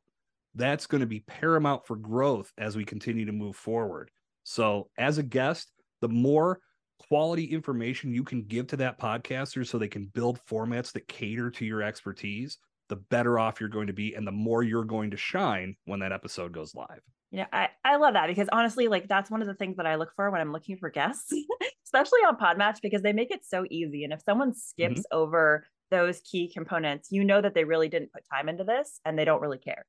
That's 0.55 0.87
going 0.87 1.01
to 1.01 1.07
be 1.07 1.21
paramount 1.21 1.87
for 1.87 1.97
growth 1.97 2.53
as 2.59 2.77
we 2.77 2.85
continue 2.85 3.25
to 3.27 3.33
move 3.33 3.57
forward. 3.57 4.11
So, 4.45 4.91
as 4.99 5.19
a 5.19 5.23
guest, 5.23 5.71
the 6.01 6.09
more 6.09 6.61
quality 7.09 7.45
information 7.45 8.15
you 8.15 8.25
can 8.25 8.43
give 8.43 8.67
to 8.69 8.77
that 8.77 8.99
podcaster 8.99 9.67
so 9.67 9.79
they 9.79 9.89
can 9.89 10.07
build 10.07 10.41
formats 10.49 10.93
that 10.93 11.09
cater 11.09 11.51
to 11.51 11.65
your 11.65 11.83
expertise, 11.83 12.59
the 12.93 12.97
better 12.97 13.39
off 13.39 13.59
you're 13.59 13.71
going 13.71 13.87
to 13.87 13.95
be 13.95 14.13
and 14.15 14.27
the 14.27 14.33
more 14.33 14.63
you're 14.63 14.85
going 14.85 15.11
to 15.11 15.17
shine 15.17 15.75
when 15.87 16.01
that 16.01 16.13
episode 16.13 16.53
goes 16.53 16.75
live. 16.75 17.01
Yeah, 17.31 17.47
I, 17.51 17.71
I 17.83 17.97
love 17.97 18.13
that 18.13 18.27
because 18.27 18.51
honestly, 18.53 18.87
like 18.87 19.09
that's 19.09 19.31
one 19.31 19.41
of 19.41 19.49
the 19.49 19.55
things 19.55 19.79
that 19.79 19.87
I 19.87 19.95
look 19.95 20.13
for 20.15 20.31
when 20.31 20.43
I'm 20.43 20.53
looking 20.53 20.77
for 20.77 20.91
guests, 20.91 21.33
especially 21.87 22.19
on 22.19 22.37
Podmatch, 22.37 22.83
because 22.83 23.01
they 23.01 23.15
make 23.15 23.31
it 23.31 23.47
so 23.47 23.65
easy. 23.71 24.05
And 24.05 24.13
if 24.13 24.21
someone 24.21 24.53
skips 24.53 25.01
mm-hmm. 25.01 25.17
over 25.19 25.67
those 25.91 26.21
key 26.21 26.53
components, 26.53 27.09
you 27.11 27.25
know 27.25 27.41
that 27.41 27.55
they 27.55 27.65
really 27.65 27.89
didn't 27.89 28.13
put 28.13 28.25
time 28.31 28.51
into 28.51 28.63
this 28.63 29.01
and 29.07 29.19
they 29.19 29.25
don't 29.25 29.41
really 29.41 29.57
care. 29.57 29.87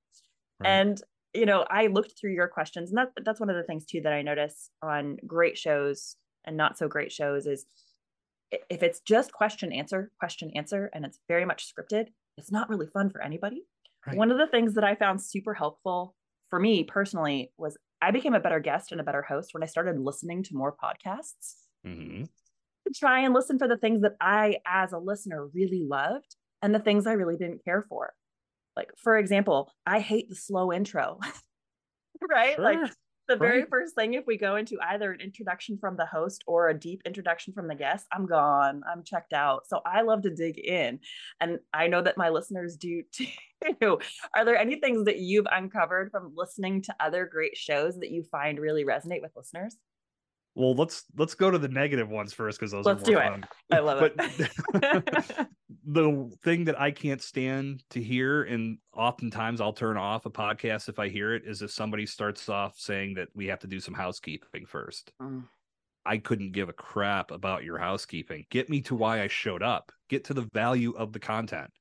Right. 0.61 0.69
And 0.69 1.01
you 1.33 1.45
know, 1.45 1.65
I 1.69 1.87
looked 1.87 2.17
through 2.17 2.31
your 2.31 2.47
questions, 2.47 2.91
and 2.91 2.97
that 2.99 3.09
that's 3.25 3.41
one 3.41 3.49
of 3.49 3.57
the 3.57 3.63
things 3.63 3.85
too 3.85 3.99
that 4.01 4.13
I 4.13 4.21
notice 4.21 4.69
on 4.81 5.17
great 5.27 5.57
shows 5.57 6.15
and 6.45 6.55
not 6.55 6.77
so 6.77 6.87
great 6.87 7.11
shows 7.11 7.47
is 7.47 7.65
if 8.69 8.81
it's 8.81 9.01
just 9.01 9.33
question 9.33 9.73
answer 9.73 10.11
question 10.19 10.51
answer 10.55 10.89
and 10.93 11.05
it's 11.05 11.19
very 11.27 11.43
much 11.43 11.73
scripted 11.73 12.07
it's 12.37 12.51
not 12.51 12.69
really 12.69 12.87
fun 12.87 13.09
for 13.09 13.21
anybody 13.21 13.63
right. 14.05 14.17
one 14.17 14.31
of 14.31 14.37
the 14.37 14.47
things 14.47 14.73
that 14.75 14.83
i 14.83 14.95
found 14.95 15.21
super 15.21 15.53
helpful 15.53 16.15
for 16.49 16.59
me 16.59 16.83
personally 16.83 17.51
was 17.57 17.77
i 18.01 18.11
became 18.11 18.33
a 18.33 18.39
better 18.39 18.59
guest 18.59 18.91
and 18.91 19.01
a 19.01 19.03
better 19.03 19.21
host 19.21 19.53
when 19.53 19.63
i 19.63 19.67
started 19.67 19.99
listening 19.99 20.43
to 20.43 20.55
more 20.55 20.75
podcasts 20.75 21.55
mm-hmm. 21.85 22.23
to 22.23 22.93
try 22.97 23.21
and 23.21 23.33
listen 23.33 23.57
for 23.57 23.67
the 23.67 23.77
things 23.77 24.01
that 24.01 24.15
i 24.21 24.57
as 24.67 24.91
a 24.91 24.97
listener 24.97 25.47
really 25.53 25.83
loved 25.87 26.35
and 26.61 26.73
the 26.73 26.79
things 26.79 27.07
i 27.07 27.13
really 27.13 27.37
didn't 27.37 27.63
care 27.63 27.81
for 27.81 28.13
like 28.75 28.89
for 28.97 29.17
example 29.17 29.71
i 29.85 29.99
hate 29.99 30.29
the 30.29 30.35
slow 30.35 30.71
intro 30.71 31.19
right 32.29 32.55
sure. 32.55 32.63
like 32.63 32.91
the 33.27 33.35
very 33.35 33.59
right. 33.59 33.69
first 33.69 33.95
thing 33.95 34.13
if 34.13 34.25
we 34.27 34.37
go 34.37 34.55
into 34.55 34.77
either 34.81 35.11
an 35.11 35.21
introduction 35.21 35.77
from 35.77 35.95
the 35.95 36.05
host 36.05 36.43
or 36.47 36.69
a 36.69 36.77
deep 36.77 37.01
introduction 37.05 37.53
from 37.53 37.67
the 37.67 37.75
guest 37.75 38.05
i'm 38.11 38.25
gone 38.25 38.81
i'm 38.91 39.03
checked 39.03 39.33
out. 39.33 39.67
So 39.67 39.81
i 39.85 40.01
love 40.01 40.21
to 40.23 40.29
dig 40.29 40.59
in 40.59 40.99
and 41.39 41.59
i 41.73 41.87
know 41.87 42.01
that 42.01 42.17
my 42.17 42.29
listeners 42.29 42.75
do 42.77 43.03
too. 43.81 43.99
Are 44.35 44.43
there 44.43 44.57
any 44.57 44.79
things 44.79 45.05
that 45.05 45.19
you've 45.19 45.47
uncovered 45.49 46.11
from 46.11 46.33
listening 46.35 46.81
to 46.83 46.95
other 46.99 47.25
great 47.25 47.55
shows 47.55 47.97
that 47.99 48.11
you 48.11 48.23
find 48.23 48.59
really 48.59 48.83
resonate 48.83 49.21
with 49.21 49.31
listeners 49.35 49.77
well, 50.55 50.75
let's 50.75 51.05
let's 51.17 51.33
go 51.33 51.49
to 51.49 51.57
the 51.57 51.67
negative 51.67 52.09
ones 52.09 52.31
first 52.31 52.59
because 52.59 52.71
those 52.71 52.85
let's 52.85 53.07
are 53.09 53.11
more 53.11 53.21
do 53.21 53.29
fun. 53.29 53.43
it. 53.43 53.75
I 53.75 53.79
love 53.79 54.03
it. 54.03 55.47
the 55.85 56.31
thing 56.43 56.65
that 56.65 56.79
I 56.79 56.91
can't 56.91 57.21
stand 57.21 57.83
to 57.89 58.01
hear, 58.01 58.43
and 58.43 58.77
oftentimes 58.95 59.61
I'll 59.61 59.73
turn 59.73 59.97
off 59.97 60.25
a 60.25 60.29
podcast 60.29 60.89
if 60.89 60.99
I 60.99 61.09
hear 61.09 61.33
it, 61.33 61.43
is 61.45 61.61
if 61.61 61.71
somebody 61.71 62.05
starts 62.05 62.47
off 62.49 62.77
saying 62.77 63.15
that 63.15 63.29
we 63.33 63.47
have 63.47 63.59
to 63.59 63.67
do 63.67 63.79
some 63.79 63.93
housekeeping 63.93 64.65
first. 64.65 65.11
Mm. 65.21 65.43
I 66.05 66.17
couldn't 66.17 66.51
give 66.51 66.69
a 66.69 66.73
crap 66.73 67.31
about 67.31 67.63
your 67.63 67.77
housekeeping. 67.77 68.45
Get 68.51 68.69
me 68.69 68.81
to 68.81 68.95
why 68.95 69.21
I 69.21 69.27
showed 69.27 69.63
up. 69.63 69.91
Get 70.09 70.25
to 70.25 70.33
the 70.33 70.49
value 70.53 70.91
of 70.97 71.13
the 71.13 71.19
content. 71.19 71.71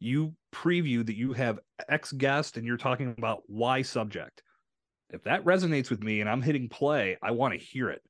You 0.00 0.34
preview 0.52 1.06
that 1.06 1.16
you 1.16 1.32
have 1.32 1.60
X 1.88 2.12
guest 2.12 2.56
and 2.56 2.66
you're 2.66 2.76
talking 2.76 3.14
about 3.16 3.42
Y 3.48 3.82
subject. 3.82 4.42
If 5.10 5.22
that 5.24 5.44
resonates 5.44 5.90
with 5.90 6.02
me 6.02 6.20
and 6.20 6.28
I'm 6.28 6.42
hitting 6.42 6.68
play, 6.68 7.16
I 7.22 7.30
want 7.30 7.54
to 7.54 7.64
hear 7.64 7.88
it. 7.88 8.02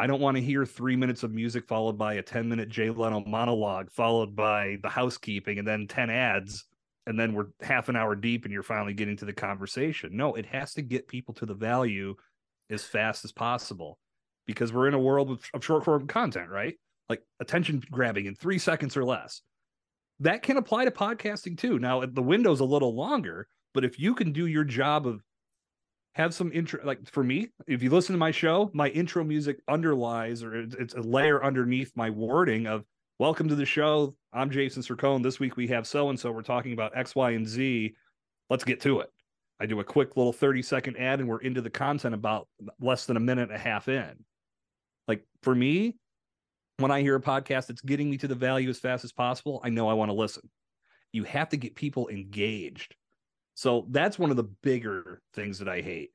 I 0.00 0.06
don't 0.06 0.22
want 0.22 0.38
to 0.38 0.42
hear 0.42 0.64
three 0.64 0.96
minutes 0.96 1.24
of 1.24 1.30
music 1.30 1.68
followed 1.68 1.98
by 1.98 2.14
a 2.14 2.22
10 2.22 2.48
minute 2.48 2.70
Jay 2.70 2.88
Leno 2.88 3.22
monologue, 3.26 3.90
followed 3.90 4.34
by 4.34 4.78
the 4.82 4.88
housekeeping 4.88 5.58
and 5.58 5.68
then 5.68 5.86
10 5.86 6.08
ads. 6.08 6.64
And 7.06 7.20
then 7.20 7.34
we're 7.34 7.48
half 7.60 7.90
an 7.90 7.96
hour 7.96 8.14
deep 8.14 8.46
and 8.46 8.52
you're 8.52 8.62
finally 8.62 8.94
getting 8.94 9.18
to 9.18 9.26
the 9.26 9.34
conversation. 9.34 10.16
No, 10.16 10.36
it 10.36 10.46
has 10.46 10.72
to 10.74 10.82
get 10.82 11.06
people 11.06 11.34
to 11.34 11.44
the 11.44 11.52
value 11.52 12.14
as 12.70 12.82
fast 12.82 13.26
as 13.26 13.32
possible 13.32 13.98
because 14.46 14.72
we're 14.72 14.88
in 14.88 14.94
a 14.94 14.98
world 14.98 15.38
of 15.52 15.62
short 15.62 15.84
form 15.84 16.06
content, 16.06 16.48
right? 16.48 16.76
Like 17.10 17.22
attention 17.38 17.82
grabbing 17.90 18.24
in 18.24 18.34
three 18.34 18.58
seconds 18.58 18.96
or 18.96 19.04
less. 19.04 19.42
That 20.20 20.40
can 20.40 20.56
apply 20.56 20.86
to 20.86 20.90
podcasting 20.90 21.58
too. 21.58 21.78
Now, 21.78 22.06
the 22.06 22.22
window's 22.22 22.60
a 22.60 22.64
little 22.64 22.94
longer, 22.94 23.48
but 23.74 23.84
if 23.84 23.98
you 23.98 24.14
can 24.14 24.32
do 24.32 24.46
your 24.46 24.64
job 24.64 25.06
of 25.06 25.22
have 26.14 26.34
some 26.34 26.50
intro 26.52 26.80
like 26.84 27.08
for 27.10 27.22
me 27.22 27.48
if 27.68 27.82
you 27.82 27.90
listen 27.90 28.12
to 28.12 28.18
my 28.18 28.30
show 28.30 28.70
my 28.74 28.88
intro 28.88 29.22
music 29.22 29.60
underlies 29.68 30.42
or 30.42 30.56
it's 30.56 30.94
a 30.94 31.00
layer 31.00 31.44
underneath 31.44 31.92
my 31.94 32.10
wording 32.10 32.66
of 32.66 32.84
welcome 33.20 33.48
to 33.48 33.54
the 33.54 33.66
show. 33.66 34.14
I'm 34.32 34.50
jason 34.50 34.82
Cercone. 34.82 35.22
This 35.22 35.38
week 35.38 35.56
we 35.56 35.68
have 35.68 35.86
so 35.86 36.08
and 36.08 36.18
so 36.18 36.32
we're 36.32 36.42
talking 36.42 36.72
about 36.72 36.96
x 36.96 37.14
y 37.14 37.32
and 37.32 37.46
z. 37.46 37.94
Let's 38.48 38.64
get 38.64 38.80
to 38.80 39.00
it. 39.00 39.10
I 39.60 39.66
do 39.66 39.78
a 39.78 39.84
quick 39.84 40.16
little 40.16 40.32
30 40.32 40.62
second 40.62 40.96
ad 40.96 41.20
and 41.20 41.28
we're 41.28 41.42
into 41.42 41.60
the 41.60 41.70
content 41.70 42.14
about 42.14 42.48
less 42.80 43.06
than 43.06 43.16
a 43.16 43.20
minute 43.20 43.50
and 43.50 43.56
a 43.56 43.58
half 43.58 43.88
in. 43.88 44.24
Like 45.06 45.24
for 45.42 45.54
me 45.54 45.96
when 46.78 46.90
i 46.90 47.02
hear 47.02 47.14
a 47.14 47.20
podcast 47.20 47.66
that's 47.66 47.82
getting 47.82 48.10
me 48.10 48.16
to 48.16 48.26
the 48.26 48.34
value 48.34 48.70
as 48.70 48.78
fast 48.78 49.04
as 49.04 49.12
possible 49.12 49.60
i 49.62 49.68
know 49.68 49.88
i 49.88 49.92
want 49.92 50.08
to 50.08 50.14
listen. 50.14 50.48
You 51.12 51.24
have 51.24 51.50
to 51.50 51.56
get 51.56 51.76
people 51.76 52.08
engaged 52.08 52.96
so 53.60 53.84
that's 53.90 54.18
one 54.18 54.30
of 54.30 54.38
the 54.38 54.48
bigger 54.62 55.20
things 55.34 55.58
that 55.58 55.68
I 55.68 55.82
hate. 55.82 56.12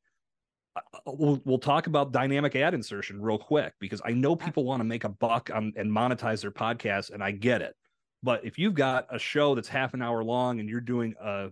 Uh, 0.76 0.80
uh, 0.96 1.12
we'll, 1.16 1.40
we'll 1.46 1.60
talk 1.60 1.86
about 1.86 2.12
dynamic 2.12 2.56
ad 2.56 2.74
insertion 2.74 3.22
real 3.22 3.38
quick 3.38 3.74
because 3.80 4.02
I 4.04 4.14
know 4.14 4.36
people 4.36 4.64
want 4.64 4.80
to 4.80 4.84
make 4.84 5.04
a 5.04 5.10
buck 5.10 5.52
on, 5.54 5.72
and 5.76 5.92
monetize 5.92 6.42
their 6.42 6.50
podcast, 6.50 7.12
and 7.12 7.24
I 7.24 7.30
get 7.30 7.62
it. 7.62 7.76
But 8.24 8.44
if 8.46 8.58
you've 8.58 8.74
got 8.74 9.06
a 9.12 9.20
show 9.20 9.54
that's 9.54 9.68
half 9.68 9.94
an 9.94 10.02
hour 10.02 10.24
long 10.24 10.60
and 10.60 10.68
you're 10.68 10.82
doing 10.82 11.14
a 11.22 11.50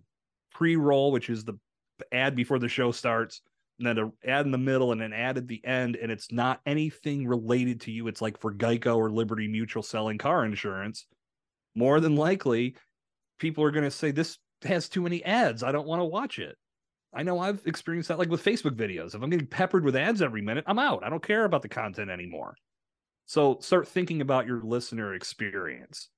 pre 0.52 0.78
roll, 0.78 1.12
which 1.12 1.30
is 1.30 1.46
the 1.46 1.60
ad 2.12 2.36
before 2.36 2.58
the 2.58 2.68
show 2.68 2.92
starts, 2.92 3.44
and 3.78 3.86
then 3.86 4.00
an 4.00 4.14
ad 4.26 4.48
in 4.48 4.52
the 4.52 4.58
middle 4.58 4.94
and 4.94 5.02
an 5.04 5.14
ad 5.14 5.38
at 5.38 5.48
the 5.48 5.64
end, 5.64 5.96
and 5.96 6.12
it's 6.12 6.32
not 6.32 6.60
anything 6.66 7.28
related 7.28 7.82
to 7.82 7.92
you, 7.92 8.08
it's 8.08 8.20
like 8.20 8.40
for 8.40 8.52
Geico 8.52 8.98
or 8.98 9.12
Liberty 9.12 9.48
Mutual 9.48 9.84
selling 9.84 10.18
car 10.18 10.44
insurance, 10.44 11.06
more 11.76 12.00
than 12.00 12.16
likely 12.16 12.78
people 13.38 13.64
are 13.64 13.72
going 13.72 13.84
to 13.84 13.92
say 13.92 14.10
this 14.10 14.40
has 14.64 14.90
too 14.90 15.02
many 15.02 15.24
ads. 15.24 15.64
I 15.64 15.72
don't 15.72 15.88
want 15.88 16.00
to 16.02 16.06
watch 16.06 16.40
it. 16.40 16.58
I 17.14 17.24
know 17.24 17.40
I've 17.40 17.62
experienced 17.66 18.10
that 18.10 18.18
like 18.18 18.30
with 18.30 18.44
Facebook 18.44 18.76
videos. 18.76 19.14
If 19.14 19.22
I'm 19.22 19.30
getting 19.30 19.48
peppered 19.48 19.86
with 19.86 19.96
ads 19.96 20.22
every 20.22 20.42
minute, 20.42 20.64
I'm 20.68 20.80
out. 20.80 21.04
I 21.04 21.10
don't 21.10 21.26
care 21.26 21.46
about 21.46 21.62
the 21.62 21.70
content 21.70 22.10
anymore. 22.10 22.56
So 23.26 23.58
start 23.62 23.88
thinking 23.88 24.22
about 24.22 24.48
your 24.48 24.62
listener 24.64 25.14
experience. 25.14 26.10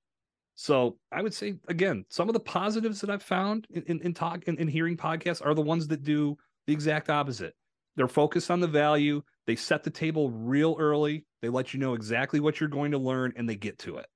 So 0.56 0.98
I 1.12 1.22
would 1.22 1.34
say 1.34 1.56
again, 1.68 2.06
some 2.10 2.30
of 2.30 2.34
the 2.34 2.40
positives 2.40 3.02
that 3.02 3.10
I've 3.10 3.24
found 3.24 3.68
in, 3.70 3.84
in, 3.84 4.02
in 4.02 4.14
talk 4.14 4.44
in, 4.44 4.58
in 4.58 4.70
hearing 4.70 4.96
podcasts 4.96 5.46
are 5.46 5.54
the 5.54 5.62
ones 5.62 5.88
that 5.90 6.04
do 6.04 6.38
the 6.66 6.74
exact 6.74 7.10
opposite. 7.10 7.54
They're 7.98 8.08
focused 8.08 8.50
on 8.50 8.62
the 8.62 8.68
value. 8.68 9.22
They 9.48 9.56
set 9.56 9.84
the 9.84 9.90
table 9.90 10.30
real 10.32 10.76
early. 10.80 11.26
They 11.42 11.50
let 11.50 11.74
you 11.74 11.80
know 11.80 11.94
exactly 11.94 12.40
what 12.40 12.60
you're 12.60 12.70
going 12.70 12.92
to 12.92 12.98
learn 12.98 13.34
and 13.36 13.48
they 13.48 13.56
get 13.56 13.78
to 13.80 13.98
it 13.98 14.08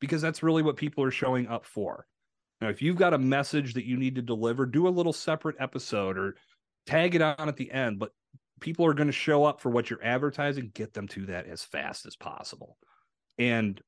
because 0.00 0.22
that's 0.22 0.42
really 0.42 0.62
what 0.62 0.76
people 0.76 1.02
are 1.04 1.10
showing 1.10 1.48
up 1.48 1.64
for. 1.64 2.06
Now, 2.60 2.68
if 2.68 2.82
you've 2.82 2.96
got 2.96 3.14
a 3.14 3.18
message 3.18 3.74
that 3.74 3.86
you 3.86 3.96
need 3.96 4.16
to 4.16 4.22
deliver, 4.22 4.66
do 4.66 4.88
a 4.88 4.90
little 4.90 5.12
separate 5.12 5.56
episode 5.60 6.18
or 6.18 6.36
tag 6.86 7.14
it 7.14 7.22
on 7.22 7.48
at 7.48 7.56
the 7.56 7.70
end. 7.70 7.98
But 7.98 8.12
people 8.60 8.84
are 8.86 8.94
going 8.94 9.08
to 9.08 9.12
show 9.12 9.44
up 9.44 9.60
for 9.60 9.70
what 9.70 9.90
you're 9.90 10.02
advertising. 10.02 10.72
Get 10.74 10.92
them 10.92 11.06
to 11.08 11.26
that 11.26 11.46
as 11.46 11.62
fast 11.62 12.06
as 12.06 12.16
possible. 12.16 12.76
And 13.38 13.80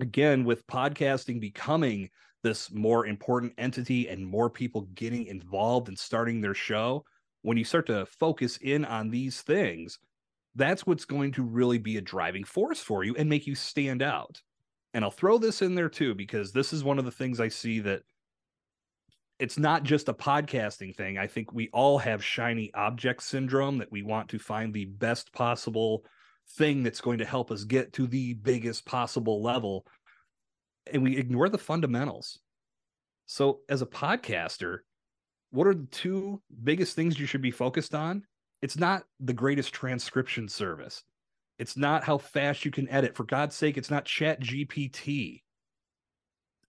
again, 0.00 0.44
with 0.44 0.66
podcasting 0.66 1.40
becoming 1.40 2.10
this 2.42 2.70
more 2.70 3.06
important 3.06 3.54
entity 3.58 4.08
and 4.08 4.26
more 4.26 4.50
people 4.50 4.82
getting 4.94 5.26
involved 5.26 5.88
and 5.88 5.98
starting 5.98 6.40
their 6.40 6.54
show, 6.54 7.04
when 7.42 7.56
you 7.56 7.64
start 7.64 7.86
to 7.86 8.06
focus 8.06 8.58
in 8.58 8.84
on 8.84 9.10
these 9.10 9.40
things, 9.40 9.98
that's 10.54 10.86
what's 10.86 11.04
going 11.04 11.32
to 11.32 11.42
really 11.42 11.78
be 11.78 11.96
a 11.96 12.02
driving 12.02 12.44
force 12.44 12.80
for 12.80 13.04
you 13.04 13.14
and 13.16 13.28
make 13.28 13.46
you 13.46 13.54
stand 13.54 14.02
out 14.02 14.42
and 14.94 15.04
I'll 15.04 15.10
throw 15.10 15.38
this 15.38 15.62
in 15.62 15.74
there 15.74 15.88
too 15.88 16.14
because 16.14 16.52
this 16.52 16.72
is 16.72 16.82
one 16.82 16.98
of 16.98 17.04
the 17.04 17.10
things 17.10 17.40
I 17.40 17.48
see 17.48 17.80
that 17.80 18.02
it's 19.38 19.58
not 19.58 19.84
just 19.84 20.08
a 20.08 20.14
podcasting 20.14 20.96
thing. 20.96 21.16
I 21.16 21.26
think 21.26 21.52
we 21.52 21.68
all 21.72 21.98
have 21.98 22.24
shiny 22.24 22.72
object 22.74 23.22
syndrome 23.22 23.78
that 23.78 23.92
we 23.92 24.02
want 24.02 24.30
to 24.30 24.38
find 24.38 24.74
the 24.74 24.86
best 24.86 25.32
possible 25.32 26.04
thing 26.56 26.82
that's 26.82 27.00
going 27.00 27.18
to 27.18 27.24
help 27.24 27.50
us 27.50 27.64
get 27.64 27.92
to 27.92 28.06
the 28.06 28.34
biggest 28.34 28.84
possible 28.86 29.42
level 29.42 29.86
and 30.92 31.02
we 31.02 31.16
ignore 31.16 31.48
the 31.48 31.58
fundamentals. 31.58 32.38
So 33.26 33.60
as 33.68 33.82
a 33.82 33.86
podcaster, 33.86 34.78
what 35.50 35.66
are 35.66 35.74
the 35.74 35.86
two 35.86 36.40
biggest 36.64 36.96
things 36.96 37.18
you 37.18 37.26
should 37.26 37.42
be 37.42 37.50
focused 37.50 37.94
on? 37.94 38.24
It's 38.62 38.76
not 38.76 39.04
the 39.20 39.32
greatest 39.32 39.72
transcription 39.72 40.48
service. 40.48 41.04
It's 41.58 41.76
not 41.76 42.04
how 42.04 42.18
fast 42.18 42.64
you 42.64 42.70
can 42.70 42.88
edit. 42.88 43.16
For 43.16 43.24
God's 43.24 43.56
sake, 43.56 43.76
it's 43.76 43.90
not 43.90 44.04
Chat 44.04 44.40
GPT. 44.40 45.42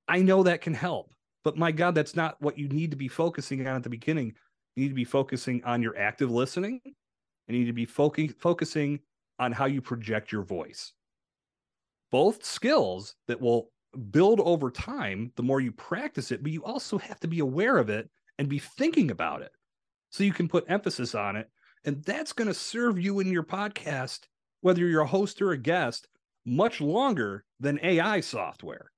I 0.08 0.22
know 0.22 0.44
that 0.44 0.62
can 0.62 0.74
help. 0.74 1.14
But 1.44 1.58
my 1.58 1.72
God, 1.72 1.96
that's 1.96 2.16
not 2.16 2.42
what 2.42 2.58
you 2.58 2.68
need 2.68 2.92
to 2.92 2.98
be 2.98 3.08
focusing 3.08 3.66
on 3.66 3.76
at 3.76 3.84
the 3.84 3.90
beginning. 3.90 4.34
You 4.76 4.84
need 4.84 4.90
to 4.90 4.96
be 4.96 5.06
focusing 5.06 5.64
on 5.64 5.82
your 5.82 5.98
active 5.98 6.32
listening 6.32 6.82
and 6.84 7.58
you 7.58 7.64
need 7.64 7.68
to 7.68 7.74
be 7.74 7.86
focusing 7.86 9.00
on 9.40 9.52
how 9.52 9.66
you 9.66 9.82
project 9.82 10.32
your 10.32 10.44
voice. 10.44 10.94
Both 12.12 12.44
skills 12.44 13.16
that 13.28 13.40
will 13.40 13.72
build 14.12 14.40
over 14.42 14.70
time 14.70 15.32
the 15.36 15.44
more 15.44 15.62
you 15.62 15.72
practice 15.72 16.32
it, 16.32 16.44
but 16.44 16.52
you 16.52 16.64
also 16.64 16.98
have 16.98 17.20
to 17.22 17.28
be 17.28 17.40
aware 17.40 17.78
of 17.78 17.90
it 17.90 18.10
and 18.38 18.50
be 18.50 18.60
thinking 18.60 19.12
about 19.12 19.42
it 19.42 19.52
so 20.10 20.24
you 20.24 20.34
can 20.34 20.48
put 20.48 20.70
emphasis 20.70 21.16
on 21.16 21.36
it. 21.36 21.50
And 21.86 22.04
that's 22.04 22.34
going 22.34 22.48
to 22.48 22.54
serve 22.54 23.00
you 23.00 23.20
in 23.20 23.32
your 23.32 23.44
podcast, 23.44 24.22
whether 24.62 24.86
you're 24.86 25.02
a 25.02 25.08
host 25.08 25.42
or 25.42 25.52
a 25.52 25.58
guest, 25.58 26.08
much 26.46 26.82
longer 26.82 27.44
than 27.60 27.80
AI 27.84 28.20
software. 28.22 28.92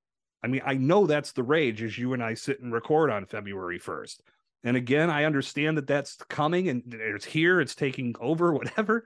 I 0.44 0.48
mean, 0.48 0.62
I 0.66 0.76
know 0.76 1.06
that's 1.06 1.34
the 1.34 1.44
rage 1.44 1.84
as 1.84 1.98
you 1.98 2.14
and 2.14 2.24
I 2.24 2.34
sit 2.34 2.62
and 2.62 2.74
record 2.74 3.12
on 3.12 3.26
February 3.26 3.80
1st. 3.80 4.22
And 4.64 4.78
again, 4.78 5.10
I 5.10 5.26
understand 5.26 5.78
that 5.78 5.88
that's 5.88 6.16
coming 6.30 6.70
and 6.70 6.84
it's 6.88 7.26
here, 7.26 7.62
it's 7.62 7.76
taking 7.76 8.16
over, 8.20 8.54
whatever. 8.54 9.06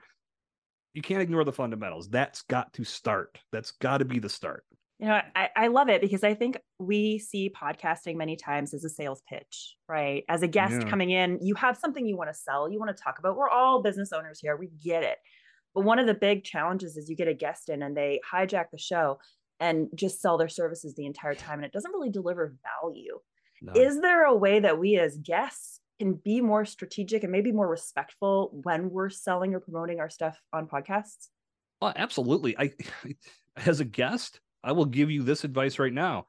You 0.94 1.02
can't 1.02 1.22
ignore 1.22 1.44
the 1.44 1.52
fundamentals. 1.52 2.08
That's 2.08 2.42
got 2.42 2.72
to 2.74 2.84
start. 2.84 3.38
That's 3.52 3.72
got 3.72 3.98
to 3.98 4.06
be 4.06 4.18
the 4.18 4.30
start. 4.30 4.64
You 4.98 5.08
know, 5.08 5.20
I, 5.34 5.50
I 5.54 5.66
love 5.66 5.90
it 5.90 6.00
because 6.00 6.24
I 6.24 6.32
think 6.32 6.58
we 6.78 7.18
see 7.18 7.50
podcasting 7.50 8.16
many 8.16 8.34
times 8.34 8.72
as 8.72 8.82
a 8.82 8.88
sales 8.88 9.22
pitch, 9.28 9.76
right? 9.90 10.24
As 10.30 10.40
a 10.40 10.48
guest 10.48 10.80
yeah. 10.80 10.88
coming 10.88 11.10
in, 11.10 11.38
you 11.42 11.54
have 11.56 11.76
something 11.76 12.06
you 12.06 12.16
want 12.16 12.30
to 12.30 12.34
sell, 12.34 12.70
you 12.70 12.78
want 12.78 12.96
to 12.96 13.02
talk 13.02 13.18
about. 13.18 13.36
We're 13.36 13.50
all 13.50 13.82
business 13.82 14.10
owners 14.10 14.40
here, 14.40 14.56
we 14.56 14.70
get 14.82 15.02
it. 15.02 15.18
But 15.76 15.84
one 15.84 15.98
of 15.98 16.06
the 16.06 16.14
big 16.14 16.42
challenges 16.42 16.96
is 16.96 17.10
you 17.10 17.16
get 17.16 17.28
a 17.28 17.34
guest 17.34 17.68
in 17.68 17.82
and 17.82 17.94
they 17.94 18.18
hijack 18.32 18.70
the 18.72 18.78
show 18.78 19.18
and 19.60 19.88
just 19.94 20.22
sell 20.22 20.38
their 20.38 20.48
services 20.48 20.94
the 20.94 21.04
entire 21.04 21.34
time, 21.34 21.58
and 21.58 21.66
it 21.66 21.72
doesn't 21.72 21.92
really 21.92 22.08
deliver 22.08 22.56
value. 22.82 23.18
No. 23.60 23.74
Is 23.74 24.00
there 24.00 24.24
a 24.24 24.34
way 24.34 24.58
that 24.60 24.78
we 24.78 24.96
as 24.96 25.18
guests 25.18 25.80
can 25.98 26.14
be 26.14 26.40
more 26.40 26.64
strategic 26.64 27.24
and 27.24 27.32
maybe 27.32 27.52
more 27.52 27.68
respectful 27.68 28.58
when 28.64 28.88
we're 28.88 29.10
selling 29.10 29.54
or 29.54 29.60
promoting 29.60 30.00
our 30.00 30.08
stuff 30.08 30.38
on 30.50 30.66
podcasts? 30.66 31.28
Oh, 31.82 31.92
absolutely. 31.94 32.56
I, 32.56 32.72
as 33.66 33.80
a 33.80 33.84
guest, 33.84 34.40
I 34.64 34.72
will 34.72 34.86
give 34.86 35.10
you 35.10 35.22
this 35.24 35.44
advice 35.44 35.78
right 35.78 35.92
now. 35.92 36.24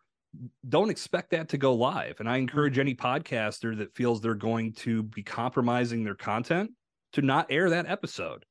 Don't 0.68 0.90
expect 0.90 1.32
that 1.32 1.48
to 1.50 1.58
go 1.58 1.74
live. 1.74 2.20
And 2.20 2.30
I 2.30 2.38
mm. 2.38 2.42
encourage 2.42 2.80
any 2.80 2.96
podcaster 2.96 3.78
that 3.78 3.96
feels 3.96 4.20
they're 4.20 4.36
going 4.36 4.74
to 4.74 5.04
be 5.04 5.24
compromising 5.24 6.04
their 6.04 6.16
content 6.16 6.72
to 7.14 7.22
not 7.22 7.48
air 7.50 7.70
that 7.70 7.86
episode. 7.86 8.44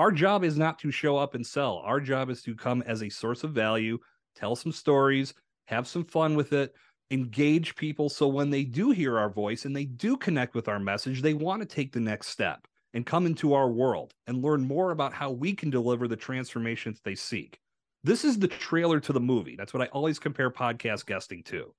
Our 0.00 0.10
job 0.10 0.44
is 0.44 0.56
not 0.56 0.78
to 0.78 0.90
show 0.90 1.18
up 1.18 1.34
and 1.34 1.46
sell. 1.46 1.82
Our 1.84 2.00
job 2.00 2.30
is 2.30 2.40
to 2.44 2.54
come 2.54 2.82
as 2.86 3.02
a 3.02 3.10
source 3.10 3.44
of 3.44 3.52
value, 3.52 3.98
tell 4.34 4.56
some 4.56 4.72
stories, 4.72 5.34
have 5.66 5.86
some 5.86 6.06
fun 6.06 6.36
with 6.36 6.54
it, 6.54 6.74
engage 7.10 7.76
people. 7.76 8.08
So 8.08 8.26
when 8.26 8.48
they 8.48 8.64
do 8.64 8.92
hear 8.92 9.18
our 9.18 9.28
voice 9.28 9.66
and 9.66 9.76
they 9.76 9.84
do 9.84 10.16
connect 10.16 10.54
with 10.54 10.68
our 10.68 10.78
message, 10.78 11.20
they 11.20 11.34
want 11.34 11.60
to 11.60 11.66
take 11.66 11.92
the 11.92 12.00
next 12.00 12.28
step 12.28 12.66
and 12.94 13.04
come 13.04 13.26
into 13.26 13.52
our 13.52 13.68
world 13.68 14.14
and 14.26 14.42
learn 14.42 14.66
more 14.66 14.92
about 14.92 15.12
how 15.12 15.32
we 15.32 15.52
can 15.52 15.68
deliver 15.68 16.08
the 16.08 16.16
transformations 16.16 17.02
they 17.04 17.14
seek. 17.14 17.60
This 18.02 18.24
is 18.24 18.38
the 18.38 18.48
trailer 18.48 19.00
to 19.00 19.12
the 19.12 19.20
movie. 19.20 19.54
That's 19.54 19.74
what 19.74 19.82
I 19.82 19.90
always 19.92 20.18
compare 20.18 20.50
podcast 20.50 21.04
guesting 21.04 21.42
to. 21.42 21.74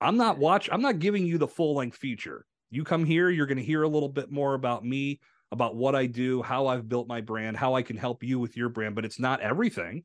I'm 0.00 0.16
not 0.16 0.38
watch 0.38 0.68
I'm 0.72 0.82
not 0.82 0.98
giving 0.98 1.24
you 1.24 1.38
the 1.38 1.46
full 1.46 1.76
length 1.76 1.98
feature. 1.98 2.46
You 2.72 2.82
come 2.82 3.04
here, 3.04 3.30
you're 3.30 3.46
going 3.46 3.58
to 3.58 3.64
hear 3.64 3.84
a 3.84 3.88
little 3.88 4.08
bit 4.08 4.28
more 4.28 4.54
about 4.54 4.84
me, 4.84 5.20
about 5.52 5.76
what 5.76 5.94
I 5.94 6.06
do, 6.06 6.42
how 6.42 6.66
I've 6.66 6.88
built 6.88 7.08
my 7.08 7.20
brand, 7.20 7.56
how 7.56 7.74
I 7.74 7.82
can 7.82 7.96
help 7.96 8.22
you 8.22 8.38
with 8.38 8.56
your 8.56 8.68
brand, 8.68 8.94
but 8.94 9.04
it's 9.04 9.18
not 9.18 9.40
everything. 9.40 10.04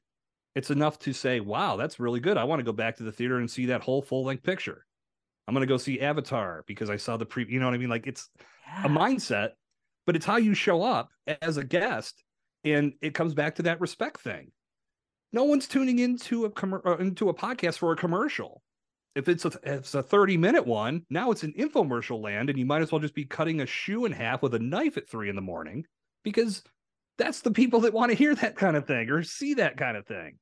It's 0.56 0.69
enough 0.69 0.99
to 0.99 1.13
say, 1.13 1.39
"Wow, 1.39 1.77
that's 1.77 1.99
really 1.99 2.19
good. 2.19 2.38
I 2.38 2.43
want 2.43 2.60
to 2.60 2.63
go 2.63 2.71
back 2.71 2.97
to 2.97 3.03
the 3.03 3.12
theater 3.12 3.38
and 3.38 3.49
see 3.49 3.67
that 3.67 3.82
whole 3.82 4.01
full 4.01 4.23
length 4.23 4.43
picture." 4.43 4.86
I'm 5.47 5.53
going 5.53 5.67
to 5.67 5.71
go 5.71 5.77
see 5.77 5.99
Avatar 5.99 6.63
because 6.67 6.89
I 6.89 6.95
saw 6.95 7.17
the 7.17 7.25
pre, 7.25 7.45
you 7.49 7.60
know 7.60 7.65
what 7.65 7.73
I 7.73 7.77
mean? 7.77 7.89
Like 7.89 8.08
it's 8.08 8.29
yeah. 8.65 8.86
a 8.86 8.89
mindset, 8.89 9.51
but 10.06 10.15
it's 10.15 10.25
how 10.25 10.38
you 10.38 10.53
show 10.53 10.84
up 10.84 11.10
as 11.41 11.58
a 11.58 11.63
guest 11.63 12.23
and 12.63 12.93
it 13.01 13.13
comes 13.13 13.34
back 13.34 13.56
to 13.56 13.63
that 13.63 13.82
respect 13.82 14.21
thing 14.21 14.51
no 15.34 15.43
one's 15.43 15.67
tuning 15.67 15.99
into 15.99 16.45
a 16.45 16.51
com- 16.51 16.82
uh, 16.86 16.97
into 16.97 17.27
a 17.27 17.34
podcast 17.34 17.79
for 17.79 17.91
a 17.91 17.97
commercial. 17.97 18.62
If 19.15 19.28
it's 19.28 19.45
a 19.45 19.52
it's 19.63 19.93
a 19.93 20.02
30 20.02 20.38
minute 20.38 20.65
one, 20.65 21.06
now 21.10 21.32
it's 21.32 21.43
an 21.43 21.54
infomercial 21.54 22.21
land, 22.21 22.49
and 22.49 22.58
you 22.58 22.65
might 22.65 22.82
as 22.82 22.91
well 22.91 23.02
just 23.02 23.13
be 23.13 23.26
cutting 23.26 23.62
a 23.62 23.65
shoe 23.65 24.06
in 24.06 24.12
half 24.12 24.41
with 24.41 24.56
a 24.56 24.60
knife 24.60 24.97
at 24.97 25.10
three 25.10 25.30
in 25.30 25.36
the 25.36 25.41
morning 25.41 25.86
because 26.23 26.63
that's 27.17 27.41
the 27.41 27.52
people 27.52 27.82
that 27.82 27.93
want 27.93 28.12
to 28.12 28.17
hear 28.17 28.34
that 28.36 28.56
kind 28.56 28.76
of 28.76 28.88
thing 28.88 29.10
or 29.10 29.23
see 29.23 29.54
that 29.56 29.78
kind 29.78 29.97
of 29.97 30.08
thing. 30.08 30.38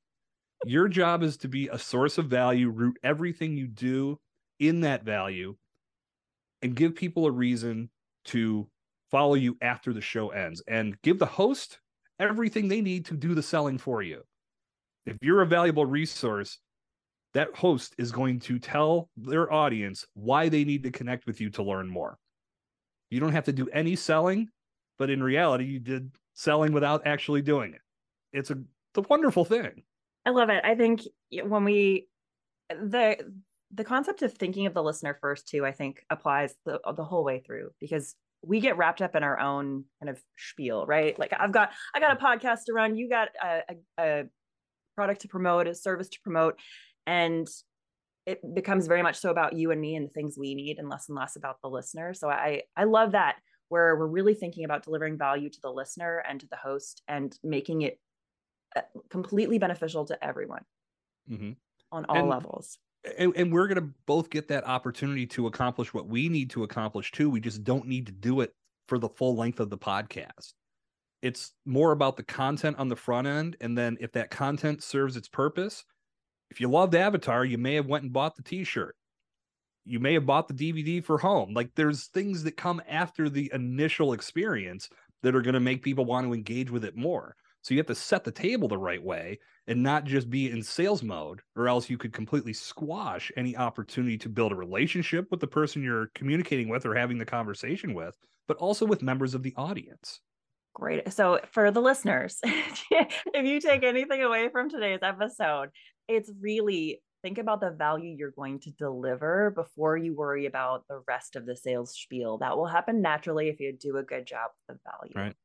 Your 0.65 0.87
job 0.87 1.23
is 1.23 1.37
to 1.37 1.47
be 1.47 1.67
a 1.67 1.77
source 1.77 2.17
of 2.17 2.27
value, 2.27 2.69
root 2.69 2.97
everything 3.03 3.57
you 3.57 3.67
do 3.67 4.19
in 4.59 4.81
that 4.81 5.03
value, 5.03 5.55
and 6.61 6.75
give 6.75 6.95
people 6.95 7.25
a 7.25 7.31
reason 7.31 7.89
to 8.25 8.69
follow 9.09 9.33
you 9.33 9.57
after 9.61 9.91
the 9.91 10.01
show 10.01 10.29
ends 10.29 10.63
and 10.67 11.01
give 11.01 11.19
the 11.19 11.25
host 11.25 11.79
everything 12.19 12.67
they 12.67 12.81
need 12.81 13.05
to 13.05 13.17
do 13.17 13.33
the 13.33 13.43
selling 13.43 13.77
for 13.77 14.01
you 14.01 14.21
if 15.05 15.17
you're 15.21 15.41
a 15.41 15.47
valuable 15.47 15.85
resource, 15.85 16.59
that 17.33 17.55
host 17.55 17.95
is 17.97 18.11
going 18.11 18.39
to 18.41 18.59
tell 18.59 19.09
their 19.15 19.51
audience 19.51 20.05
why 20.13 20.49
they 20.49 20.63
need 20.63 20.83
to 20.83 20.91
connect 20.91 21.25
with 21.25 21.39
you 21.39 21.49
to 21.51 21.63
learn 21.63 21.89
more. 21.89 22.17
You 23.09 23.19
don't 23.19 23.31
have 23.31 23.45
to 23.45 23.53
do 23.53 23.67
any 23.69 23.95
selling, 23.95 24.49
but 24.97 25.09
in 25.09 25.23
reality, 25.23 25.65
you 25.65 25.79
did 25.79 26.11
selling 26.33 26.73
without 26.73 27.05
actually 27.05 27.41
doing 27.41 27.73
it. 27.73 27.81
It's 28.33 28.51
a, 28.51 28.53
it's 28.53 28.97
a 28.97 29.07
wonderful 29.09 29.45
thing. 29.45 29.83
I 30.25 30.29
love 30.29 30.49
it. 30.49 30.63
I 30.63 30.75
think 30.75 31.01
when 31.43 31.63
we 31.63 32.07
the 32.69 33.17
the 33.73 33.83
concept 33.83 34.21
of 34.21 34.33
thinking 34.33 34.65
of 34.65 34.73
the 34.73 34.83
listener 34.83 35.17
first 35.19 35.47
too, 35.47 35.65
I 35.65 35.71
think 35.71 36.05
applies 36.09 36.53
the 36.65 36.79
the 36.95 37.03
whole 37.03 37.23
way 37.23 37.39
through 37.39 37.71
because 37.79 38.15
we 38.43 38.59
get 38.59 38.77
wrapped 38.77 39.01
up 39.01 39.15
in 39.15 39.23
our 39.23 39.39
own 39.39 39.85
kind 39.99 40.09
of 40.09 40.21
spiel, 40.37 40.85
right? 40.85 41.17
Like 41.17 41.33
I've 41.37 41.51
got 41.51 41.71
I 41.93 41.99
got 41.99 42.15
a 42.15 42.23
podcast 42.23 42.65
to 42.65 42.73
run, 42.73 42.95
you 42.95 43.09
got 43.09 43.29
a, 43.43 43.61
a, 43.69 44.03
a 44.03 44.23
product 44.95 45.21
to 45.21 45.27
promote, 45.27 45.67
a 45.67 45.75
service 45.75 46.09
to 46.09 46.19
promote. 46.21 46.59
And 47.05 47.47
it 48.25 48.39
becomes 48.53 48.87
very 48.87 49.01
much 49.01 49.17
so 49.17 49.31
about 49.31 49.53
you 49.53 49.71
and 49.71 49.81
me 49.81 49.95
and 49.95 50.07
the 50.07 50.13
things 50.13 50.37
we 50.37 50.53
need 50.53 50.77
and 50.77 50.89
less 50.89 51.09
and 51.09 51.17
less 51.17 51.35
about 51.35 51.57
the 51.61 51.69
listener. 51.69 52.13
So 52.13 52.29
I 52.29 52.63
I 52.75 52.83
love 52.83 53.13
that 53.13 53.37
where 53.69 53.95
we're 53.95 54.07
really 54.07 54.33
thinking 54.33 54.65
about 54.65 54.83
delivering 54.83 55.17
value 55.17 55.49
to 55.49 55.61
the 55.61 55.71
listener 55.71 56.23
and 56.27 56.39
to 56.41 56.47
the 56.47 56.57
host 56.57 57.01
and 57.07 57.37
making 57.43 57.83
it 57.83 57.99
uh, 58.75 58.81
completely 59.09 59.57
beneficial 59.57 60.05
to 60.05 60.23
everyone 60.23 60.63
mm-hmm. 61.29 61.51
on 61.91 62.05
all 62.05 62.17
and, 62.17 62.29
levels. 62.29 62.77
And, 63.17 63.33
and 63.35 63.51
we're 63.51 63.67
going 63.67 63.81
to 63.81 63.93
both 64.05 64.29
get 64.29 64.49
that 64.49 64.67
opportunity 64.67 65.25
to 65.27 65.47
accomplish 65.47 65.93
what 65.93 66.07
we 66.07 66.27
need 66.29 66.49
to 66.51 66.63
accomplish 66.63 67.11
too. 67.11 67.29
We 67.29 67.39
just 67.39 67.63
don't 67.63 67.87
need 67.87 68.07
to 68.07 68.11
do 68.11 68.41
it 68.41 68.53
for 68.87 68.99
the 68.99 69.09
full 69.09 69.35
length 69.35 69.59
of 69.59 69.69
the 69.69 69.77
podcast 69.77 70.53
it's 71.21 71.51
more 71.65 71.91
about 71.91 72.17
the 72.17 72.23
content 72.23 72.77
on 72.77 72.87
the 72.87 72.95
front 72.95 73.27
end 73.27 73.55
and 73.61 73.77
then 73.77 73.97
if 73.99 74.11
that 74.11 74.31
content 74.31 74.83
serves 74.83 75.15
its 75.15 75.27
purpose 75.27 75.85
if 76.51 76.61
you 76.61 76.69
loved 76.69 76.93
avatar 76.93 77.43
you 77.43 77.57
may 77.57 77.75
have 77.75 77.87
went 77.87 78.03
and 78.03 78.13
bought 78.13 78.35
the 78.35 78.43
t-shirt. 78.43 78.95
You 79.85 79.99
may 79.99 80.13
have 80.13 80.27
bought 80.27 80.47
the 80.47 80.53
dvd 80.53 81.03
for 81.03 81.17
home. 81.17 81.53
Like 81.53 81.71
there's 81.75 82.07
things 82.07 82.43
that 82.43 82.57
come 82.57 82.81
after 82.87 83.29
the 83.29 83.49
initial 83.53 84.13
experience 84.13 84.89
that 85.23 85.35
are 85.35 85.41
going 85.41 85.55
to 85.55 85.59
make 85.59 85.81
people 85.81 86.05
want 86.05 86.27
to 86.27 86.33
engage 86.33 86.69
with 86.69 86.85
it 86.85 86.95
more. 86.95 87.35
So 87.63 87.73
you 87.73 87.79
have 87.79 87.87
to 87.87 87.95
set 87.95 88.23
the 88.23 88.31
table 88.31 88.67
the 88.67 88.77
right 88.77 89.01
way 89.01 89.39
and 89.67 89.81
not 89.81 90.03
just 90.03 90.29
be 90.29 90.49
in 90.49 90.63
sales 90.63 91.03
mode 91.03 91.41
or 91.55 91.67
else 91.67 91.89
you 91.89 91.97
could 91.97 92.13
completely 92.13 92.53
squash 92.53 93.31
any 93.37 93.55
opportunity 93.55 94.17
to 94.19 94.29
build 94.29 94.51
a 94.51 94.55
relationship 94.55 95.27
with 95.31 95.39
the 95.39 95.47
person 95.47 95.83
you're 95.83 96.11
communicating 96.15 96.69
with 96.69 96.85
or 96.85 96.95
having 96.95 97.17
the 97.17 97.25
conversation 97.25 97.93
with 97.93 98.15
but 98.47 98.57
also 98.57 98.85
with 98.85 99.01
members 99.01 99.33
of 99.33 99.43
the 99.43 99.53
audience. 99.55 100.19
Great. 100.73 101.11
So, 101.13 101.39
for 101.51 101.71
the 101.71 101.81
listeners, 101.81 102.39
if 102.43 103.45
you 103.45 103.61
take 103.61 103.83
anything 103.83 104.23
away 104.23 104.49
from 104.49 104.69
today's 104.69 104.99
episode, 105.01 105.69
it's 106.11 106.29
really 106.41 107.01
think 107.21 107.37
about 107.37 107.61
the 107.61 107.71
value 107.71 108.15
you're 108.17 108.31
going 108.31 108.59
to 108.59 108.71
deliver 108.71 109.51
before 109.51 109.95
you 109.95 110.13
worry 110.13 110.45
about 110.45 110.87
the 110.87 111.01
rest 111.07 111.35
of 111.35 111.45
the 111.45 111.55
sales 111.55 111.93
spiel. 111.93 112.37
That 112.37 112.57
will 112.57 112.67
happen 112.67 113.01
naturally 113.01 113.47
if 113.47 113.59
you 113.59 113.71
do 113.71 113.97
a 113.97 114.03
good 114.03 114.25
job 114.25 114.51
with 114.67 114.77
the 114.77 114.89
value. 114.89 115.13
Right. 115.15 115.35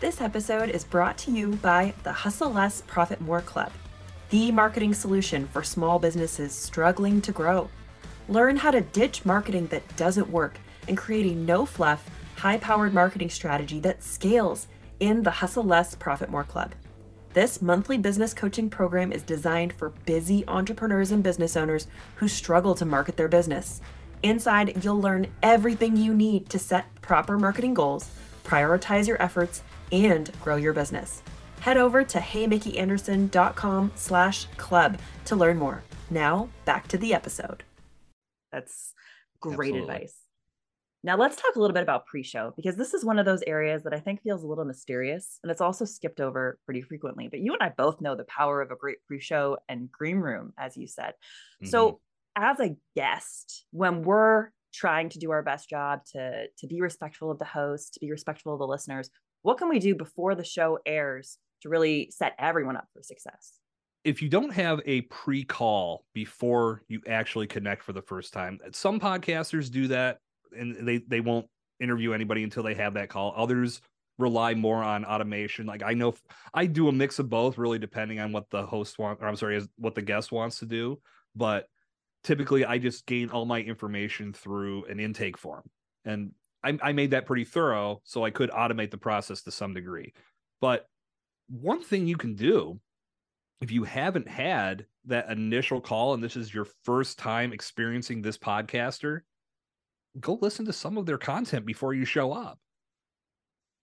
This 0.00 0.20
episode 0.20 0.70
is 0.70 0.84
brought 0.84 1.18
to 1.18 1.30
you 1.30 1.56
by 1.56 1.94
the 2.02 2.12
Hustle 2.12 2.52
Less, 2.52 2.82
Profit 2.86 3.20
More 3.20 3.42
Club, 3.42 3.70
the 4.30 4.50
marketing 4.50 4.94
solution 4.94 5.46
for 5.48 5.62
small 5.62 5.98
businesses 5.98 6.54
struggling 6.54 7.20
to 7.22 7.32
grow. 7.32 7.68
Learn 8.28 8.56
how 8.56 8.70
to 8.70 8.80
ditch 8.80 9.24
marketing 9.24 9.66
that 9.68 9.96
doesn't 9.96 10.30
work 10.30 10.58
and 10.88 10.96
create 10.96 11.32
a 11.32 11.34
no 11.34 11.66
fluff 11.66 12.08
high 12.36 12.56
powered 12.58 12.94
marketing 12.94 13.28
strategy 13.28 13.80
that 13.80 14.02
scales 14.02 14.66
in 15.00 15.22
the 15.22 15.30
Hustle 15.30 15.64
Less, 15.64 15.94
Profit 15.94 16.30
More 16.30 16.44
Club. 16.44 16.72
This 17.32 17.62
monthly 17.62 17.96
business 17.96 18.34
coaching 18.34 18.68
program 18.68 19.12
is 19.12 19.22
designed 19.22 19.72
for 19.74 19.90
busy 20.04 20.44
entrepreneurs 20.48 21.12
and 21.12 21.22
business 21.22 21.56
owners 21.56 21.86
who 22.16 22.26
struggle 22.26 22.74
to 22.74 22.84
market 22.84 23.16
their 23.16 23.28
business. 23.28 23.80
Inside, 24.24 24.82
you'll 24.82 25.00
learn 25.00 25.28
everything 25.40 25.96
you 25.96 26.12
need 26.12 26.48
to 26.50 26.58
set 26.58 26.86
proper 27.02 27.38
marketing 27.38 27.72
goals, 27.74 28.10
prioritize 28.42 29.06
your 29.06 29.22
efforts, 29.22 29.62
and 29.92 30.28
grow 30.42 30.56
your 30.56 30.72
business. 30.72 31.22
Head 31.60 31.76
over 31.76 32.02
to 32.02 32.18
heymickeyanderson.com 32.18 33.92
slash 33.94 34.46
club 34.56 34.98
to 35.26 35.36
learn 35.36 35.56
more. 35.56 35.84
Now, 36.10 36.48
back 36.64 36.88
to 36.88 36.98
the 36.98 37.14
episode. 37.14 37.62
That's 38.50 38.92
great 39.40 39.74
Absolutely. 39.74 39.94
advice. 39.94 40.16
Now, 41.02 41.16
let's 41.16 41.36
talk 41.36 41.56
a 41.56 41.58
little 41.58 41.74
bit 41.74 41.82
about 41.82 42.06
pre 42.06 42.22
show 42.22 42.52
because 42.56 42.76
this 42.76 42.92
is 42.92 43.04
one 43.04 43.18
of 43.18 43.24
those 43.24 43.42
areas 43.46 43.82
that 43.84 43.94
I 43.94 44.00
think 44.00 44.22
feels 44.22 44.42
a 44.42 44.46
little 44.46 44.66
mysterious 44.66 45.38
and 45.42 45.50
it's 45.50 45.60
also 45.60 45.84
skipped 45.84 46.20
over 46.20 46.58
pretty 46.64 46.82
frequently. 46.82 47.28
But 47.28 47.40
you 47.40 47.54
and 47.54 47.62
I 47.62 47.72
both 47.76 48.00
know 48.00 48.14
the 48.14 48.24
power 48.24 48.60
of 48.60 48.70
a 48.70 48.76
great 48.76 48.98
pre 49.06 49.20
show 49.20 49.56
and 49.68 49.90
green 49.90 50.18
room, 50.18 50.52
as 50.58 50.76
you 50.76 50.86
said. 50.86 51.14
Mm-hmm. 51.62 51.66
So, 51.66 52.00
as 52.36 52.60
a 52.60 52.76
guest, 52.94 53.64
when 53.70 54.02
we're 54.02 54.50
trying 54.72 55.08
to 55.10 55.18
do 55.18 55.30
our 55.32 55.42
best 55.42 55.68
job 55.68 56.00
to, 56.12 56.46
to 56.58 56.66
be 56.66 56.80
respectful 56.80 57.30
of 57.30 57.38
the 57.38 57.44
host, 57.44 57.94
to 57.94 58.00
be 58.00 58.10
respectful 58.10 58.52
of 58.52 58.60
the 58.60 58.66
listeners, 58.66 59.10
what 59.42 59.58
can 59.58 59.68
we 59.68 59.78
do 59.78 59.94
before 59.94 60.34
the 60.34 60.44
show 60.44 60.78
airs 60.86 61.38
to 61.62 61.68
really 61.68 62.10
set 62.14 62.34
everyone 62.38 62.76
up 62.76 62.86
for 62.92 63.02
success? 63.02 63.54
if 64.02 64.22
you 64.22 64.28
don't 64.30 64.52
have 64.54 64.80
a 64.86 65.02
pre-call 65.02 66.04
before 66.14 66.82
you 66.88 67.02
actually 67.06 67.46
connect 67.46 67.82
for 67.82 67.92
the 67.92 68.00
first 68.00 68.32
time 68.32 68.58
some 68.72 68.98
podcasters 68.98 69.70
do 69.70 69.88
that 69.88 70.20
and 70.58 70.86
they 70.86 70.98
they 70.98 71.20
won't 71.20 71.46
interview 71.78 72.12
anybody 72.12 72.42
until 72.42 72.62
they 72.62 72.74
have 72.74 72.94
that 72.94 73.08
call. 73.08 73.32
Others 73.36 73.80
rely 74.18 74.54
more 74.54 74.82
on 74.82 75.04
automation. 75.04 75.66
Like 75.66 75.82
i 75.82 75.94
know 75.94 76.14
i 76.52 76.66
do 76.66 76.88
a 76.88 76.92
mix 76.92 77.18
of 77.18 77.30
both 77.30 77.58
really 77.58 77.78
depending 77.78 78.20
on 78.20 78.32
what 78.32 78.50
the 78.50 78.64
host 78.64 78.98
wants 78.98 79.22
or 79.22 79.28
i'm 79.28 79.36
sorry 79.36 79.60
what 79.76 79.94
the 79.94 80.02
guest 80.02 80.30
wants 80.30 80.58
to 80.58 80.66
do. 80.66 81.00
But 81.34 81.66
typically 82.22 82.64
i 82.64 82.78
just 82.78 83.06
gain 83.06 83.30
all 83.30 83.46
my 83.46 83.60
information 83.60 84.32
through 84.32 84.84
an 84.84 85.00
intake 85.00 85.38
form. 85.38 85.64
And 86.04 86.32
I, 86.62 86.78
I 86.82 86.92
made 86.92 87.12
that 87.12 87.26
pretty 87.26 87.44
thorough 87.44 88.00
so 88.04 88.24
i 88.24 88.30
could 88.30 88.50
automate 88.50 88.90
the 88.90 88.98
process 88.98 89.42
to 89.42 89.50
some 89.50 89.74
degree. 89.74 90.12
But 90.60 90.86
one 91.48 91.82
thing 91.82 92.06
you 92.06 92.16
can 92.16 92.34
do 92.34 92.78
if 93.60 93.70
you 93.70 93.84
haven't 93.84 94.28
had 94.28 94.86
that 95.06 95.30
initial 95.30 95.80
call 95.80 96.14
and 96.14 96.22
this 96.22 96.36
is 96.36 96.52
your 96.52 96.66
first 96.84 97.18
time 97.18 97.52
experiencing 97.52 98.22
this 98.22 98.38
podcaster, 98.38 99.20
go 100.18 100.38
listen 100.40 100.64
to 100.66 100.72
some 100.72 100.98
of 100.98 101.06
their 101.06 101.18
content 101.18 101.64
before 101.64 101.94
you 101.94 102.04
show 102.04 102.32
up. 102.32 102.58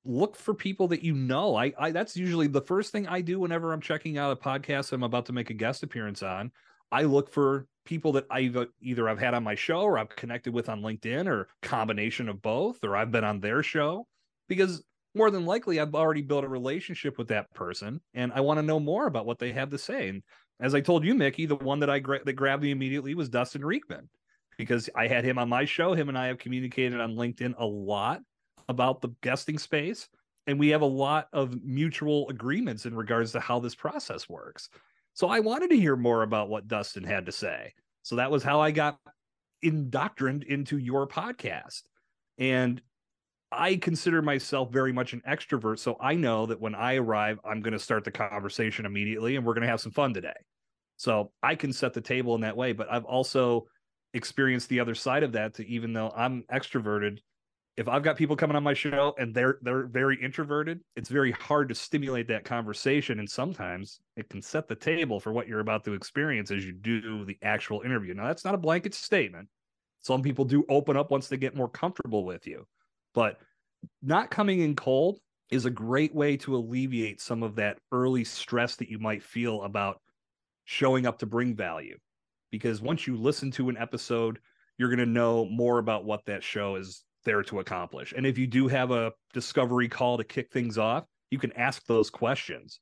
Look 0.04 0.36
for 0.36 0.54
people 0.54 0.88
that 0.90 1.04
you 1.04 1.14
know. 1.14 1.56
I, 1.56 1.74
I 1.78 1.92
that's 1.92 2.18
usually 2.18 2.48
the 2.48 2.62
first 2.62 2.92
thing 2.92 3.08
I 3.08 3.22
do 3.22 3.40
whenever 3.40 3.74
I'm 3.74 3.82
checking 3.82 4.18
out 4.18 4.32
a 4.32 4.36
podcast 4.36 4.92
I'm 4.92 5.04
about 5.04 5.26
to 5.28 5.34
make 5.34 5.50
a 5.50 5.54
guest 5.54 5.84
appearance 5.84 6.24
on. 6.24 6.52
I 6.92 7.04
look 7.04 7.30
for 7.30 7.68
people 7.86 8.14
that 8.14 8.26
I've 8.30 8.56
uh, 8.56 8.66
either 8.82 9.10
I've 9.10 9.20
had 9.20 9.34
on 9.34 9.44
my 9.44 9.56
show 9.56 9.82
or 9.82 9.98
I've 9.98 10.16
connected 10.16 10.54
with 10.54 10.70
on 10.70 10.82
LinkedIn 10.82 11.28
or 11.28 11.50
combination 11.62 12.30
of 12.30 12.42
both, 12.42 12.84
or 12.84 12.96
I've 12.96 13.12
been 13.12 13.26
on 13.26 13.40
their 13.40 13.64
show 13.64 14.08
because 14.48 14.84
more 15.14 15.32
than 15.32 15.46
likely 15.46 15.80
I've 15.80 15.96
already 15.96 16.22
built 16.22 16.46
a 16.46 16.50
relationship 16.50 17.18
with 17.18 17.30
that 17.30 17.54
person 17.54 18.00
and 18.14 18.32
I 18.34 18.42
want 18.42 18.60
to 18.60 18.66
know 18.66 18.80
more 18.80 19.08
about 19.08 19.26
what 19.26 19.40
they 19.40 19.52
have 19.52 19.72
to 19.72 19.78
say. 19.78 20.10
And 20.10 20.24
as 20.60 20.74
I 20.74 20.82
told 20.82 21.04
you, 21.04 21.16
Mickey, 21.16 21.46
the 21.46 21.56
one 21.56 21.80
that 21.80 21.90
I 21.90 22.00
gra- 22.00 22.24
that 22.24 22.34
grabbed 22.34 22.64
me 22.64 22.72
immediately 22.72 23.14
was 23.16 23.28
Dustin 23.28 23.62
Riechmann 23.62 24.08
because 24.58 24.90
I 24.96 25.08
had 25.08 25.24
him 25.24 25.38
on 25.38 25.50
my 25.50 25.66
show. 25.66 25.94
Him 25.94 26.10
and 26.10 26.18
I 26.18 26.28
have 26.28 26.38
communicated 26.38 27.00
on 27.00 27.16
LinkedIn 27.16 27.56
a 27.58 27.66
lot 27.66 28.22
about 28.70 29.02
the 29.02 29.10
guesting 29.22 29.58
space, 29.58 30.10
and 30.46 30.60
we 30.60 30.70
have 30.70 30.82
a 30.82 30.86
lot 30.86 31.28
of 31.34 31.64
mutual 31.64 32.28
agreements 32.30 32.86
in 32.86 32.96
regards 32.96 33.32
to 33.34 33.40
how 33.40 33.60
this 33.60 33.76
process 33.76 34.28
works. 34.28 34.70
So 35.14 35.30
I 35.30 35.40
wanted 35.40 35.70
to 35.72 35.80
hear 35.80 35.96
more 35.96 36.24
about 36.24 36.50
what 36.50 36.68
Dustin 36.68 37.04
had 37.04 37.26
to 37.26 37.32
say. 37.32 37.74
So 38.04 38.18
that 38.18 38.32
was 38.32 38.44
how 38.44 38.62
I 38.62 38.72
got 38.72 39.00
indoctrined 39.62 40.44
into 40.44 40.78
your 40.78 41.08
podcast. 41.08 41.84
And 42.38 42.82
I 43.52 43.78
consider 43.78 44.22
myself 44.22 44.72
very 44.72 44.94
much 44.94 45.14
an 45.14 45.22
extrovert. 45.28 45.80
So 45.80 45.98
I 46.00 46.16
know 46.16 46.46
that 46.48 46.60
when 46.60 46.76
I 46.76 46.96
arrive, 46.96 47.40
I'm 47.44 47.62
going 47.62 47.74
to 47.74 47.80
start 47.80 48.04
the 48.04 48.12
conversation 48.12 48.86
immediately 48.86 49.36
and 49.36 49.46
we're 49.46 49.54
going 49.54 49.64
to 49.64 49.70
have 49.70 49.82
some 49.82 49.92
fun 49.92 50.14
today. 50.14 50.36
So 50.98 51.32
I 51.42 51.56
can 51.56 51.74
set 51.74 51.94
the 51.94 52.02
table 52.02 52.36
in 52.36 52.42
that 52.42 52.58
way. 52.58 52.74
But 52.74 52.92
I've 52.92 53.06
also 53.06 53.68
experienced 54.14 54.70
the 54.70 54.80
other 54.80 54.96
side 54.96 55.24
of 55.24 55.34
that 55.34 55.56
to 55.56 55.68
even 55.68 55.94
though 55.94 56.12
I'm 56.16 56.44
extroverted, 56.52 57.20
if 57.76 57.88
I've 57.88 58.04
got 58.04 58.18
people 58.18 58.36
coming 58.36 58.56
on 58.56 58.64
my 58.64 58.74
show 58.74 59.14
and 59.20 59.34
they're 59.34 59.60
they're 59.62 59.86
very 59.86 60.22
introverted, 60.22 60.80
it's 60.96 61.10
very 61.10 61.32
hard 61.32 61.70
to 61.70 61.76
stimulate 61.76 62.28
that 62.30 62.44
conversation. 62.44 63.20
And 63.20 63.30
sometimes 63.30 64.00
it 64.16 64.30
can 64.30 64.42
set 64.42 64.68
the 64.68 64.76
table 64.76 65.20
for 65.20 65.32
what 65.32 65.48
you're 65.48 65.60
about 65.60 65.84
to 65.86 65.94
experience 65.94 66.50
as 66.50 66.66
you 66.66 66.74
do 66.74 67.24
the 67.24 67.38
actual 67.44 67.82
interview. 67.82 68.14
Now 68.14 68.28
that's 68.28 68.46
not 68.46 68.56
a 68.56 68.60
blanket 68.60 68.96
statement. 68.96 69.48
Some 70.00 70.22
people 70.22 70.46
do 70.46 70.66
open 70.70 70.98
up 70.98 71.12
once 71.12 71.28
they 71.28 71.38
get 71.38 71.56
more 71.56 71.70
comfortable 71.70 72.26
with 72.26 72.48
you. 72.48 72.66
But 73.14 73.40
not 74.02 74.32
coming 74.32 74.62
in 74.62 74.76
cold 74.76 75.20
is 75.52 75.66
a 75.66 75.70
great 75.70 76.14
way 76.14 76.38
to 76.38 76.56
alleviate 76.56 77.22
some 77.22 77.44
of 77.44 77.56
that 77.56 77.78
early 77.92 78.24
stress 78.24 78.76
that 78.78 78.90
you 78.90 79.00
might 79.00 79.24
feel 79.24 79.62
about 79.64 80.02
showing 80.66 81.06
up 81.06 81.20
to 81.20 81.26
bring 81.26 81.56
value. 81.56 81.98
Because 82.52 82.82
once 82.82 83.08
you 83.08 83.18
listen 83.18 83.52
to 83.52 83.70
an 83.70 83.78
episode, 83.78 84.40
you're 84.78 84.90
going 84.90 85.00
to 85.00 85.06
know 85.06 85.46
more 85.46 85.80
about 85.80 86.06
what 86.06 86.26
that 86.26 86.44
show 86.44 86.76
is 86.76 87.04
there 87.26 87.44
to 87.44 87.60
accomplish. 87.60 88.14
And 88.16 88.26
if 88.26 88.38
you 88.38 88.48
do 88.48 88.68
have 88.68 88.92
a 88.92 89.12
discovery 89.34 89.90
call 89.90 90.18
to 90.18 90.24
kick 90.24 90.52
things 90.52 90.78
off, 90.78 91.06
you 91.30 91.38
can 91.38 91.52
ask 91.54 91.86
those 91.86 92.10
questions 92.10 92.80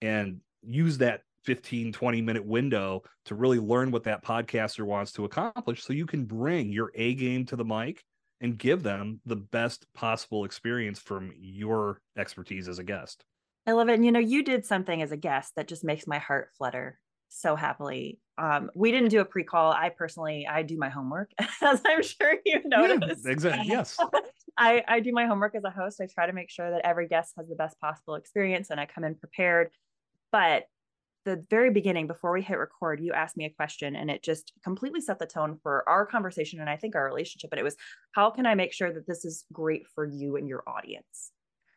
and 0.00 0.40
use 0.62 0.98
that 0.98 1.22
15 1.44 1.92
20 1.92 2.22
minute 2.22 2.44
window 2.44 3.02
to 3.24 3.34
really 3.36 3.60
learn 3.60 3.92
what 3.92 4.04
that 4.04 4.24
podcaster 4.24 4.84
wants 4.84 5.12
to 5.12 5.24
accomplish 5.24 5.84
so 5.84 5.92
you 5.92 6.06
can 6.06 6.24
bring 6.24 6.72
your 6.72 6.90
A 6.96 7.14
game 7.14 7.46
to 7.46 7.56
the 7.56 7.64
mic 7.64 8.02
and 8.40 8.58
give 8.58 8.82
them 8.82 9.20
the 9.24 9.36
best 9.36 9.86
possible 9.94 10.44
experience 10.44 10.98
from 10.98 11.32
your 11.38 12.00
expertise 12.18 12.68
as 12.68 12.78
a 12.78 12.84
guest. 12.84 13.24
I 13.66 13.72
love 13.72 13.88
it. 13.88 13.94
And 13.94 14.04
you 14.04 14.12
know, 14.12 14.20
you 14.20 14.42
did 14.42 14.64
something 14.64 15.00
as 15.02 15.12
a 15.12 15.16
guest 15.16 15.54
that 15.56 15.68
just 15.68 15.84
makes 15.84 16.06
my 16.06 16.18
heart 16.18 16.50
flutter 16.56 16.98
so 17.28 17.56
happily. 17.56 18.18
Um, 18.38 18.70
we 18.74 18.90
didn't 18.92 19.08
do 19.08 19.20
a 19.20 19.24
pre-call. 19.24 19.72
I 19.72 19.88
personally, 19.88 20.46
I 20.46 20.62
do 20.62 20.76
my 20.76 20.90
homework, 20.90 21.30
as 21.62 21.80
I'm 21.86 22.02
sure 22.02 22.34
you 22.44 22.60
noticed. 22.64 23.24
Yeah, 23.24 23.32
exactly. 23.32 23.66
Yes. 23.68 23.98
I, 24.58 24.84
I 24.88 25.00
do 25.00 25.12
my 25.12 25.26
homework 25.26 25.54
as 25.54 25.64
a 25.64 25.70
host. 25.70 26.00
I 26.00 26.06
try 26.06 26.26
to 26.26 26.32
make 26.32 26.50
sure 26.50 26.70
that 26.70 26.84
every 26.84 27.08
guest 27.08 27.34
has 27.36 27.48
the 27.48 27.56
best 27.56 27.78
possible 27.80 28.14
experience 28.14 28.70
and 28.70 28.80
I 28.80 28.86
come 28.86 29.04
in 29.04 29.14
prepared. 29.14 29.70
But 30.32 30.64
the 31.24 31.44
very 31.50 31.70
beginning, 31.70 32.06
before 32.06 32.32
we 32.32 32.40
hit 32.40 32.58
record, 32.58 33.00
you 33.00 33.12
asked 33.12 33.36
me 33.36 33.44
a 33.44 33.50
question 33.50 33.96
and 33.96 34.10
it 34.10 34.22
just 34.22 34.52
completely 34.62 35.00
set 35.00 35.18
the 35.18 35.26
tone 35.26 35.58
for 35.62 35.86
our 35.88 36.06
conversation 36.06 36.60
and 36.60 36.70
I 36.70 36.76
think 36.76 36.94
our 36.94 37.04
relationship. 37.04 37.50
And 37.52 37.60
it 37.60 37.64
was, 37.64 37.76
how 38.12 38.30
can 38.30 38.46
I 38.46 38.54
make 38.54 38.72
sure 38.72 38.92
that 38.92 39.06
this 39.06 39.24
is 39.24 39.44
great 39.52 39.86
for 39.94 40.06
you 40.06 40.36
and 40.36 40.48
your 40.48 40.62
audience? 40.66 41.32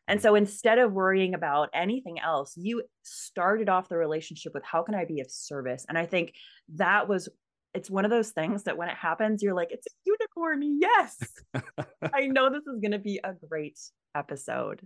And 0.10 0.22
so 0.22 0.36
instead 0.36 0.80
of 0.80 0.92
worrying 0.92 1.34
about 1.34 1.70
anything 1.74 2.20
else, 2.20 2.54
you 2.58 2.84
started 3.04 3.70
off 3.70 3.90
the 3.90 3.98
relationship 3.98 4.54
with 4.54 4.64
how 4.64 4.84
can 4.84 4.96
I 4.96 5.06
be 5.06 5.22
of 5.22 5.30
service? 5.30 5.86
And 5.88 5.98
I 5.98 6.06
think 6.06 6.34
that 6.76 7.08
was 7.08 7.30
it's 7.74 7.90
one 7.90 8.04
of 8.04 8.12
those 8.12 8.32
things 8.32 8.64
that 8.64 8.78
when 8.78 8.90
it 8.90 8.98
happens, 8.98 9.44
you're 9.44 9.54
like, 9.54 9.72
it's 9.72 9.86
a 9.86 9.92
unicorn. 10.04 10.80
Yes. 10.82 11.24
I 12.14 12.26
know 12.26 12.50
this 12.50 12.66
is 12.66 12.82
going 12.82 12.94
to 12.94 13.00
be 13.00 13.20
a 13.24 13.34
great 13.48 13.80
episode 14.16 14.82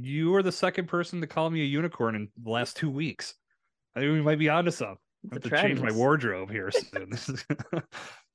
you 0.00 0.34
are 0.34 0.42
the 0.42 0.52
second 0.52 0.86
person 0.86 1.20
to 1.20 1.26
call 1.26 1.50
me 1.50 1.60
a 1.60 1.66
unicorn 1.66 2.14
in 2.14 2.28
the 2.42 2.50
last 2.50 2.76
two 2.76 2.90
weeks. 2.90 3.34
I 3.94 4.00
think 4.00 4.12
we 4.12 4.22
might 4.22 4.38
be 4.38 4.48
onto 4.48 4.70
something. 4.70 4.96
I 5.30 5.34
have 5.34 5.42
to 5.42 5.50
change 5.50 5.80
my 5.80 5.92
wardrobe 5.92 6.50
here 6.50 6.70
soon. 6.70 7.12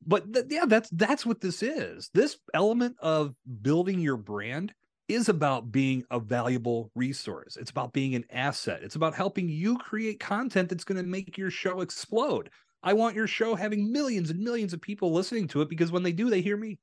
but 0.05 0.33
th- 0.33 0.45
yeah, 0.49 0.65
that's 0.67 0.89
that's 0.91 1.25
what 1.25 1.41
this 1.41 1.61
is. 1.61 2.09
This 2.13 2.37
element 2.53 2.95
of 3.01 3.33
building 3.61 3.99
your 3.99 4.15
brand 4.15 4.73
is 5.07 5.29
about 5.29 5.71
being 5.71 6.03
a 6.11 6.19
valuable 6.19 6.91
resource. 6.95 7.55
It's 7.55 7.71
about 7.71 7.93
being 7.93 8.15
an 8.15 8.25
asset. 8.31 8.83
It's 8.83 8.95
about 8.95 9.15
helping 9.15 9.47
you 9.47 9.77
create 9.77 10.19
content 10.19 10.69
that's 10.69 10.83
going 10.83 11.01
to 11.01 11.07
make 11.07 11.37
your 11.37 11.51
show 11.51 11.81
explode. 11.81 12.49
I 12.83 12.93
want 12.93 13.15
your 13.15 13.27
show 13.27 13.55
having 13.55 13.91
millions 13.91 14.29
and 14.29 14.39
millions 14.39 14.73
of 14.73 14.81
people 14.81 15.13
listening 15.13 15.47
to 15.49 15.61
it 15.61 15.69
because 15.69 15.91
when 15.91 16.03
they 16.03 16.11
do, 16.11 16.29
they 16.29 16.41
hear 16.41 16.57
me 16.57 16.77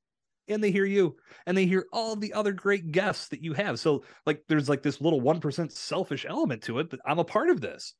and 0.47 0.63
they 0.63 0.71
hear 0.71 0.85
you 0.85 1.15
and 1.45 1.57
they 1.57 1.65
hear 1.65 1.85
all 1.91 2.15
the 2.15 2.33
other 2.33 2.51
great 2.51 2.91
guests 2.91 3.27
that 3.29 3.43
you 3.43 3.53
have. 3.53 3.79
So 3.79 4.03
like 4.25 4.43
there's 4.47 4.69
like 4.69 4.83
this 4.83 5.01
little 5.01 5.21
1% 5.21 5.71
selfish 5.71 6.25
element 6.27 6.63
to 6.63 6.79
it, 6.79 6.89
but 6.89 6.99
I'm 7.05 7.19
a 7.19 7.23
part 7.23 7.49
of 7.49 7.61
this. 7.61 7.93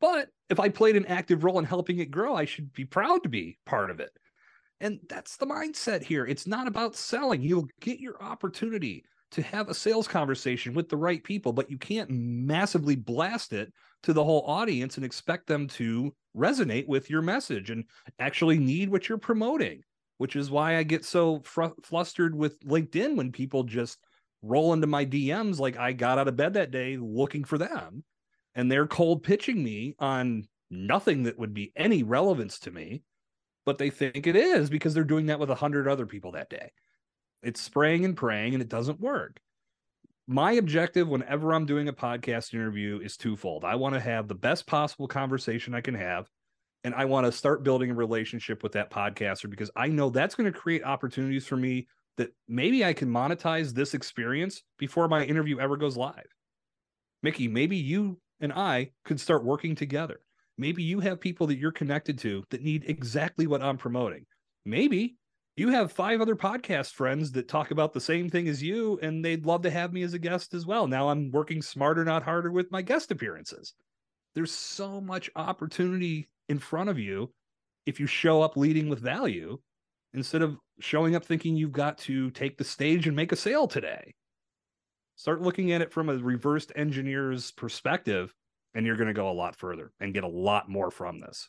But 0.00 0.28
if 0.48 0.60
I 0.60 0.68
played 0.70 0.96
an 0.96 1.06
active 1.06 1.44
role 1.44 1.58
in 1.58 1.64
helping 1.64 1.98
it 1.98 2.10
grow, 2.10 2.34
I 2.34 2.46
should 2.46 2.72
be 2.72 2.84
proud 2.84 3.22
to 3.22 3.28
be 3.28 3.58
part 3.66 3.90
of 3.90 4.00
it. 4.00 4.10
And 4.80 4.98
that's 5.08 5.36
the 5.36 5.46
mindset 5.46 6.02
here. 6.02 6.26
It's 6.26 6.46
not 6.46 6.66
about 6.66 6.96
selling. 6.96 7.42
You'll 7.42 7.68
get 7.80 8.00
your 8.00 8.22
opportunity 8.22 9.04
to 9.32 9.42
have 9.42 9.68
a 9.68 9.74
sales 9.74 10.08
conversation 10.08 10.74
with 10.74 10.88
the 10.88 10.96
right 10.96 11.22
people, 11.22 11.52
but 11.52 11.70
you 11.70 11.78
can't 11.78 12.10
massively 12.10 12.96
blast 12.96 13.52
it 13.52 13.72
to 14.02 14.12
the 14.12 14.24
whole 14.24 14.44
audience 14.46 14.96
and 14.96 15.04
expect 15.04 15.46
them 15.46 15.66
to 15.68 16.12
resonate 16.36 16.86
with 16.88 17.10
your 17.10 17.22
message 17.22 17.70
and 17.70 17.84
actually 18.18 18.58
need 18.58 18.88
what 18.88 19.08
you're 19.08 19.18
promoting 19.18 19.82
which 20.20 20.36
is 20.36 20.50
why 20.50 20.76
I 20.76 20.82
get 20.82 21.06
so 21.06 21.40
fr- 21.44 21.72
flustered 21.82 22.34
with 22.34 22.60
LinkedIn 22.60 23.16
when 23.16 23.32
people 23.32 23.62
just 23.62 23.96
roll 24.42 24.74
into 24.74 24.86
my 24.86 25.06
DMs 25.06 25.58
like 25.58 25.78
I 25.78 25.94
got 25.94 26.18
out 26.18 26.28
of 26.28 26.36
bed 26.36 26.52
that 26.52 26.70
day 26.70 26.98
looking 26.98 27.42
for 27.42 27.56
them 27.56 28.04
and 28.54 28.70
they're 28.70 28.86
cold 28.86 29.22
pitching 29.22 29.64
me 29.64 29.94
on 29.98 30.46
nothing 30.70 31.22
that 31.22 31.38
would 31.38 31.54
be 31.54 31.72
any 31.74 32.02
relevance 32.02 32.58
to 32.58 32.70
me, 32.70 33.02
but 33.64 33.78
they 33.78 33.88
think 33.88 34.26
it 34.26 34.36
is 34.36 34.68
because 34.68 34.92
they're 34.92 35.04
doing 35.04 35.24
that 35.26 35.40
with 35.40 35.48
a 35.48 35.54
hundred 35.54 35.88
other 35.88 36.04
people 36.04 36.32
that 36.32 36.50
day. 36.50 36.70
It's 37.42 37.60
spraying 37.60 38.04
and 38.04 38.16
praying 38.16 38.54
and 38.54 38.62
it 38.62 38.68
doesn't 38.68 39.00
work. 39.00 39.40
My 40.26 40.52
objective 40.52 41.08
whenever 41.08 41.52
I'm 41.52 41.66
doing 41.66 41.88
a 41.88 41.92
podcast 41.92 42.54
interview 42.54 43.00
is 43.02 43.16
twofold. 43.16 43.64
I 43.64 43.74
want 43.74 43.94
to 43.94 44.00
have 44.00 44.28
the 44.28 44.34
best 44.34 44.66
possible 44.66 45.08
conversation 45.08 45.74
I 45.74 45.80
can 45.80 45.94
have 45.94 46.28
and 46.84 46.94
I 46.94 47.04
want 47.04 47.26
to 47.26 47.32
start 47.32 47.64
building 47.64 47.90
a 47.90 47.94
relationship 47.94 48.62
with 48.62 48.72
that 48.72 48.90
podcaster 48.90 49.50
because 49.50 49.70
I 49.76 49.88
know 49.88 50.10
that's 50.10 50.34
going 50.34 50.50
to 50.50 50.58
create 50.58 50.84
opportunities 50.84 51.46
for 51.46 51.56
me 51.56 51.88
that 52.16 52.34
maybe 52.48 52.84
I 52.84 52.92
can 52.92 53.08
monetize 53.08 53.72
this 53.72 53.94
experience 53.94 54.62
before 54.78 55.08
my 55.08 55.24
interview 55.24 55.58
ever 55.58 55.76
goes 55.76 55.96
live. 55.96 56.26
Mickey, 57.22 57.48
maybe 57.48 57.76
you 57.76 58.18
and 58.40 58.52
I 58.52 58.92
could 59.04 59.20
start 59.20 59.44
working 59.44 59.74
together. 59.74 60.20
Maybe 60.56 60.82
you 60.82 61.00
have 61.00 61.20
people 61.20 61.46
that 61.48 61.58
you're 61.58 61.72
connected 61.72 62.18
to 62.18 62.44
that 62.50 62.62
need 62.62 62.84
exactly 62.86 63.46
what 63.46 63.62
I'm 63.62 63.78
promoting. 63.78 64.26
Maybe 64.64 65.16
you 65.56 65.70
have 65.70 65.92
five 65.92 66.20
other 66.20 66.36
podcast 66.36 66.92
friends 66.92 67.32
that 67.32 67.48
talk 67.48 67.70
about 67.70 67.92
the 67.92 68.00
same 68.00 68.30
thing 68.30 68.48
as 68.48 68.62
you, 68.62 68.98
and 69.02 69.24
they'd 69.24 69.44
love 69.46 69.62
to 69.62 69.70
have 69.70 69.92
me 69.92 70.02
as 70.02 70.14
a 70.14 70.18
guest 70.18 70.54
as 70.54 70.64
well. 70.64 70.86
Now 70.86 71.08
I'm 71.10 71.30
working 71.30 71.60
smarter, 71.60 72.04
not 72.04 72.22
harder 72.22 72.50
with 72.50 72.70
my 72.70 72.82
guest 72.82 73.10
appearances. 73.10 73.74
There's 74.34 74.52
so 74.52 75.00
much 75.00 75.30
opportunity 75.36 76.28
in 76.48 76.58
front 76.58 76.88
of 76.88 76.98
you 76.98 77.32
if 77.86 77.98
you 77.98 78.06
show 78.06 78.42
up 78.42 78.56
leading 78.56 78.88
with 78.88 79.00
value 79.00 79.58
instead 80.14 80.42
of 80.42 80.56
showing 80.80 81.14
up 81.14 81.24
thinking 81.24 81.56
you've 81.56 81.72
got 81.72 81.98
to 81.98 82.30
take 82.30 82.56
the 82.56 82.64
stage 82.64 83.06
and 83.06 83.16
make 83.16 83.32
a 83.32 83.36
sale 83.36 83.66
today. 83.66 84.14
Start 85.16 85.42
looking 85.42 85.72
at 85.72 85.82
it 85.82 85.92
from 85.92 86.08
a 86.08 86.16
reversed 86.16 86.72
engineer's 86.76 87.50
perspective, 87.50 88.34
and 88.74 88.86
you're 88.86 88.96
going 88.96 89.08
to 89.08 89.14
go 89.14 89.30
a 89.30 89.32
lot 89.32 89.56
further 89.56 89.92
and 90.00 90.14
get 90.14 90.24
a 90.24 90.28
lot 90.28 90.68
more 90.68 90.90
from 90.90 91.18
this. 91.18 91.48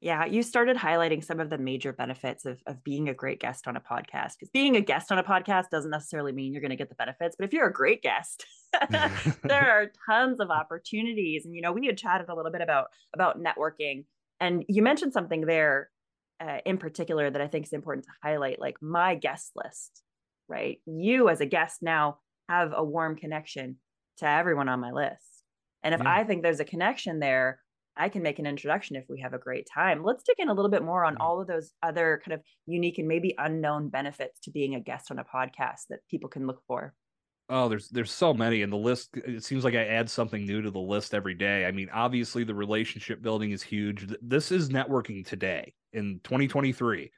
Yeah, 0.00 0.24
you 0.24 0.42
started 0.42 0.78
highlighting 0.78 1.22
some 1.22 1.40
of 1.40 1.50
the 1.50 1.58
major 1.58 1.92
benefits 1.92 2.46
of, 2.46 2.62
of 2.66 2.82
being 2.82 3.10
a 3.10 3.14
great 3.14 3.38
guest 3.38 3.68
on 3.68 3.76
a 3.76 3.80
podcast. 3.80 4.32
Because 4.38 4.48
being 4.50 4.76
a 4.76 4.80
guest 4.80 5.12
on 5.12 5.18
a 5.18 5.22
podcast 5.22 5.68
doesn't 5.70 5.90
necessarily 5.90 6.32
mean 6.32 6.54
you're 6.54 6.62
going 6.62 6.70
to 6.70 6.76
get 6.76 6.88
the 6.88 6.94
benefits, 6.94 7.36
but 7.38 7.44
if 7.44 7.52
you're 7.52 7.66
a 7.66 7.72
great 7.72 8.00
guest, 8.00 8.46
there 8.90 9.10
are 9.52 9.92
tons 10.08 10.40
of 10.40 10.50
opportunities. 10.50 11.44
And 11.44 11.54
you 11.54 11.60
know, 11.60 11.72
we 11.72 11.86
had 11.86 11.98
chatted 11.98 12.30
a 12.30 12.34
little 12.34 12.50
bit 12.50 12.62
about 12.62 12.86
about 13.14 13.42
networking, 13.42 14.04
and 14.40 14.64
you 14.68 14.82
mentioned 14.82 15.12
something 15.12 15.42
there 15.42 15.90
uh, 16.40 16.58
in 16.64 16.78
particular 16.78 17.30
that 17.30 17.42
I 17.42 17.46
think 17.46 17.66
is 17.66 17.72
important 17.74 18.06
to 18.06 18.12
highlight, 18.22 18.58
like 18.58 18.76
my 18.80 19.14
guest 19.14 19.52
list. 19.54 20.02
Right, 20.48 20.78
you 20.86 21.28
as 21.28 21.40
a 21.40 21.46
guest 21.46 21.82
now 21.82 22.18
have 22.48 22.72
a 22.74 22.82
warm 22.82 23.16
connection 23.16 23.76
to 24.18 24.26
everyone 24.26 24.68
on 24.68 24.80
my 24.80 24.92
list, 24.92 25.44
and 25.82 25.94
if 25.94 26.00
yeah. 26.02 26.10
I 26.12 26.24
think 26.24 26.42
there's 26.42 26.58
a 26.58 26.64
connection 26.64 27.20
there 27.20 27.60
I 28.00 28.08
can 28.08 28.22
make 28.22 28.38
an 28.38 28.46
introduction 28.46 28.96
if 28.96 29.04
we 29.10 29.20
have 29.20 29.34
a 29.34 29.38
great 29.38 29.68
time. 29.72 30.02
Let's 30.02 30.22
dig 30.22 30.36
in 30.38 30.48
a 30.48 30.54
little 30.54 30.70
bit 30.70 30.82
more 30.82 31.04
on 31.04 31.18
all 31.18 31.38
of 31.38 31.46
those 31.46 31.72
other 31.82 32.22
kind 32.24 32.32
of 32.32 32.40
unique 32.64 32.96
and 32.96 33.06
maybe 33.06 33.34
unknown 33.36 33.90
benefits 33.90 34.40
to 34.40 34.50
being 34.50 34.74
a 34.74 34.80
guest 34.80 35.10
on 35.10 35.18
a 35.18 35.24
podcast 35.24 35.88
that 35.90 36.00
people 36.10 36.30
can 36.30 36.46
look 36.46 36.62
for. 36.66 36.94
Oh, 37.50 37.68
there's 37.68 37.90
there's 37.90 38.10
so 38.10 38.32
many, 38.32 38.62
and 38.62 38.72
the 38.72 38.78
list. 38.78 39.10
It 39.16 39.44
seems 39.44 39.64
like 39.64 39.74
I 39.74 39.84
add 39.84 40.08
something 40.08 40.46
new 40.46 40.62
to 40.62 40.70
the 40.70 40.78
list 40.78 41.12
every 41.12 41.34
day. 41.34 41.66
I 41.66 41.72
mean, 41.72 41.90
obviously 41.92 42.42
the 42.42 42.54
relationship 42.54 43.20
building 43.20 43.50
is 43.50 43.62
huge. 43.62 44.06
This 44.22 44.50
is 44.50 44.70
networking 44.70 45.26
today 45.26 45.74
in 45.92 46.20
2023. 46.24 47.10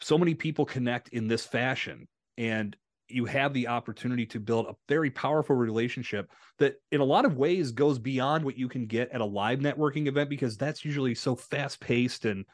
So 0.00 0.18
many 0.18 0.34
people 0.34 0.64
connect 0.64 1.10
in 1.10 1.28
this 1.28 1.46
fashion, 1.46 2.08
and 2.36 2.74
you 3.12 3.24
have 3.24 3.52
the 3.52 3.68
opportunity 3.68 4.26
to 4.26 4.40
build 4.40 4.66
a 4.66 4.76
very 4.88 5.10
powerful 5.10 5.56
relationship 5.56 6.30
that 6.58 6.76
in 6.92 7.00
a 7.00 7.04
lot 7.04 7.24
of 7.24 7.36
ways 7.36 7.72
goes 7.72 7.98
beyond 7.98 8.44
what 8.44 8.58
you 8.58 8.68
can 8.68 8.86
get 8.86 9.10
at 9.10 9.20
a 9.20 9.24
live 9.24 9.60
networking 9.60 10.06
event 10.06 10.30
because 10.30 10.56
that's 10.56 10.84
usually 10.84 11.14
so 11.14 11.34
fast 11.34 11.80
paced 11.80 12.24
and 12.24 12.44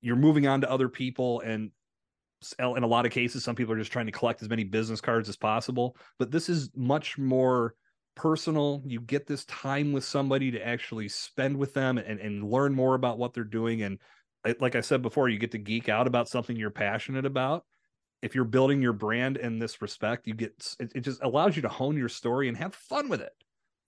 you're 0.00 0.16
moving 0.16 0.46
on 0.46 0.60
to 0.60 0.70
other 0.70 0.88
people 0.88 1.40
and 1.40 1.70
in 2.58 2.82
a 2.82 2.86
lot 2.86 3.06
of 3.06 3.12
cases 3.12 3.44
some 3.44 3.54
people 3.54 3.72
are 3.72 3.78
just 3.78 3.92
trying 3.92 4.06
to 4.06 4.12
collect 4.12 4.42
as 4.42 4.48
many 4.48 4.64
business 4.64 5.00
cards 5.00 5.28
as 5.28 5.36
possible. 5.36 5.96
But 6.18 6.30
this 6.30 6.48
is 6.48 6.70
much 6.74 7.16
more 7.16 7.74
personal. 8.16 8.82
You 8.84 9.00
get 9.00 9.26
this 9.26 9.44
time 9.44 9.92
with 9.92 10.04
somebody 10.04 10.50
to 10.50 10.66
actually 10.66 11.08
spend 11.08 11.56
with 11.56 11.72
them 11.72 11.98
and, 11.98 12.18
and 12.18 12.42
learn 12.42 12.74
more 12.74 12.94
about 12.94 13.18
what 13.18 13.32
they're 13.32 13.44
doing. 13.44 13.82
And 13.82 13.98
like 14.58 14.74
i 14.74 14.80
said 14.80 15.02
before 15.02 15.28
you 15.28 15.38
get 15.38 15.52
to 15.52 15.58
geek 15.58 15.88
out 15.88 16.06
about 16.06 16.28
something 16.28 16.56
you're 16.56 16.70
passionate 16.70 17.24
about 17.24 17.64
if 18.22 18.34
you're 18.34 18.44
building 18.44 18.80
your 18.80 18.92
brand 18.92 19.36
in 19.36 19.58
this 19.58 19.82
respect, 19.82 20.26
you 20.26 20.34
get 20.34 20.74
it, 20.78 20.92
it 20.94 21.00
just 21.00 21.22
allows 21.22 21.56
you 21.56 21.62
to 21.62 21.68
hone 21.68 21.96
your 21.96 22.08
story 22.08 22.48
and 22.48 22.56
have 22.56 22.74
fun 22.74 23.08
with 23.08 23.20
it. 23.20 23.32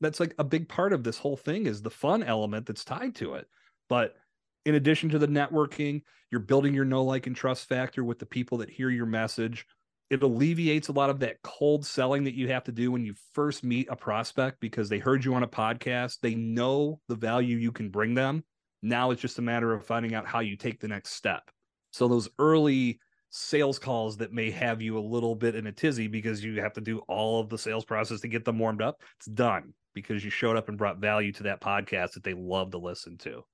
That's 0.00 0.20
like 0.20 0.34
a 0.38 0.44
big 0.44 0.68
part 0.68 0.92
of 0.92 1.04
this 1.04 1.18
whole 1.18 1.36
thing 1.36 1.66
is 1.66 1.80
the 1.80 1.90
fun 1.90 2.22
element 2.22 2.66
that's 2.66 2.84
tied 2.84 3.14
to 3.16 3.34
it. 3.34 3.46
But 3.88 4.16
in 4.64 4.74
addition 4.74 5.08
to 5.10 5.18
the 5.18 5.28
networking, 5.28 6.02
you're 6.30 6.40
building 6.40 6.74
your 6.74 6.84
know, 6.84 7.04
like, 7.04 7.26
and 7.26 7.36
trust 7.36 7.68
factor 7.68 8.02
with 8.02 8.18
the 8.18 8.26
people 8.26 8.58
that 8.58 8.70
hear 8.70 8.90
your 8.90 9.06
message. 9.06 9.66
It 10.10 10.22
alleviates 10.22 10.88
a 10.88 10.92
lot 10.92 11.10
of 11.10 11.20
that 11.20 11.40
cold 11.42 11.86
selling 11.86 12.24
that 12.24 12.34
you 12.34 12.48
have 12.48 12.64
to 12.64 12.72
do 12.72 12.90
when 12.90 13.04
you 13.04 13.14
first 13.32 13.64
meet 13.64 13.88
a 13.90 13.96
prospect 13.96 14.60
because 14.60 14.88
they 14.88 14.98
heard 14.98 15.24
you 15.24 15.34
on 15.34 15.42
a 15.42 15.48
podcast. 15.48 16.18
They 16.20 16.34
know 16.34 17.00
the 17.08 17.14
value 17.14 17.56
you 17.56 17.72
can 17.72 17.88
bring 17.88 18.14
them. 18.14 18.44
Now 18.82 19.12
it's 19.12 19.22
just 19.22 19.38
a 19.38 19.42
matter 19.42 19.72
of 19.72 19.86
finding 19.86 20.14
out 20.14 20.26
how 20.26 20.40
you 20.40 20.56
take 20.56 20.80
the 20.80 20.88
next 20.88 21.12
step. 21.12 21.50
So 21.92 22.08
those 22.08 22.28
early 22.38 22.98
sales 23.36 23.80
calls 23.80 24.16
that 24.16 24.32
may 24.32 24.48
have 24.48 24.80
you 24.80 24.96
a 24.96 25.00
little 25.00 25.34
bit 25.34 25.56
in 25.56 25.66
a 25.66 25.72
tizzy 25.72 26.06
because 26.06 26.44
you 26.44 26.60
have 26.60 26.72
to 26.72 26.80
do 26.80 27.00
all 27.08 27.40
of 27.40 27.48
the 27.48 27.58
sales 27.58 27.84
process 27.84 28.20
to 28.20 28.28
get 28.28 28.44
them 28.44 28.60
warmed 28.60 28.80
up. 28.80 29.02
It's 29.16 29.26
done 29.26 29.74
because 29.92 30.24
you 30.24 30.30
showed 30.30 30.56
up 30.56 30.68
and 30.68 30.78
brought 30.78 30.98
value 30.98 31.32
to 31.32 31.42
that 31.42 31.60
podcast 31.60 32.12
that 32.12 32.22
they 32.22 32.32
love 32.32 32.70
to 32.70 32.78
listen 32.78 33.18
to. 33.18 33.44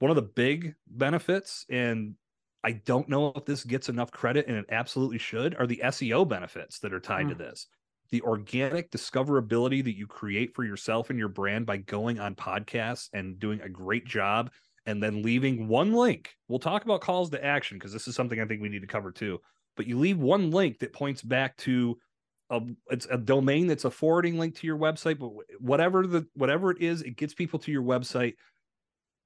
One 0.00 0.10
of 0.10 0.16
the 0.16 0.22
big 0.22 0.74
benefits, 0.88 1.64
and 1.70 2.16
I 2.64 2.72
don't 2.72 3.08
know 3.08 3.32
if 3.36 3.44
this 3.44 3.62
gets 3.62 3.88
enough 3.88 4.10
credit, 4.10 4.48
and 4.48 4.56
it 4.56 4.66
absolutely 4.68 5.18
should, 5.18 5.54
are 5.54 5.68
the 5.68 5.82
SEO 5.84 6.28
benefits 6.28 6.80
that 6.80 6.92
are 6.92 6.98
tied 6.98 7.26
mm. 7.26 7.28
to 7.30 7.34
this. 7.36 7.68
The 8.10 8.22
organic 8.22 8.90
discoverability 8.90 9.84
that 9.84 9.96
you 9.96 10.08
create 10.08 10.56
for 10.56 10.64
yourself 10.64 11.10
and 11.10 11.20
your 11.20 11.28
brand 11.28 11.66
by 11.66 11.76
going 11.76 12.18
on 12.18 12.34
podcasts 12.34 13.10
and 13.12 13.38
doing 13.38 13.60
a 13.60 13.68
great 13.68 14.06
job 14.06 14.50
and 14.86 15.02
then 15.02 15.22
leaving 15.22 15.68
one 15.68 15.92
link. 15.92 16.34
We'll 16.48 16.58
talk 16.58 16.84
about 16.84 17.00
calls 17.00 17.30
to 17.30 17.44
action 17.44 17.76
because 17.76 17.92
this 17.92 18.08
is 18.08 18.14
something 18.14 18.40
I 18.40 18.46
think 18.46 18.62
we 18.62 18.68
need 18.68 18.82
to 18.82 18.86
cover 18.86 19.10
too. 19.10 19.40
But 19.76 19.86
you 19.86 19.98
leave 19.98 20.18
one 20.18 20.50
link 20.50 20.78
that 20.78 20.92
points 20.92 21.22
back 21.22 21.56
to 21.58 21.98
a 22.50 22.62
it's 22.90 23.06
a 23.10 23.18
domain 23.18 23.66
that's 23.66 23.84
a 23.84 23.90
forwarding 23.90 24.38
link 24.38 24.54
to 24.56 24.66
your 24.66 24.78
website, 24.78 25.18
but 25.18 25.30
whatever 25.60 26.06
the 26.06 26.26
whatever 26.34 26.70
it 26.70 26.80
is, 26.80 27.02
it 27.02 27.16
gets 27.16 27.34
people 27.34 27.58
to 27.60 27.72
your 27.72 27.82
website. 27.82 28.34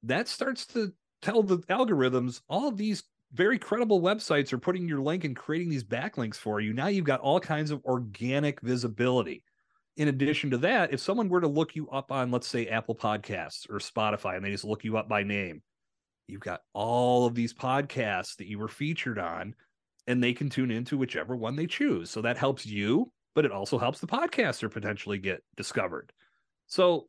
That 0.03 0.27
starts 0.27 0.67
to 0.69 0.93
tell 1.21 1.43
the 1.43 1.59
algorithms 1.59 2.41
all 2.49 2.69
of 2.69 2.79
these 2.79 3.05
very 3.33 3.59
credible 3.59 4.01
websites 4.01 4.53
are 4.53 4.59
putting 4.59 4.89
your 4.89 5.01
link 5.01 5.25
and 5.25 5.37
creating 5.37 5.69
these 5.69 5.85
backlinks 5.85 6.37
for 6.37 6.61
you. 6.61 6.73
Now 6.73 6.89
you've 6.89 7.05
got 7.05 7.21
all 7.21 7.39
kinds 7.39 7.71
of 7.71 7.85
organic 7.85 8.61
visibility 8.61 9.45
in 9.97 10.09
addition 10.09 10.51
to 10.51 10.59
that, 10.59 10.93
if 10.93 11.01
someone 11.01 11.29
were 11.29 11.41
to 11.41 11.49
look 11.49 11.75
you 11.75 11.89
up 11.91 12.13
on, 12.13 12.31
let's 12.31 12.47
say, 12.47 12.67
Apple 12.67 12.95
Podcasts 12.95 13.69
or 13.69 13.79
Spotify, 13.79 14.37
and 14.37 14.45
they 14.45 14.51
just 14.51 14.65
look 14.65 14.85
you 14.85 14.97
up 14.97 15.09
by 15.09 15.23
name, 15.23 15.63
you've 16.27 16.41
got 16.41 16.63
all 16.73 17.27
of 17.27 17.35
these 17.35 17.53
podcasts 17.53 18.37
that 18.37 18.47
you 18.47 18.59
were 18.59 18.69
featured 18.69 19.19
on, 19.19 19.55
and 20.07 20.23
they 20.23 20.33
can 20.33 20.49
tune 20.49 20.71
into 20.71 20.97
whichever 20.97 21.37
one 21.37 21.57
they 21.57 21.67
choose. 21.67 22.11
So 22.11 22.23
that 22.23 22.39
helps 22.39 22.65
you, 22.65 23.13
but 23.35 23.45
it 23.45 23.53
also 23.53 23.79
helps 23.79 24.01
the 24.01 24.07
podcaster 24.07 24.71
potentially 24.71 25.19
get 25.19 25.43
discovered. 25.57 26.13
So 26.67 27.07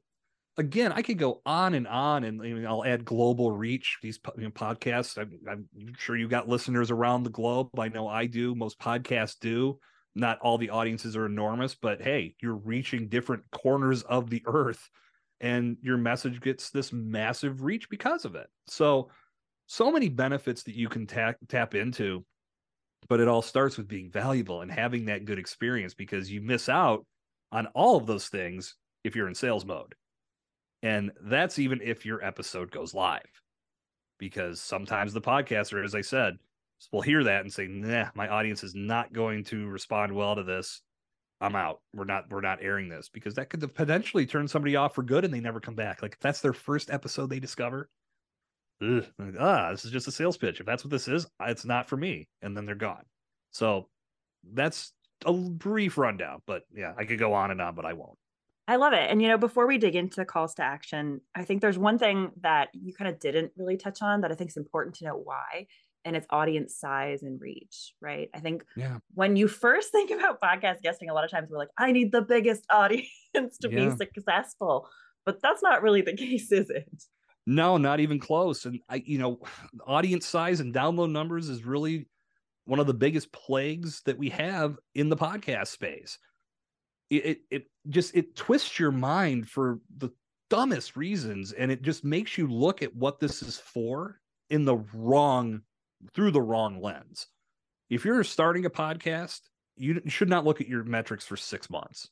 again, 0.57 0.91
I 0.91 1.01
could 1.01 1.17
go 1.17 1.41
on 1.45 1.73
and 1.75 1.87
on, 1.87 2.23
and 2.23 2.41
I 2.41 2.45
mean, 2.45 2.65
I'll 2.65 2.83
add 2.83 3.05
global 3.05 3.51
reach. 3.51 3.99
These 4.01 4.19
you 4.37 4.43
know, 4.43 4.49
podcasts, 4.49 5.17
I'm, 5.17 5.39
I'm, 5.49 5.93
sure 5.97 6.17
you've 6.17 6.29
got 6.29 6.49
listeners 6.49 6.91
around 6.91 7.23
the 7.23 7.29
globe. 7.29 7.69
I 7.79 7.89
know 7.89 8.07
I 8.07 8.25
do. 8.25 8.55
Most 8.55 8.79
podcasts 8.79 9.39
do 9.39 9.79
not 10.15 10.39
all 10.39 10.57
the 10.57 10.69
audiences 10.69 11.15
are 11.15 11.25
enormous, 11.25 11.75
but 11.75 12.01
hey, 12.01 12.35
you're 12.41 12.55
reaching 12.55 13.07
different 13.07 13.43
corners 13.51 14.03
of 14.03 14.29
the 14.29 14.43
earth 14.45 14.89
and 15.41 15.77
your 15.81 15.97
message 15.97 16.39
gets 16.39 16.69
this 16.69 16.93
massive 16.93 17.63
reach 17.63 17.89
because 17.89 18.25
of 18.25 18.35
it. 18.35 18.47
So, 18.67 19.09
so 19.65 19.91
many 19.91 20.09
benefits 20.09 20.63
that 20.63 20.75
you 20.75 20.87
can 20.87 21.07
tap 21.07 21.37
tap 21.47 21.75
into, 21.75 22.25
but 23.09 23.19
it 23.19 23.27
all 23.27 23.41
starts 23.41 23.77
with 23.77 23.87
being 23.87 24.11
valuable 24.11 24.61
and 24.61 24.71
having 24.71 25.05
that 25.05 25.25
good 25.25 25.39
experience 25.39 25.93
because 25.93 26.31
you 26.31 26.41
miss 26.41 26.69
out 26.69 27.05
on 27.51 27.67
all 27.67 27.97
of 27.97 28.05
those 28.05 28.27
things 28.27 28.75
if 29.03 29.15
you're 29.15 29.27
in 29.27 29.35
sales 29.35 29.65
mode. 29.65 29.95
And 30.83 31.11
that's 31.21 31.59
even 31.59 31.79
if 31.81 32.05
your 32.05 32.23
episode 32.23 32.71
goes 32.71 32.93
live. 32.93 33.21
Because 34.19 34.61
sometimes 34.61 35.13
the 35.13 35.21
podcaster, 35.21 35.83
as 35.83 35.95
I 35.95 36.01
said, 36.01 36.37
will 36.91 37.01
hear 37.01 37.23
that 37.23 37.41
and 37.41 37.53
say, 37.53 37.67
"Nah, 37.67 38.09
my 38.15 38.27
audience 38.27 38.63
is 38.63 38.75
not 38.75 39.13
going 39.13 39.43
to 39.45 39.67
respond 39.67 40.13
well 40.13 40.35
to 40.35 40.43
this. 40.43 40.81
I'm 41.41 41.55
out. 41.55 41.81
We're 41.93 42.05
not 42.05 42.29
we're 42.29 42.41
not 42.41 42.59
airing 42.61 42.87
this 42.87 43.09
because 43.09 43.33
that 43.35 43.49
could 43.49 43.61
potentially 43.73 44.25
turn 44.25 44.47
somebody 44.47 44.75
off 44.75 44.93
for 44.93 45.03
good 45.03 45.25
and 45.25 45.33
they 45.33 45.39
never 45.39 45.59
come 45.59 45.75
back. 45.75 46.01
Like 46.01 46.13
if 46.13 46.19
that's 46.19 46.41
their 46.41 46.53
first 46.53 46.91
episode 46.91 47.29
they 47.29 47.39
discover, 47.39 47.89
ugh, 48.81 49.05
like, 49.17 49.35
ah, 49.39 49.71
this 49.71 49.83
is 49.83 49.91
just 49.91 50.07
a 50.07 50.11
sales 50.11 50.37
pitch. 50.37 50.59
If 50.59 50.67
that's 50.67 50.83
what 50.83 50.91
this 50.91 51.07
is, 51.07 51.25
it's 51.41 51.65
not 51.65 51.89
for 51.89 51.97
me, 51.97 52.27
and 52.43 52.55
then 52.55 52.65
they're 52.65 52.75
gone. 52.75 53.03
So 53.51 53.89
that's 54.53 54.93
a 55.25 55.33
brief 55.33 55.97
rundown, 55.97 56.41
but 56.45 56.63
yeah, 56.73 56.93
I 56.97 57.05
could 57.05 57.19
go 57.19 57.33
on 57.33 57.51
and 57.51 57.61
on, 57.61 57.75
but 57.75 57.85
I 57.85 57.93
won't. 57.93 58.17
I 58.67 58.75
love 58.75 58.93
it. 58.93 59.09
And 59.09 59.21
you 59.21 59.27
know, 59.27 59.37
before 59.37 59.67
we 59.67 59.79
dig 59.79 59.95
into 59.95 60.17
the 60.17 60.25
calls 60.25 60.53
to 60.55 60.63
action, 60.63 61.21
I 61.35 61.43
think 61.43 61.61
there's 61.61 61.77
one 61.77 61.97
thing 61.97 62.31
that 62.41 62.69
you 62.73 62.93
kind 62.93 63.09
of 63.09 63.19
didn't 63.19 63.51
really 63.57 63.77
touch 63.77 64.01
on 64.01 64.21
that 64.21 64.31
I 64.31 64.35
think 64.35 64.51
is 64.51 64.57
important 64.57 64.95
to 64.97 65.05
know 65.05 65.15
why 65.15 65.67
and 66.05 66.15
its 66.15 66.27
audience 66.29 66.75
size 66.75 67.21
and 67.23 67.39
reach, 67.39 67.93
right? 68.01 68.29
I 68.33 68.39
think 68.39 68.63
yeah. 68.75 68.97
when 69.13 69.35
you 69.35 69.47
first 69.47 69.91
think 69.91 70.11
about 70.11 70.41
podcast 70.41 70.81
guesting, 70.81 71.09
a 71.09 71.13
lot 71.13 71.23
of 71.25 71.31
times 71.31 71.49
we're 71.49 71.57
like, 71.57 71.69
I 71.77 71.91
need 71.91 72.11
the 72.11 72.21
biggest 72.21 72.65
audience 72.69 73.57
to 73.61 73.69
yeah. 73.71 73.89
be 73.89 73.95
successful. 73.95 74.89
But 75.25 75.41
that's 75.41 75.61
not 75.61 75.83
really 75.83 76.01
the 76.01 76.13
case, 76.17 76.51
is 76.51 76.69
it? 76.69 77.03
No, 77.45 77.77
not 77.77 77.99
even 77.99 78.19
close. 78.19 78.65
And 78.65 78.79
I, 78.89 79.03
you 79.05 79.17
know, 79.17 79.39
audience 79.85 80.27
size 80.27 80.59
and 80.59 80.73
download 80.73 81.11
numbers 81.11 81.49
is 81.49 81.65
really 81.65 82.07
one 82.65 82.79
of 82.79 82.87
the 82.87 82.93
biggest 82.93 83.31
plagues 83.31 84.01
that 84.05 84.17
we 84.17 84.29
have 84.29 84.77
in 84.95 85.09
the 85.09 85.17
podcast 85.17 85.67
space. 85.67 86.19
It, 87.09 87.25
it, 87.25 87.37
it 87.49 87.65
just 87.89 88.15
it 88.15 88.35
twists 88.35 88.79
your 88.79 88.91
mind 88.91 89.49
for 89.49 89.79
the 89.97 90.11
dumbest 90.49 90.95
reasons, 90.95 91.51
and 91.51 91.71
it 91.71 91.81
just 91.81 92.05
makes 92.05 92.37
you 92.37 92.47
look 92.47 92.81
at 92.81 92.95
what 92.95 93.19
this 93.19 93.41
is 93.41 93.57
for 93.57 94.21
in 94.49 94.65
the 94.65 94.77
wrong 94.93 95.61
through 96.13 96.31
the 96.31 96.41
wrong 96.41 96.81
lens. 96.81 97.27
If 97.89 98.05
you're 98.05 98.23
starting 98.23 98.65
a 98.65 98.69
podcast, 98.69 99.41
you 99.75 100.01
should 100.07 100.29
not 100.29 100.45
look 100.45 100.61
at 100.61 100.67
your 100.67 100.83
metrics 100.83 101.25
for 101.25 101.37
six 101.37 101.69
months. 101.69 102.09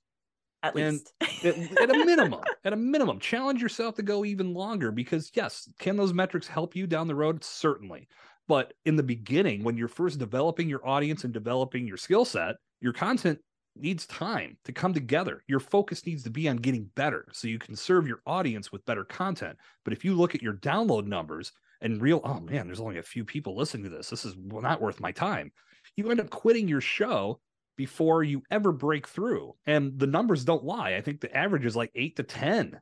At 0.61 0.75
least. 0.75 1.13
at, 1.21 1.45
at, 1.45 1.89
a 1.89 2.05
minimum 2.05 2.41
at 2.65 2.73
a 2.73 2.77
minimum 2.77 3.19
challenge 3.19 3.61
yourself 3.61 3.95
to 3.95 4.03
go 4.03 4.25
even 4.25 4.53
longer 4.53 4.91
because 4.91 5.31
yes 5.33 5.69
can 5.79 5.95
those 5.95 6.13
metrics 6.13 6.47
help 6.47 6.75
you 6.75 6.85
down 6.85 7.07
the 7.07 7.15
road? 7.15 7.43
Certainly. 7.43 8.09
But 8.47 8.73
in 8.85 8.97
the 8.97 9.03
beginning 9.03 9.63
when 9.63 9.77
you're 9.77 9.87
first 9.87 10.19
developing 10.19 10.67
your 10.67 10.85
audience 10.85 11.23
and 11.23 11.33
developing 11.33 11.87
your 11.87 11.95
skill 11.95 12.25
set 12.25 12.57
your 12.81 12.93
content 12.93 13.39
needs 13.75 14.05
time 14.07 14.57
to 14.65 14.73
come 14.73 14.93
together. 14.93 15.43
Your 15.47 15.59
focus 15.59 16.05
needs 16.05 16.23
to 16.23 16.29
be 16.29 16.49
on 16.49 16.57
getting 16.57 16.89
better 16.95 17.25
so 17.31 17.47
you 17.47 17.59
can 17.59 17.75
serve 17.75 18.07
your 18.07 18.21
audience 18.25 18.71
with 18.71 18.85
better 18.85 19.05
content. 19.05 19.57
But 19.83 19.93
if 19.93 20.03
you 20.03 20.15
look 20.15 20.35
at 20.35 20.41
your 20.41 20.55
download 20.55 21.05
numbers 21.07 21.51
and 21.81 22.01
real 22.01 22.21
oh 22.23 22.39
man 22.39 22.67
there's 22.67 22.79
only 22.79 22.97
a 22.97 23.03
few 23.03 23.23
people 23.23 23.55
listening 23.55 23.83
to 23.83 23.89
this 23.89 24.09
this 24.09 24.25
is 24.25 24.35
not 24.37 24.81
worth 24.81 24.99
my 24.99 25.11
time 25.11 25.51
you 25.95 26.09
end 26.09 26.19
up 26.19 26.29
quitting 26.29 26.67
your 26.67 26.81
show 26.81 27.39
before 27.79 28.23
you 28.23 28.43
ever 28.51 28.73
break 28.73 29.07
through. 29.07 29.55
And 29.65 29.97
the 29.97 30.05
numbers 30.05 30.43
don't 30.43 30.65
lie. 30.65 30.95
I 30.95 31.01
think 31.01 31.21
the 31.21 31.33
average 31.33 31.65
is 31.65 31.77
like 31.77 31.91
eight 31.95 32.17
to 32.17 32.23
10 32.23 32.77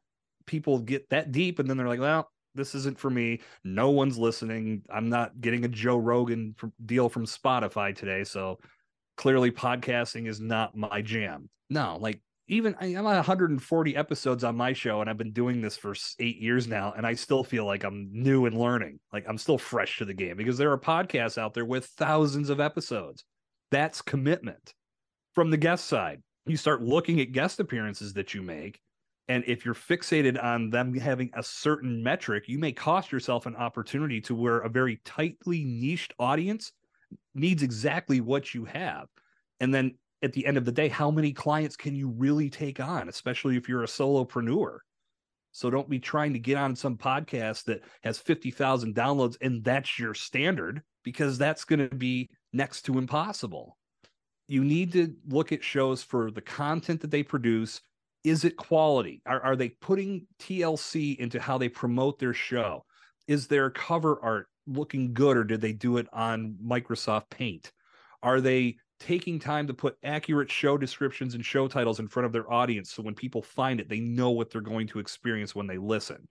people 0.47 0.79
get 0.79 1.07
that 1.09 1.31
deep 1.31 1.59
and 1.59 1.69
then 1.69 1.77
they're 1.77 1.87
like, 1.87 1.99
well, 1.99 2.31
this 2.55 2.73
isn't 2.73 2.97
for 2.97 3.11
me. 3.11 3.41
No 3.63 3.91
one's 3.91 4.17
listening. 4.17 4.81
I'm 4.89 5.07
not 5.07 5.39
getting 5.39 5.65
a 5.65 5.67
Joe 5.67 5.97
Rogan 5.97 6.55
deal 6.83 7.09
from 7.09 7.27
Spotify 7.27 7.95
today. 7.95 8.23
So 8.23 8.57
clearly 9.17 9.51
podcasting 9.51 10.27
is 10.27 10.39
not 10.39 10.75
my 10.75 11.03
jam. 11.03 11.47
No, 11.69 11.99
like 12.01 12.19
even 12.47 12.75
I'm 12.79 12.95
at 12.95 13.15
140 13.15 13.95
episodes 13.95 14.43
on 14.43 14.55
my 14.55 14.71
show 14.71 15.01
and 15.01 15.09
I've 15.09 15.17
been 15.17 15.33
doing 15.33 15.61
this 15.61 15.75
for 15.75 15.93
eight 16.19 16.37
years 16.37 16.67
now. 16.67 16.93
And 16.95 17.05
I 17.05 17.13
still 17.13 17.43
feel 17.43 17.65
like 17.65 17.83
I'm 17.83 18.09
new 18.11 18.45
and 18.45 18.57
learning. 18.57 18.99
Like 19.11 19.25
I'm 19.27 19.37
still 19.37 19.57
fresh 19.57 19.97
to 19.97 20.05
the 20.05 20.13
game 20.13 20.37
because 20.37 20.57
there 20.57 20.71
are 20.71 20.79
podcasts 20.79 21.37
out 21.37 21.53
there 21.53 21.65
with 21.65 21.85
thousands 21.85 22.49
of 22.49 22.59
episodes. 22.59 23.25
That's 23.69 24.01
commitment 24.01 24.73
from 25.33 25.51
the 25.51 25.57
guest 25.57 25.87
side. 25.87 26.21
You 26.45 26.55
start 26.55 26.81
looking 26.81 27.19
at 27.19 27.33
guest 27.33 27.59
appearances 27.59 28.13
that 28.13 28.33
you 28.33 28.41
make. 28.41 28.79
And 29.27 29.43
if 29.45 29.65
you're 29.65 29.75
fixated 29.75 30.41
on 30.41 30.69
them 30.69 30.93
having 30.93 31.31
a 31.33 31.43
certain 31.43 32.01
metric, 32.01 32.45
you 32.47 32.59
may 32.59 32.71
cost 32.71 33.11
yourself 33.11 33.45
an 33.45 33.57
opportunity 33.57 34.21
to 34.21 34.33
where 34.33 34.59
a 34.59 34.69
very 34.69 35.01
tightly 35.03 35.65
niched 35.65 36.13
audience 36.17 36.71
needs 37.35 37.61
exactly 37.61 38.21
what 38.21 38.53
you 38.53 38.63
have. 38.63 39.07
And 39.59 39.73
then 39.73 39.95
at 40.21 40.33
the 40.33 40.45
end 40.45 40.57
of 40.57 40.65
the 40.65 40.71
day, 40.71 40.87
how 40.87 41.11
many 41.11 41.31
clients 41.31 41.75
can 41.75 41.95
you 41.95 42.09
really 42.09 42.49
take 42.49 42.79
on, 42.79 43.09
especially 43.09 43.57
if 43.57 43.69
you're 43.69 43.83
a 43.83 43.87
solopreneur? 43.87 44.79
So 45.51 45.69
don't 45.69 45.89
be 45.89 45.99
trying 45.99 46.33
to 46.33 46.39
get 46.39 46.57
on 46.57 46.75
some 46.75 46.97
podcast 46.97 47.65
that 47.65 47.83
has 48.03 48.19
50,000 48.19 48.93
downloads 48.95 49.37
and 49.41 49.63
that's 49.63 49.97
your 49.97 50.13
standard 50.13 50.81
because 51.03 51.37
that's 51.37 51.63
going 51.63 51.89
to 51.89 51.95
be 51.95 52.29
next 52.53 52.83
to 52.83 52.97
impossible 52.97 53.77
you 54.47 54.63
need 54.63 54.93
to 54.93 55.13
look 55.27 55.51
at 55.51 55.63
shows 55.63 56.01
for 56.01 56.31
the 56.31 56.41
content 56.41 57.01
that 57.01 57.11
they 57.11 57.23
produce. 57.23 57.81
Is 58.23 58.45
it 58.45 58.57
quality? 58.57 59.21
Are, 59.25 59.41
are 59.41 59.55
they 59.55 59.69
putting 59.69 60.25
TLC 60.39 61.17
into 61.17 61.39
how 61.39 61.57
they 61.57 61.69
promote 61.69 62.19
their 62.19 62.33
show? 62.33 62.85
Is 63.27 63.47
their 63.47 63.69
cover 63.69 64.19
art 64.23 64.47
looking 64.65 65.13
good 65.13 65.37
or 65.37 65.43
did 65.43 65.61
they 65.61 65.73
do 65.73 65.97
it 65.97 66.07
on 66.13 66.57
Microsoft 66.65 67.29
Paint? 67.29 67.71
Are 68.23 68.41
they 68.41 68.77
taking 68.99 69.39
time 69.39 69.67
to 69.67 69.73
put 69.73 69.97
accurate 70.03 70.51
show 70.51 70.77
descriptions 70.77 71.35
and 71.35 71.45
show 71.45 71.67
titles 71.67 71.99
in 71.99 72.07
front 72.07 72.25
of 72.25 72.31
their 72.31 72.51
audience 72.51 72.91
so 72.91 73.03
when 73.03 73.15
people 73.15 73.41
find 73.41 73.79
it, 73.79 73.89
they 73.89 73.99
know 73.99 74.31
what 74.31 74.49
they're 74.49 74.61
going 74.61 74.87
to 74.87 74.99
experience 74.99 75.55
when 75.55 75.67
they 75.67 75.77
listen? 75.77 76.27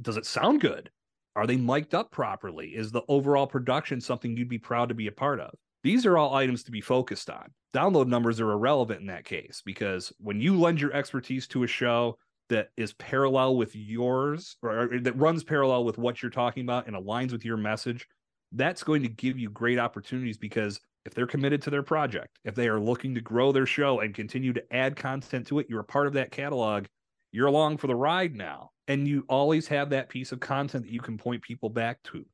Does 0.00 0.16
it 0.16 0.26
sound 0.26 0.60
good? 0.60 0.90
Are 1.36 1.46
they 1.46 1.56
mic'd 1.56 1.94
up 1.94 2.10
properly? 2.10 2.68
Is 2.68 2.90
the 2.90 3.02
overall 3.08 3.46
production 3.46 4.00
something 4.00 4.36
you'd 4.36 4.48
be 4.48 4.58
proud 4.58 4.88
to 4.88 4.94
be 4.94 5.06
a 5.06 5.12
part 5.12 5.40
of? 5.40 5.50
These 5.84 6.06
are 6.06 6.18
all 6.18 6.34
items 6.34 6.64
to 6.64 6.72
be 6.72 6.80
focused 6.80 7.30
on. 7.30 7.52
Download 7.74 8.08
numbers 8.08 8.40
are 8.40 8.50
irrelevant 8.50 9.00
in 9.00 9.06
that 9.06 9.24
case 9.24 9.62
because 9.64 10.12
when 10.18 10.40
you 10.40 10.58
lend 10.58 10.80
your 10.80 10.92
expertise 10.92 11.46
to 11.48 11.62
a 11.62 11.68
show 11.68 12.18
that 12.48 12.70
is 12.76 12.94
parallel 12.94 13.56
with 13.56 13.76
yours 13.76 14.56
or, 14.62 14.92
or 14.92 15.00
that 15.00 15.16
runs 15.16 15.44
parallel 15.44 15.84
with 15.84 15.98
what 15.98 16.22
you're 16.22 16.30
talking 16.30 16.64
about 16.64 16.86
and 16.86 16.96
aligns 16.96 17.30
with 17.30 17.44
your 17.44 17.56
message, 17.56 18.06
that's 18.52 18.82
going 18.82 19.02
to 19.02 19.08
give 19.08 19.38
you 19.38 19.50
great 19.50 19.78
opportunities 19.78 20.38
because 20.38 20.80
if 21.04 21.14
they're 21.14 21.26
committed 21.26 21.62
to 21.62 21.70
their 21.70 21.82
project, 21.82 22.38
if 22.44 22.54
they 22.54 22.68
are 22.68 22.80
looking 22.80 23.14
to 23.14 23.20
grow 23.20 23.52
their 23.52 23.66
show 23.66 24.00
and 24.00 24.14
continue 24.14 24.52
to 24.52 24.62
add 24.74 24.96
content 24.96 25.46
to 25.48 25.58
it, 25.58 25.66
you're 25.68 25.80
a 25.80 25.84
part 25.84 26.06
of 26.06 26.12
that 26.14 26.30
catalog. 26.30 26.86
You're 27.32 27.46
along 27.46 27.78
for 27.78 27.86
the 27.86 27.96
ride 27.96 28.34
now. 28.34 28.70
And 28.88 29.06
you 29.06 29.24
always 29.28 29.68
have 29.68 29.90
that 29.90 30.08
piece 30.08 30.32
of 30.32 30.40
content 30.40 30.84
that 30.84 30.92
you 30.92 31.00
can 31.00 31.18
point 31.18 31.42
people 31.42 31.68
back 31.68 32.02
to. 32.04 32.24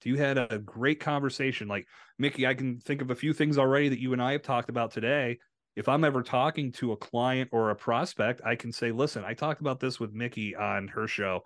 Do 0.00 0.10
you 0.10 0.16
had 0.16 0.38
a 0.38 0.58
great 0.58 1.00
conversation. 1.00 1.68
Like 1.68 1.86
Mickey, 2.18 2.46
I 2.46 2.54
can 2.54 2.78
think 2.78 3.02
of 3.02 3.10
a 3.10 3.16
few 3.16 3.32
things 3.32 3.58
already 3.58 3.88
that 3.88 4.00
you 4.00 4.12
and 4.12 4.22
I 4.22 4.32
have 4.32 4.42
talked 4.42 4.68
about 4.68 4.92
today. 4.92 5.38
If 5.74 5.88
I'm 5.88 6.04
ever 6.04 6.22
talking 6.22 6.72
to 6.72 6.92
a 6.92 6.96
client 6.96 7.50
or 7.52 7.70
a 7.70 7.76
prospect, 7.76 8.40
I 8.44 8.56
can 8.56 8.72
say, 8.72 8.92
listen, 8.92 9.24
I 9.24 9.34
talked 9.34 9.60
about 9.60 9.80
this 9.80 9.98
with 10.00 10.12
Mickey 10.12 10.54
on 10.54 10.88
her 10.88 11.06
show. 11.06 11.42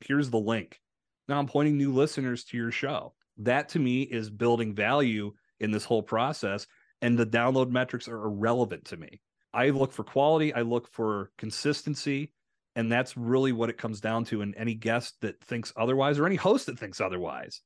Here's 0.00 0.30
the 0.30 0.38
link. 0.38 0.80
Now 1.28 1.38
I'm 1.38 1.46
pointing 1.46 1.76
new 1.76 1.92
listeners 1.92 2.44
to 2.44 2.56
your 2.56 2.70
show. 2.70 3.14
That 3.38 3.68
to 3.70 3.78
me 3.78 4.02
is 4.02 4.30
building 4.30 4.74
value 4.74 5.32
in 5.60 5.70
this 5.70 5.84
whole 5.84 6.02
process. 6.02 6.66
And 7.02 7.18
the 7.18 7.26
download 7.26 7.70
metrics 7.70 8.08
are 8.08 8.24
irrelevant 8.24 8.86
to 8.86 8.96
me. 8.96 9.20
I 9.52 9.70
look 9.70 9.92
for 9.92 10.04
quality, 10.04 10.52
I 10.52 10.62
look 10.62 10.88
for 10.88 11.30
consistency. 11.38 12.32
And 12.74 12.92
that's 12.92 13.16
really 13.16 13.52
what 13.52 13.70
it 13.70 13.78
comes 13.78 14.00
down 14.00 14.24
to. 14.26 14.42
And 14.42 14.54
any 14.56 14.74
guest 14.74 15.16
that 15.22 15.42
thinks 15.42 15.72
otherwise, 15.76 16.18
or 16.18 16.26
any 16.26 16.36
host 16.36 16.66
that 16.66 16.78
thinks 16.78 17.00
otherwise, 17.00 17.62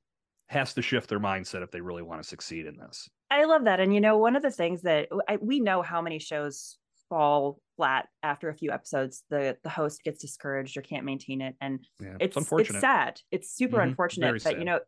has 0.48 0.72
to 0.74 0.82
shift 0.82 1.08
their 1.08 1.18
mindset 1.18 1.62
if 1.62 1.72
they 1.72 1.80
really 1.80 2.02
want 2.02 2.22
to 2.22 2.28
succeed 2.28 2.66
in 2.66 2.76
this. 2.76 3.08
I 3.28 3.44
love 3.44 3.64
that. 3.64 3.80
And 3.80 3.92
you 3.92 4.00
know, 4.00 4.18
one 4.18 4.36
of 4.36 4.42
the 4.42 4.50
things 4.52 4.82
that 4.82 5.08
I, 5.28 5.38
we 5.40 5.58
know 5.58 5.82
how 5.82 6.00
many 6.00 6.20
shows 6.20 6.76
fall 7.10 7.60
flat 7.76 8.06
after 8.22 8.48
a 8.48 8.54
few 8.54 8.70
episodes 8.70 9.24
the 9.28 9.56
the 9.64 9.68
host 9.68 10.02
gets 10.04 10.20
discouraged 10.22 10.76
or 10.76 10.80
can't 10.80 11.04
maintain 11.04 11.40
it 11.40 11.56
and 11.60 11.84
yeah, 12.00 12.14
it's, 12.20 12.36
it's 12.36 12.52
it's 12.52 12.80
sad 12.80 13.20
it's 13.30 13.54
super 13.54 13.78
mm-hmm. 13.78 13.88
unfortunate 13.88 14.42
that 14.44 14.58
you 14.58 14.64
know 14.64 14.78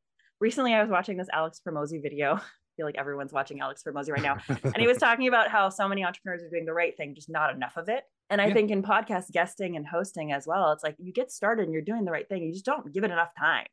recently 0.41 0.73
i 0.73 0.81
was 0.81 0.89
watching 0.91 1.17
this 1.17 1.27
alex 1.33 1.61
Hormozi 1.67 2.01
video 2.01 2.41
feel 2.83 2.89
like 2.89 2.99
everyone's 2.99 3.33
watching 3.33 3.61
alex 3.61 3.83
Hormozi 3.87 4.11
right 4.11 4.23
now 4.23 4.37
and 4.49 4.77
he 4.77 4.87
was 4.89 4.99
talking 4.99 5.29
about 5.29 5.49
how 5.49 5.69
so 5.69 5.89
many 5.89 6.05
entrepreneurs 6.05 6.43
are 6.43 6.51
doing 6.51 6.65
the 6.65 6.73
right 6.73 6.97
thing 6.97 7.15
just 7.15 7.31
not 7.31 7.55
enough 7.55 7.77
of 7.77 7.89
it 7.89 8.05
and 8.31 8.41
i 8.41 8.47
yeah. 8.47 8.55
think 8.55 8.71
in 8.71 8.83
podcast 8.83 9.31
guesting 9.31 9.77
and 9.77 9.87
hosting 9.87 10.33
as 10.33 10.47
well 10.47 10.73
it's 10.73 10.85
like 10.85 10.97
you 10.99 11.13
get 11.13 11.31
started 11.31 11.65
and 11.65 11.73
you're 11.73 11.83
doing 11.83 12.05
the 12.05 12.13
right 12.13 12.29
thing 12.29 12.43
you 12.43 12.53
just 12.53 12.65
don't 12.65 12.93
give 12.93 13.05
it 13.05 13.11
enough 13.11 13.31
time 13.39 13.67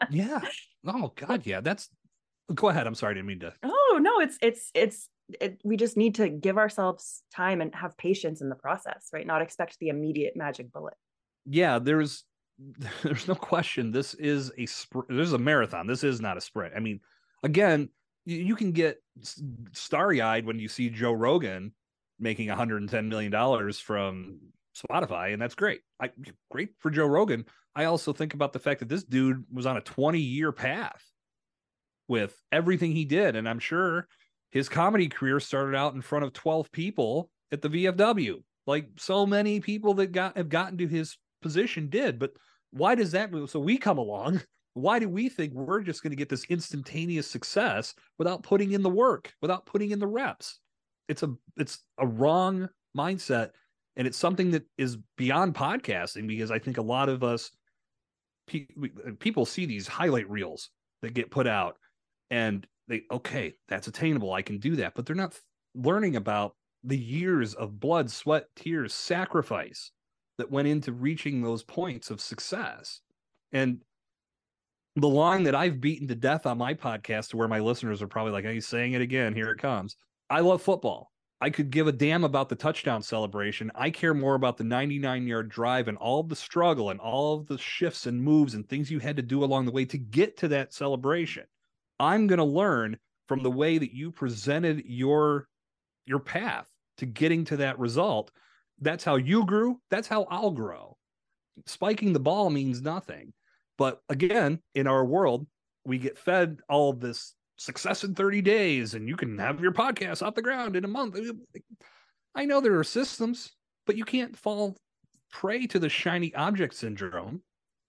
yeah. 0.10 0.40
Oh 0.86 1.12
God, 1.14 1.46
yeah. 1.46 1.60
That's. 1.60 1.88
Go 2.54 2.68
ahead. 2.68 2.86
I'm 2.86 2.94
sorry. 2.94 3.12
I 3.12 3.14
didn't 3.14 3.26
mean 3.28 3.40
to. 3.40 3.54
Oh 3.62 3.98
no, 4.00 4.20
it's 4.20 4.38
it's 4.42 4.70
it's 4.74 5.08
it, 5.40 5.60
we 5.64 5.76
just 5.76 5.96
need 5.96 6.16
to 6.16 6.28
give 6.28 6.58
ourselves 6.58 7.22
time 7.34 7.60
and 7.60 7.74
have 7.74 7.96
patience 7.96 8.40
in 8.40 8.48
the 8.48 8.54
process, 8.54 9.08
right? 9.12 9.26
Not 9.26 9.42
expect 9.42 9.78
the 9.78 9.88
immediate 9.88 10.36
magic 10.36 10.72
bullet. 10.72 10.94
Yeah, 11.46 11.78
there's 11.78 12.24
there's 13.02 13.28
no 13.28 13.34
question. 13.34 13.92
This 13.92 14.14
is 14.14 14.52
a 14.58 14.66
sprint. 14.66 15.08
This 15.08 15.28
is 15.28 15.32
a 15.32 15.38
marathon. 15.38 15.86
This 15.86 16.04
is 16.04 16.20
not 16.20 16.36
a 16.36 16.40
sprint. 16.40 16.74
I 16.76 16.80
mean, 16.80 17.00
again, 17.42 17.88
you 18.24 18.56
can 18.56 18.72
get 18.72 19.02
starry 19.72 20.20
eyed 20.20 20.46
when 20.46 20.58
you 20.58 20.68
see 20.68 20.90
Joe 20.90 21.12
Rogan 21.12 21.72
making 22.18 22.48
110 22.48 23.08
million 23.08 23.32
dollars 23.32 23.80
from 23.80 24.38
Spotify, 24.76 25.32
and 25.32 25.42
that's 25.42 25.54
great. 25.54 25.80
I 26.00 26.10
great 26.50 26.70
for 26.78 26.90
Joe 26.90 27.06
Rogan. 27.06 27.44
I 27.74 27.84
also 27.84 28.12
think 28.12 28.34
about 28.34 28.52
the 28.52 28.58
fact 28.58 28.80
that 28.80 28.88
this 28.88 29.04
dude 29.04 29.44
was 29.52 29.66
on 29.66 29.76
a 29.76 29.80
20 29.80 30.18
year 30.18 30.52
path 30.52 31.02
with 32.08 32.36
everything 32.50 32.92
he 32.92 33.04
did. 33.04 33.36
And 33.36 33.48
I'm 33.48 33.58
sure 33.58 34.06
his 34.50 34.68
comedy 34.68 35.08
career 35.08 35.40
started 35.40 35.76
out 35.76 35.94
in 35.94 36.02
front 36.02 36.24
of 36.24 36.32
12 36.32 36.70
people 36.72 37.30
at 37.50 37.62
the 37.62 37.68
VFW, 37.68 38.42
like 38.66 38.88
so 38.98 39.26
many 39.26 39.60
people 39.60 39.94
that 39.94 40.12
got 40.12 40.36
have 40.36 40.48
gotten 40.48 40.78
to 40.78 40.86
his 40.86 41.16
position 41.40 41.88
did. 41.88 42.18
But 42.18 42.32
why 42.70 42.94
does 42.94 43.12
that 43.12 43.32
move? 43.32 43.50
So 43.50 43.60
we 43.60 43.78
come 43.78 43.98
along. 43.98 44.42
Why 44.74 44.98
do 44.98 45.08
we 45.08 45.28
think 45.28 45.52
we're 45.52 45.82
just 45.82 46.02
going 46.02 46.10
to 46.12 46.16
get 46.16 46.28
this 46.28 46.44
instantaneous 46.48 47.30
success 47.30 47.94
without 48.18 48.42
putting 48.42 48.72
in 48.72 48.82
the 48.82 48.90
work, 48.90 49.32
without 49.42 49.66
putting 49.66 49.90
in 49.90 49.98
the 49.98 50.06
reps? 50.06 50.60
It's 51.08 51.22
a 51.22 51.34
it's 51.56 51.80
a 51.98 52.06
wrong 52.06 52.68
mindset 52.96 53.50
and 53.96 54.06
it's 54.06 54.18
something 54.18 54.50
that 54.52 54.64
is 54.78 54.96
beyond 55.16 55.54
podcasting 55.54 56.26
because 56.26 56.50
I 56.50 56.58
think 56.58 56.78
a 56.78 56.82
lot 56.82 57.08
of 57.08 57.22
us 57.22 57.50
uh, 58.54 58.58
people 59.18 59.44
see 59.44 59.66
these 59.66 59.86
highlight 59.86 60.28
reels 60.30 60.70
that 61.02 61.14
get 61.14 61.30
put 61.30 61.46
out 61.46 61.76
and 62.30 62.66
they 62.88 63.02
okay 63.10 63.54
that's 63.68 63.86
attainable 63.86 64.32
i 64.32 64.42
can 64.42 64.58
do 64.58 64.76
that 64.76 64.94
but 64.94 65.06
they're 65.06 65.16
not 65.16 65.38
learning 65.74 66.16
about 66.16 66.56
the 66.84 66.98
years 66.98 67.54
of 67.54 67.78
blood 67.78 68.10
sweat 68.10 68.46
tears 68.56 68.92
sacrifice 68.92 69.92
that 70.38 70.50
went 70.50 70.68
into 70.68 70.92
reaching 70.92 71.42
those 71.42 71.62
points 71.62 72.10
of 72.10 72.20
success 72.20 73.00
And 73.52 73.82
the 74.96 75.08
line 75.08 75.44
that 75.44 75.54
I've 75.54 75.80
beaten 75.80 76.08
to 76.08 76.14
death 76.14 76.46
on 76.46 76.58
my 76.58 76.74
podcast, 76.74 77.30
to 77.30 77.36
where 77.36 77.48
my 77.48 77.60
listeners 77.60 78.02
are 78.02 78.08
probably 78.08 78.32
like, 78.32 78.44
hey, 78.44 78.54
he's 78.54 78.68
saying 78.68 78.92
it 78.92 79.00
again. 79.00 79.34
Here 79.34 79.50
it 79.50 79.58
comes. 79.58 79.96
I 80.28 80.40
love 80.40 80.62
football. 80.62 81.10
I 81.40 81.50
could 81.50 81.70
give 81.70 81.88
a 81.88 81.92
damn 81.92 82.22
about 82.22 82.48
the 82.48 82.54
touchdown 82.54 83.02
celebration. 83.02 83.72
I 83.74 83.90
care 83.90 84.14
more 84.14 84.36
about 84.36 84.56
the 84.56 84.64
99 84.64 85.26
yard 85.26 85.48
drive 85.48 85.88
and 85.88 85.98
all 85.98 86.22
the 86.22 86.36
struggle 86.36 86.90
and 86.90 87.00
all 87.00 87.34
of 87.34 87.48
the 87.48 87.58
shifts 87.58 88.06
and 88.06 88.22
moves 88.22 88.54
and 88.54 88.68
things 88.68 88.90
you 88.90 89.00
had 89.00 89.16
to 89.16 89.22
do 89.22 89.42
along 89.42 89.64
the 89.64 89.72
way 89.72 89.84
to 89.86 89.98
get 89.98 90.36
to 90.36 90.48
that 90.48 90.72
celebration. 90.72 91.44
I'm 91.98 92.28
going 92.28 92.38
to 92.38 92.44
learn 92.44 92.96
from 93.26 93.42
the 93.42 93.50
way 93.50 93.78
that 93.78 93.92
you 93.92 94.12
presented 94.12 94.84
your 94.86 95.48
your 96.06 96.20
path 96.20 96.68
to 96.98 97.06
getting 97.06 97.44
to 97.46 97.56
that 97.56 97.78
result. 97.78 98.30
That's 98.80 99.04
how 99.04 99.16
you 99.16 99.44
grew. 99.46 99.80
That's 99.90 100.08
how 100.08 100.24
I'll 100.24 100.50
grow. 100.50 100.96
Spiking 101.66 102.12
the 102.12 102.20
ball 102.20 102.50
means 102.50 102.82
nothing. 102.82 103.32
But 103.78 104.00
again, 104.08 104.60
in 104.74 104.86
our 104.86 105.04
world, 105.04 105.46
we 105.84 105.98
get 105.98 106.18
fed 106.18 106.60
all 106.68 106.92
this 106.92 107.34
success 107.56 108.04
in 108.04 108.14
30 108.14 108.42
days 108.42 108.94
and 108.94 109.08
you 109.08 109.16
can 109.16 109.38
have 109.38 109.60
your 109.60 109.72
podcast 109.72 110.22
off 110.22 110.34
the 110.34 110.42
ground 110.42 110.76
in 110.76 110.84
a 110.84 110.88
month. 110.88 111.18
I 112.34 112.44
know 112.44 112.60
there 112.60 112.78
are 112.78 112.84
systems, 112.84 113.52
but 113.86 113.96
you 113.96 114.04
can't 114.04 114.36
fall 114.36 114.76
prey 115.30 115.66
to 115.66 115.78
the 115.78 115.88
shiny 115.88 116.34
object 116.34 116.74
syndrome. 116.74 117.42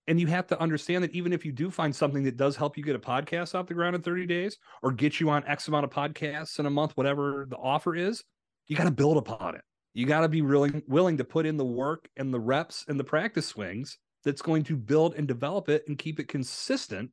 And 0.07 0.19
you 0.19 0.27
have 0.27 0.47
to 0.47 0.59
understand 0.59 1.03
that 1.03 1.15
even 1.15 1.31
if 1.31 1.45
you 1.45 1.53
do 1.53 1.71
find 1.71 1.95
something 1.95 2.23
that 2.23 2.35
does 2.35 2.57
help 2.57 2.77
you 2.77 2.83
get 2.83 2.95
a 2.95 2.99
podcast 2.99 3.55
off 3.55 3.67
the 3.67 3.73
ground 3.73 3.95
in 3.95 4.01
30 4.01 4.25
days 4.25 4.57
or 4.81 4.91
get 4.91 5.19
you 5.21 5.29
on 5.29 5.47
X 5.47 5.69
amount 5.69 5.85
of 5.85 5.91
podcasts 5.91 6.59
in 6.59 6.65
a 6.65 6.69
month, 6.69 6.91
whatever 6.95 7.45
the 7.49 7.55
offer 7.55 7.95
is, 7.95 8.21
you 8.67 8.75
got 8.75 8.83
to 8.83 8.91
build 8.91 9.15
upon 9.15 9.55
it. 9.55 9.61
You 9.93 10.05
got 10.05 10.21
to 10.21 10.29
be 10.29 10.41
willing 10.41 10.83
willing 10.87 11.17
to 11.17 11.23
put 11.23 11.45
in 11.45 11.55
the 11.55 11.63
work 11.63 12.09
and 12.17 12.33
the 12.33 12.39
reps 12.39 12.83
and 12.87 12.99
the 12.99 13.03
practice 13.03 13.45
swings 13.45 13.97
that's 14.23 14.41
going 14.41 14.63
to 14.63 14.75
build 14.75 15.15
and 15.15 15.27
develop 15.27 15.69
it 15.69 15.83
and 15.87 15.97
keep 15.97 16.19
it 16.19 16.27
consistent 16.27 17.11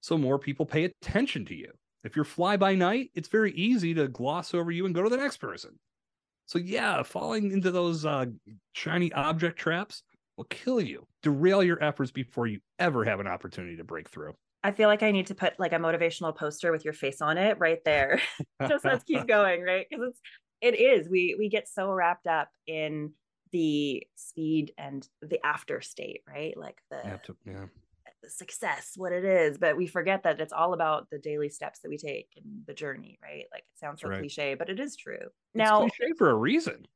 so 0.00 0.16
more 0.18 0.38
people 0.38 0.66
pay 0.66 0.84
attention 0.84 1.44
to 1.46 1.54
you. 1.54 1.72
If 2.04 2.14
you're 2.14 2.24
fly 2.24 2.56
by 2.56 2.74
night, 2.74 3.10
it's 3.14 3.28
very 3.28 3.52
easy 3.52 3.94
to 3.94 4.08
gloss 4.08 4.54
over 4.54 4.70
you 4.70 4.86
and 4.86 4.94
go 4.94 5.02
to 5.02 5.08
the 5.08 5.16
next 5.16 5.38
person. 5.38 5.78
So 6.46 6.58
yeah, 6.58 7.02
falling 7.02 7.50
into 7.50 7.70
those 7.70 8.06
uh, 8.06 8.26
shiny 8.72 9.12
object 9.12 9.58
traps 9.58 10.02
will 10.36 10.44
kill 10.44 10.80
you, 10.80 11.06
derail 11.22 11.62
your 11.62 11.82
efforts 11.82 12.10
before 12.10 12.46
you 12.46 12.60
ever 12.78 13.04
have 13.04 13.20
an 13.20 13.26
opportunity 13.26 13.76
to 13.76 13.84
break 13.84 14.08
through. 14.08 14.34
I 14.62 14.72
feel 14.72 14.88
like 14.88 15.02
I 15.02 15.10
need 15.10 15.26
to 15.26 15.34
put 15.34 15.58
like 15.58 15.72
a 15.72 15.76
motivational 15.76 16.34
poster 16.34 16.72
with 16.72 16.84
your 16.84 16.94
face 16.94 17.20
on 17.20 17.38
it 17.38 17.58
right 17.58 17.84
there. 17.84 18.20
Just 18.68 18.84
let's 18.84 19.04
keep 19.04 19.26
going, 19.28 19.62
right? 19.62 19.86
Because 19.88 20.08
it's 20.08 20.20
it 20.60 20.80
is. 20.80 21.08
We 21.08 21.36
we 21.38 21.48
get 21.48 21.68
so 21.68 21.90
wrapped 21.90 22.26
up 22.26 22.48
in 22.66 23.12
the 23.52 24.06
speed 24.16 24.72
and 24.78 25.06
the 25.22 25.44
after 25.44 25.80
state, 25.80 26.22
right? 26.28 26.56
Like 26.56 26.78
the 26.90 27.00
yeah. 27.46 27.66
the 28.22 28.30
success, 28.30 28.92
what 28.96 29.12
it 29.12 29.24
is, 29.24 29.58
but 29.58 29.76
we 29.76 29.86
forget 29.86 30.22
that 30.24 30.40
it's 30.40 30.52
all 30.52 30.72
about 30.72 31.08
the 31.10 31.18
daily 31.18 31.48
steps 31.48 31.80
that 31.80 31.88
we 31.88 31.98
take 31.98 32.28
and 32.36 32.64
the 32.66 32.74
journey, 32.74 33.18
right? 33.22 33.44
Like 33.52 33.62
it 33.62 33.78
sounds 33.78 34.00
so 34.00 34.08
right. 34.08 34.20
cliche, 34.20 34.54
but 34.54 34.68
it 34.68 34.80
is 34.80 34.96
true. 34.96 35.28
Now, 35.54 35.84
it's 35.84 35.96
cliche 35.96 36.12
for 36.16 36.30
a 36.30 36.34
reason 36.34 36.86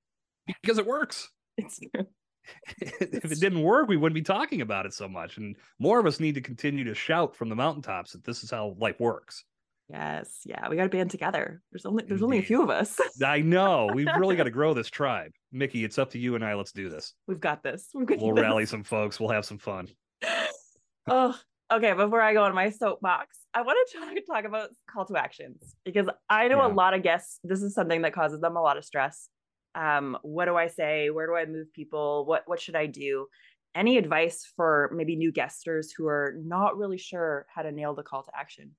because 0.63 0.79
it 0.79 0.87
works. 0.87 1.29
It's 1.59 1.79
true. 1.79 2.07
if 2.81 3.31
it 3.31 3.41
didn't 3.41 3.63
work, 3.63 3.89
we 3.89 3.99
wouldn't 3.99 4.15
be 4.15 4.23
talking 4.23 4.63
about 4.63 4.87
it 4.87 4.95
so 4.95 5.07
much. 5.07 5.37
And 5.37 5.55
more 5.79 6.01
of 6.01 6.07
us 6.07 6.19
need 6.19 6.35
to 6.35 6.41
continue 6.41 6.83
to 6.85 6.95
shout 6.95 7.37
from 7.37 7.51
the 7.51 7.55
mountaintops 7.55 8.13
that 8.13 8.25
this 8.25 8.43
is 8.43 8.51
how 8.51 8.75
life 8.79 8.99
works. 8.99 9.45
Yes, 9.93 10.41
yeah, 10.47 10.71
we 10.71 10.77
got 10.77 10.85
to 10.85 10.89
band 10.89 11.11
together. 11.11 11.61
There's 11.71 11.85
only 11.85 12.05
there's 12.09 12.23
only 12.23 12.39
a 12.39 12.43
few 12.43 12.63
of 12.63 12.71
us. 12.71 12.99
I 13.25 13.43
know. 13.43 13.91
We've 13.93 14.09
really 14.19 14.37
got 14.37 14.45
to 14.45 14.51
grow 14.51 14.73
this 14.73 14.89
tribe. 14.89 15.33
Mickey, 15.53 15.85
it's 15.85 15.99
up 15.99 16.13
to 16.13 16.19
you 16.19 16.35
and 16.35 16.43
I. 16.43 16.55
Let's 16.55 16.73
do 16.73 16.89
this. 16.89 17.13
We've 17.29 17.39
got 17.39 17.63
this. 17.63 17.91
we 17.93 18.05
will 18.17 18.33
rally 18.33 18.65
some 18.65 18.85
folks. 18.85 19.21
We'll 19.21 19.29
have 19.29 19.45
some 19.45 19.59
fun. 19.59 19.89
oh, 21.11 21.39
okay. 21.71 21.93
Before 21.93 22.23
I 22.23 22.33
go 22.33 22.43
on 22.43 22.55
my 22.55 22.71
soapbox, 22.71 23.41
I 23.53 23.61
want 23.61 23.77
to 23.91 23.99
talk, 23.99 24.17
talk 24.27 24.45
about 24.47 24.71
call 24.91 25.05
to 25.05 25.17
actions 25.19 25.77
because 25.85 26.09
I 26.31 26.49
know 26.49 26.67
yeah. 26.67 26.69
a 26.69 26.75
lot 26.75 26.95
of 26.95 27.03
guests. 27.03 27.39
This 27.45 27.63
is 27.63 27.75
something 27.75 28.01
that 28.01 28.15
causes 28.15 28.41
them 28.41 28.57
a 28.57 28.63
lot 28.63 28.79
of 28.79 28.87
stress. 28.87 29.29
Um, 29.75 30.17
what 30.23 30.47
do 30.47 30.57
I 30.57 30.69
say? 30.69 31.11
Where 31.11 31.27
do 31.27 31.37
I 31.37 31.45
move 31.45 31.71
people? 31.75 32.25
What 32.25 32.45
what 32.47 32.63
should 32.63 32.77
I 32.77 32.87
do? 32.87 33.27
Any 33.75 33.99
advice 33.99 34.51
for 34.57 34.91
maybe 34.95 35.17
new 35.17 35.33
guesters 35.33 35.93
who 35.95 36.07
are 36.07 36.35
not 36.43 36.79
really 36.79 36.99
sure 36.99 37.45
how 37.55 37.61
to 37.61 37.73
nail 37.73 37.95
the 37.95 38.03
call 38.03 38.23
to 38.23 38.31
action? 38.35 38.71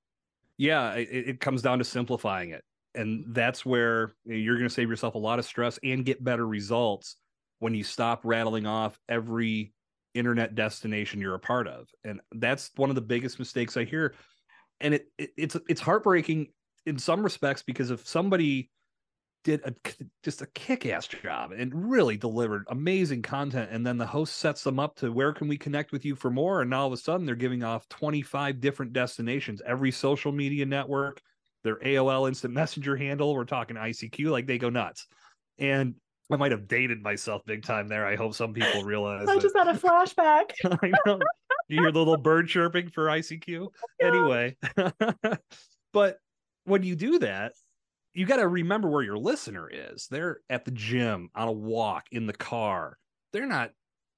Yeah, 0.58 0.93
it, 0.93 1.08
it 1.12 1.39
comes 1.39 1.62
down 1.62 1.80
to 1.80 1.84
simplifying 1.84 2.51
it. 2.51 2.64
And 2.95 3.26
that's 3.30 3.66
where 3.66 4.14
you're 4.24 4.56
going 4.58 4.70
to 4.70 4.74
save 4.74 4.89
yourself 4.89 5.16
a 5.16 5.20
lot 5.20 5.39
of 5.39 5.45
stress 5.45 5.80
and 5.84 6.06
get 6.06 6.24
better 6.24 6.45
results 6.45 7.16
when 7.60 7.74
you 7.74 7.84
stop 7.84 8.22
rattling 8.24 8.68
off 8.68 8.99
every 9.10 9.74
internet 10.14 10.54
destination 10.54 11.20
you're 11.20 11.34
a 11.34 11.39
part 11.39 11.68
of. 11.68 11.88
And 12.04 12.20
that's 12.34 12.70
one 12.76 12.89
of 12.89 12.95
the 12.95 13.01
biggest 13.01 13.39
mistakes 13.39 13.78
I 13.78 13.84
hear. 13.84 14.14
And 14.80 14.93
it, 14.93 15.08
it 15.18 15.32
it's 15.38 15.58
it's 15.68 15.82
heartbreaking 15.82 16.47
in 16.86 16.99
some 16.99 17.24
respects 17.24 17.64
because 17.64 17.89
if 17.89 18.08
somebody 18.08 18.70
did 19.44 19.62
a 19.66 19.74
just 20.24 20.41
a 20.41 20.46
kick-ass 20.48 21.08
job 21.08 21.52
and 21.52 21.89
really 21.89 22.16
delivered 22.16 22.66
amazing 22.70 23.22
content 23.22 23.70
and 23.72 23.86
then 23.86 23.98
the 23.98 24.06
host 24.06 24.38
sets 24.38 24.64
them 24.64 24.80
up 24.80 24.96
to 24.96 25.12
where 25.12 25.34
can 25.34 25.48
we 25.48 25.58
connect 25.58 25.91
with 25.91 26.06
you 26.06 26.16
for 26.16 26.32
more 26.32 26.62
and 26.62 26.70
now 26.70 26.82
all 26.82 26.88
of 26.88 26.94
a 26.94 26.98
sudden 26.98 27.26
they're 27.26 27.36
giving 27.36 27.64
off 27.64 27.88
25 27.89 28.62
different 28.62 28.94
destinations 28.94 29.62
every 29.66 29.91
social 29.91 30.32
media 30.32 30.66
network 30.66 31.22
their 31.64 31.78
AOL 31.78 32.28
instant 32.28 32.54
messenger 32.54 32.96
handle 32.96 33.34
we're 33.34 33.46
talking 33.46 33.76
ICQ 33.76 34.30
like 34.30 34.48
they 34.48 34.58
go 34.58 34.70
nuts. 34.70 35.08
And 35.58 35.96
I 36.32 36.38
might 36.38 36.52
have 36.52 36.68
dated 36.68 37.02
myself 37.02 37.41
big 37.46 37.64
time 37.64 37.88
there 37.88 38.06
I 38.06 38.16
hope 38.16 38.34
some 38.34 38.54
people 38.54 38.84
realize 38.84 39.28
I 39.28 39.38
just 39.38 39.56
had 39.56 39.68
a 39.68 39.74
flashback. 39.74 40.52
I 40.66 40.91
know. 41.06 41.20
You 41.70 41.82
hear 41.82 41.91
the 41.91 42.00
little 42.00 42.18
bird 42.18 42.48
chirping 42.48 42.89
for 42.89 43.06
ICQ 43.06 43.68
oh, 43.68 43.72
anyway. 44.02 44.56
But 45.91 46.18
when 46.66 46.84
you 46.84 46.96
do 46.96 47.20
that 47.20 47.54
you 48.14 48.26
got 48.26 48.38
to 48.38 48.47
remember 48.47 48.89
where 48.89 49.01
your 49.01 49.18
listener 49.18 49.70
is. 49.72 50.07
They're 50.07 50.39
at 50.49 50.66
the 50.66 50.72
gym, 50.72 51.30
on 51.36 51.47
a 51.47 51.51
walk, 51.51 52.05
in 52.11 52.28
the 52.28 52.34
car. 52.34 52.97
They're 53.32 53.47
not 53.47 53.72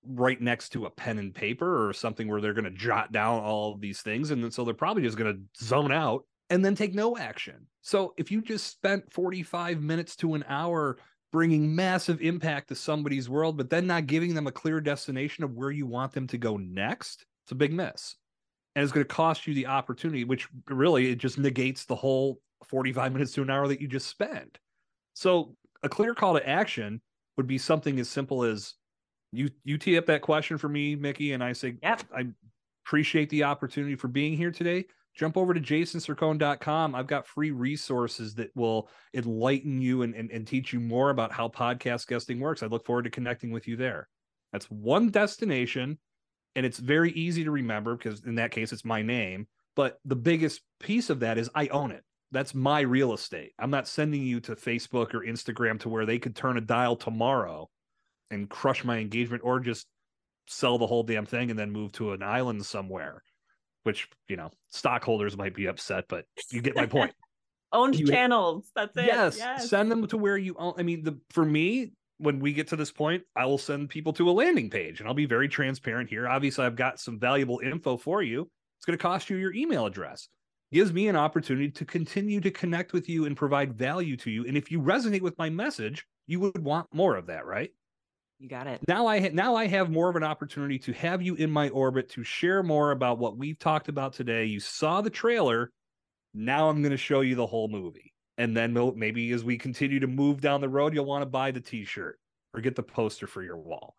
right 0.07 0.39
next 0.39 0.69
to 0.69 0.85
a 0.85 0.89
pen 0.89 1.17
and 1.17 1.33
paper 1.33 1.87
or 1.87 1.93
something 1.93 2.27
where 2.27 2.41
they're 2.41 2.53
going 2.53 2.65
to 2.65 2.71
jot 2.71 3.11
down 3.11 3.41
all 3.41 3.73
of 3.73 3.81
these 3.81 4.01
things. 4.01 4.31
And 4.31 4.53
so 4.53 4.63
they're 4.63 4.73
probably 4.73 5.03
just 5.03 5.17
going 5.17 5.33
to 5.33 5.65
zone 5.65 5.91
out 5.91 6.25
and 6.49 6.63
then 6.63 6.75
take 6.75 6.93
no 6.93 7.17
action. 7.17 7.67
So 7.81 8.13
if 8.17 8.31
you 8.31 8.41
just 8.41 8.67
spent 8.67 9.11
45 9.11 9.81
minutes 9.81 10.15
to 10.17 10.35
an 10.35 10.45
hour 10.47 10.97
bringing 11.31 11.75
massive 11.75 12.21
impact 12.21 12.69
to 12.69 12.75
somebody's 12.75 13.29
world, 13.29 13.57
but 13.57 13.69
then 13.69 13.87
not 13.87 14.05
giving 14.07 14.35
them 14.35 14.47
a 14.47 14.51
clear 14.51 14.79
destination 14.79 15.43
of 15.43 15.53
where 15.53 15.71
you 15.71 15.87
want 15.87 16.13
them 16.13 16.27
to 16.27 16.37
go 16.37 16.57
next, 16.57 17.25
it's 17.45 17.51
a 17.51 17.55
big 17.55 17.73
miss. 17.73 18.15
And 18.75 18.83
it's 18.83 18.91
going 18.91 19.05
to 19.05 19.13
cost 19.13 19.47
you 19.47 19.53
the 19.53 19.67
opportunity, 19.67 20.23
which 20.23 20.47
really 20.69 21.11
it 21.11 21.17
just 21.17 21.37
negates 21.37 21.85
the 21.85 21.95
whole 21.95 22.39
45 22.65 23.13
minutes 23.13 23.33
to 23.33 23.41
an 23.41 23.49
hour 23.49 23.67
that 23.67 23.81
you 23.81 23.87
just 23.87 24.07
spend. 24.07 24.57
So 25.13 25.55
a 25.83 25.89
clear 25.89 26.13
call 26.13 26.33
to 26.33 26.47
action 26.47 27.01
would 27.37 27.47
be 27.47 27.57
something 27.57 27.99
as 27.99 28.09
simple 28.09 28.43
as 28.43 28.73
you 29.31 29.49
you 29.63 29.77
tee 29.77 29.97
up 29.97 30.05
that 30.05 30.21
question 30.21 30.57
for 30.57 30.69
me, 30.69 30.95
Mickey, 30.95 31.33
and 31.33 31.43
I 31.43 31.53
say, 31.53 31.77
yep. 31.81 32.03
I 32.15 32.27
appreciate 32.85 33.29
the 33.29 33.43
opportunity 33.43 33.95
for 33.95 34.07
being 34.07 34.37
here 34.37 34.51
today. 34.51 34.85
Jump 35.15 35.37
over 35.37 35.53
to 35.53 35.59
jasoncercone.com. 35.59 36.93
I've 36.93 37.07
got 37.07 37.25
free 37.25 37.51
resources 37.51 38.35
that 38.35 38.51
will 38.55 38.89
enlighten 39.13 39.81
you 39.81 40.01
and, 40.01 40.13
and, 40.13 40.29
and 40.29 40.45
teach 40.45 40.73
you 40.73 40.79
more 40.79 41.09
about 41.09 41.31
how 41.31 41.47
podcast 41.47 42.07
guesting 42.07 42.39
works. 42.39 42.61
I 42.61 42.67
look 42.67 42.85
forward 42.85 43.03
to 43.03 43.09
connecting 43.09 43.51
with 43.51 43.67
you 43.67 43.77
there. 43.77 44.09
That's 44.51 44.69
one 44.69 45.09
destination, 45.09 45.97
and 46.55 46.65
it's 46.65 46.79
very 46.79 47.11
easy 47.11 47.43
to 47.45 47.51
remember 47.51 47.95
because 47.95 48.23
in 48.25 48.35
that 48.35 48.51
case, 48.51 48.71
it's 48.71 48.85
my 48.85 49.01
name. 49.01 49.47
But 49.75 49.99
the 50.05 50.15
biggest 50.15 50.61
piece 50.79 51.09
of 51.09 51.21
that 51.21 51.37
is 51.37 51.49
I 51.55 51.67
own 51.67 51.91
it 51.91 52.03
that's 52.35 52.53
my 52.53 52.81
real 52.81 53.13
estate. 53.13 53.53
I'm 53.57 53.69
not 53.69 53.87
sending 53.87 54.21
you 54.21 54.39
to 54.41 54.55
Facebook 54.55 55.13
or 55.13 55.21
Instagram 55.21 55.79
to 55.81 55.89
where 55.89 56.05
they 56.05 56.19
could 56.19 56.35
turn 56.35 56.57
a 56.57 56.61
dial 56.61 56.95
tomorrow 56.95 57.69
and 58.29 58.49
crush 58.49 58.83
my 58.83 58.97
engagement 58.97 59.43
or 59.45 59.59
just 59.59 59.87
sell 60.47 60.77
the 60.77 60.87
whole 60.87 61.03
damn 61.03 61.25
thing 61.25 61.49
and 61.49 61.57
then 61.57 61.71
move 61.71 61.91
to 61.93 62.11
an 62.11 62.21
island 62.21 62.65
somewhere, 62.65 63.23
which, 63.83 64.09
you 64.27 64.35
know, 64.35 64.51
stockholders 64.67 65.37
might 65.37 65.55
be 65.55 65.67
upset, 65.67 66.05
but 66.09 66.25
you 66.51 66.61
get 66.61 66.75
my 66.75 66.85
point. 66.85 67.13
Owned 67.71 67.97
you, 67.99 68.07
channels. 68.07 68.71
That's 68.75 68.95
it. 68.95 69.05
Yes, 69.05 69.37
yes. 69.37 69.69
Send 69.69 69.91
them 69.91 70.05
to 70.07 70.17
where 70.17 70.37
you 70.37 70.55
own. 70.57 70.75
I 70.77 70.83
mean, 70.83 71.03
the 71.03 71.19
for 71.31 71.43
me, 71.43 71.91
when 72.19 72.39
we 72.39 72.53
get 72.53 72.69
to 72.69 72.77
this 72.77 72.91
point, 72.91 73.23
I 73.35 73.47
will 73.47 73.57
send 73.57 73.89
people 73.89 74.13
to 74.13 74.29
a 74.29 74.31
landing 74.31 74.69
page 74.69 74.99
and 74.99 75.09
I'll 75.09 75.15
be 75.15 75.25
very 75.25 75.49
transparent 75.49 76.09
here. 76.09 76.25
Obviously, 76.25 76.63
I've 76.63 76.77
got 76.77 77.01
some 77.01 77.19
valuable 77.19 77.59
info 77.61 77.97
for 77.97 78.21
you. 78.21 78.49
It's 78.77 78.85
going 78.85 78.97
to 78.97 79.01
cost 79.01 79.29
you 79.29 79.35
your 79.35 79.53
email 79.53 79.85
address 79.87 80.29
gives 80.71 80.93
me 80.93 81.07
an 81.07 81.15
opportunity 81.15 81.71
to 81.71 81.85
continue 81.85 82.41
to 82.41 82.51
connect 82.51 82.93
with 82.93 83.07
you 83.09 83.25
and 83.25 83.37
provide 83.37 83.73
value 83.73 84.17
to 84.17 84.31
you. 84.31 84.45
And 84.45 84.57
if 84.57 84.71
you 84.71 84.81
resonate 84.81 85.21
with 85.21 85.37
my 85.37 85.49
message, 85.49 86.05
you 86.27 86.39
would 86.41 86.63
want 86.63 86.87
more 86.93 87.15
of 87.15 87.27
that, 87.27 87.45
right? 87.45 87.71
You 88.39 88.49
got 88.49 88.67
it. 88.67 88.81
Now 88.87 89.07
I 89.07 89.19
ha- 89.21 89.29
now 89.33 89.55
I 89.55 89.67
have 89.67 89.89
more 89.89 90.09
of 90.09 90.15
an 90.15 90.23
opportunity 90.23 90.77
to 90.79 90.93
have 90.93 91.21
you 91.21 91.35
in 91.35 91.49
my 91.49 91.69
orbit 91.69 92.09
to 92.09 92.23
share 92.23 92.63
more 92.63 92.91
about 92.91 93.17
what 93.17 93.37
we've 93.37 93.57
talked 93.59 93.87
about 93.87 94.13
today. 94.13 94.45
You 94.45 94.59
saw 94.59 95.01
the 95.01 95.09
trailer. 95.09 95.71
Now 96.33 96.69
I'm 96.69 96.81
going 96.81 96.91
to 96.91 96.97
show 96.97 97.21
you 97.21 97.35
the 97.35 97.47
whole 97.47 97.67
movie. 97.69 98.13
And 98.37 98.55
then 98.55 98.73
maybe 98.97 99.31
as 99.31 99.43
we 99.43 99.57
continue 99.57 99.99
to 100.01 100.07
move 100.07 100.41
down 100.41 100.61
the 100.61 100.69
road, 100.69 100.93
you'll 100.93 101.05
want 101.05 101.21
to 101.23 101.27
buy 101.27 101.51
the 101.51 101.61
t-shirt 101.61 102.19
or 102.53 102.61
get 102.61 102.75
the 102.75 102.83
poster 102.83 103.27
for 103.27 103.43
your 103.43 103.57
wall. 103.57 103.95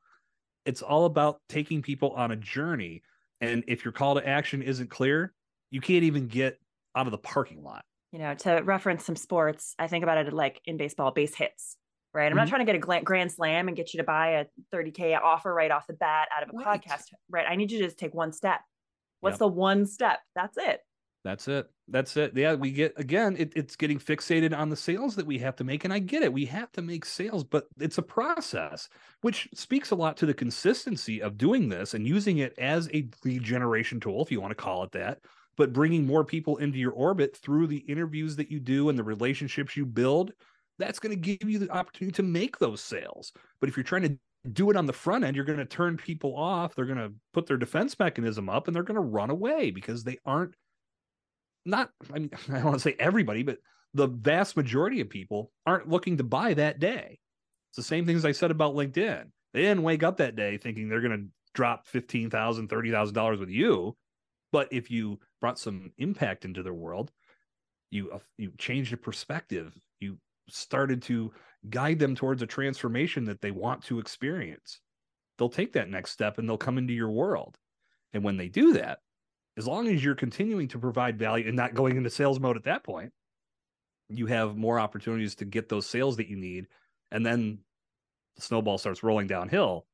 It's 0.67 0.83
all 0.83 1.07
about 1.07 1.41
taking 1.49 1.83
people 1.83 2.11
on 2.13 2.31
a 2.33 2.37
journey 2.37 3.03
And 3.41 3.65
if 3.69 3.85
your 3.85 3.93
call 3.93 4.17
to 4.17 4.27
action 4.27 4.63
isn't 4.63 4.91
clear, 4.91 5.35
you 5.71 5.81
can't 5.81 6.05
even 6.05 6.29
get 6.29 6.59
out 6.95 7.07
of 7.07 7.11
the 7.11 7.19
parking 7.19 7.63
lot. 7.63 7.85
You 8.13 8.21
know, 8.21 8.35
to 8.35 8.63
reference 8.63 9.05
some 9.05 9.17
sports, 9.17 9.75
I 9.79 9.89
think 9.89 10.03
about 10.03 10.19
it 10.19 10.33
like 10.33 10.61
in 10.65 10.77
baseball, 10.77 11.11
base 11.11 11.35
hits, 11.35 11.77
right? 12.15 12.25
I'm 12.25 12.31
mm-hmm. 12.31 12.39
not 12.39 12.49
trying 12.49 12.65
to 12.65 12.73
get 12.73 12.77
a 12.77 13.03
grand 13.03 13.33
slam 13.33 13.69
and 13.69 13.77
get 13.77 13.93
you 13.93 13.99
to 13.99 14.05
buy 14.05 14.29
a 14.29 14.47
30K 14.75 15.21
offer 15.21 15.53
right 15.53 15.71
off 15.71 15.87
the 15.87 15.95
bat 15.95 16.29
out 16.35 16.43
of 16.43 16.51
a 16.51 16.57
right. 16.57 16.83
podcast, 16.83 17.03
right? 17.29 17.47
I 17.49 17.57
need 17.57 17.71
you 17.71 17.79
to 17.79 17.85
just 17.85 17.99
take 17.99 18.15
one 18.15 18.33
step. 18.33 18.61
What's 19.21 19.35
yep. 19.35 19.39
the 19.41 19.49
one 19.49 19.87
step? 19.87 20.21
That's 20.35 20.57
it. 20.57 20.81
That's 21.27 21.49
it. 21.49 21.69
That's 21.89 22.17
it. 22.17 22.37
Yeah, 22.37 22.55
we 22.55 22.71
get 22.71 22.93
again, 22.97 23.35
it, 23.37 23.53
it's 23.57 23.75
getting 23.75 23.99
fixated 23.99 24.57
on 24.57 24.71
the 24.71 24.77
sales 24.77 25.17
that 25.17 25.27
we 25.27 25.39
have 25.39 25.57
to 25.57 25.65
make. 25.65 25.85
And 25.85 25.93
I 25.93 25.99
get 25.99 26.23
it. 26.23 26.33
We 26.33 26.45
have 26.47 26.71
to 26.73 26.83
make 26.83 27.05
sales, 27.05 27.43
but 27.43 27.67
it's 27.81 27.99
a 27.99 28.03
process, 28.03 28.89
which 29.23 29.49
speaks 29.53 29.91
a 29.91 29.97
lot 29.97 30.17
to 30.19 30.27
the 30.27 30.35
consistency 30.35 31.21
of 31.21 31.37
doing 31.37 31.69
this 31.69 31.95
and 31.95 32.07
using 32.07 32.39
it 32.39 32.55
as 32.59 32.89
a 32.95 33.09
lead 33.25 33.43
generation 33.43 33.99
tool, 33.99 34.23
if 34.23 34.31
you 34.31 34.41
want 34.41 34.53
to 34.53 34.63
call 34.63 34.85
it 34.85 34.93
that, 34.93 35.19
but 35.57 35.73
bringing 35.73 36.07
more 36.07 36.25
people 36.25 36.59
into 36.59 36.79
your 36.79 36.93
orbit 36.93 37.37
through 37.37 37.67
the 37.67 37.79
interviews 37.79 38.37
that 38.37 38.51
you 38.51 38.61
do 38.61 38.89
and 38.89 38.99
the 38.99 39.05
relationships 39.05 39.77
you 39.77 39.87
build. 39.87 40.33
That's 40.79 40.99
going 40.99 41.15
to 41.15 41.37
give 41.37 41.49
you 41.49 41.59
the 41.59 41.71
opportunity 41.71 42.15
to 42.17 42.23
make 42.23 42.59
those 42.59 42.83
sales. 42.83 43.33
But 43.61 43.69
if 43.69 43.77
you're 43.77 43.85
trying 43.85 44.03
to 44.03 44.19
do 44.53 44.71
it 44.71 44.77
on 44.77 44.87
the 44.87 44.93
front 44.93 45.25
end, 45.25 45.35
you're 45.35 45.45
going 45.45 45.59
to 45.59 45.65
turn 45.65 45.97
people 45.97 46.37
off. 46.37 46.75
They're 46.75 46.85
going 46.85 46.99
to 46.99 47.13
put 47.33 47.47
their 47.47 47.57
defense 47.57 47.99
mechanism 47.99 48.49
up 48.49 48.67
and 48.67 48.77
they're 48.77 48.83
going 48.83 48.97
to 48.97 49.01
run 49.01 49.31
away 49.31 49.71
because 49.71 50.05
they 50.05 50.19
aren't 50.25 50.55
not 51.65 51.91
I 52.13 52.19
mean 52.19 52.31
I 52.49 52.55
don't 52.55 52.65
want 52.65 52.77
to 52.77 52.81
say 52.81 52.97
everybody, 52.99 53.43
but 53.43 53.59
the 53.95 54.07
vast 54.07 54.57
majority 54.57 55.01
of 55.01 55.09
people 55.09 55.53
aren't 55.65 55.89
looking 55.89 56.19
to 56.19 56.25
buy 56.25 56.55
that 56.55 56.79
day. 56.79 57.19
It's 57.71 57.77
the 57.77 57.83
same 57.83 58.07
things 58.07 58.25
I 58.25 58.33
said 58.33 58.51
about 58.51 58.75
LinkedIn. 58.75 59.25
They 59.53 59.63
didn't 59.63 59.83
wake 59.83 60.03
up 60.03 60.19
that 60.19 60.37
day 60.37 60.59
thinking 60.59 60.89
they're 60.89 61.01
going 61.01 61.19
to 61.19 61.29
drop 61.55 61.87
$15,000, 61.89 62.31
$30,000 62.31 63.41
with 63.41 63.49
you. 63.49 63.97
But 64.53 64.69
if 64.71 64.91
you 64.91 65.19
brought 65.41 65.59
some 65.59 65.93
impact 65.99 66.45
into 66.45 66.63
their 66.63 66.75
world, 66.75 67.13
you 67.91 68.11
uh, 68.11 68.19
you 68.37 68.53
changed 68.59 68.93
a 68.93 68.97
perspective, 68.97 69.79
you 70.01 70.19
started 70.49 71.03
to 71.03 71.33
guide 71.71 71.99
them 71.99 72.15
towards 72.15 72.43
a 72.43 72.47
transformation 72.47 73.25
that 73.25 73.41
they 73.41 73.51
want 73.51 73.83
to 73.85 73.99
experience. 73.99 74.81
They'll 75.39 75.49
take 75.49 75.73
that 75.75 75.91
next 75.91 76.13
step 76.13 76.39
and 76.39 76.49
they'll 76.49 76.57
come 76.57 76.79
into 76.79 76.95
your 76.95 77.11
world. 77.11 77.59
And 78.13 78.25
when 78.25 78.37
they 78.37 78.49
do 78.49 78.73
that, 78.75 79.01
as 79.57 79.67
long 79.67 79.89
as 79.89 80.03
you're 80.03 80.15
continuing 80.15 80.69
to 80.69 80.79
provide 80.79 81.19
value 81.19 81.47
and 81.47 81.57
not 81.57 81.75
going 81.75 81.97
into 81.97 82.11
sales 82.11 82.41
mode 82.41 82.57
at 82.57 82.65
that 82.65 82.85
point, 82.85 83.13
you 84.09 84.27
have 84.27 84.57
more 84.57 84.79
opportunities 84.79 85.35
to 85.37 85.45
get 85.45 85.69
those 85.69 85.87
sales 85.87 86.17
that 86.17 86.29
you 86.29 86.37
need. 86.37 86.67
And 87.11 87.25
then 87.25 87.59
the 88.37 88.43
snowball 88.43 88.79
starts 88.79 89.03
rolling 89.03 89.27
downhill 89.27 89.87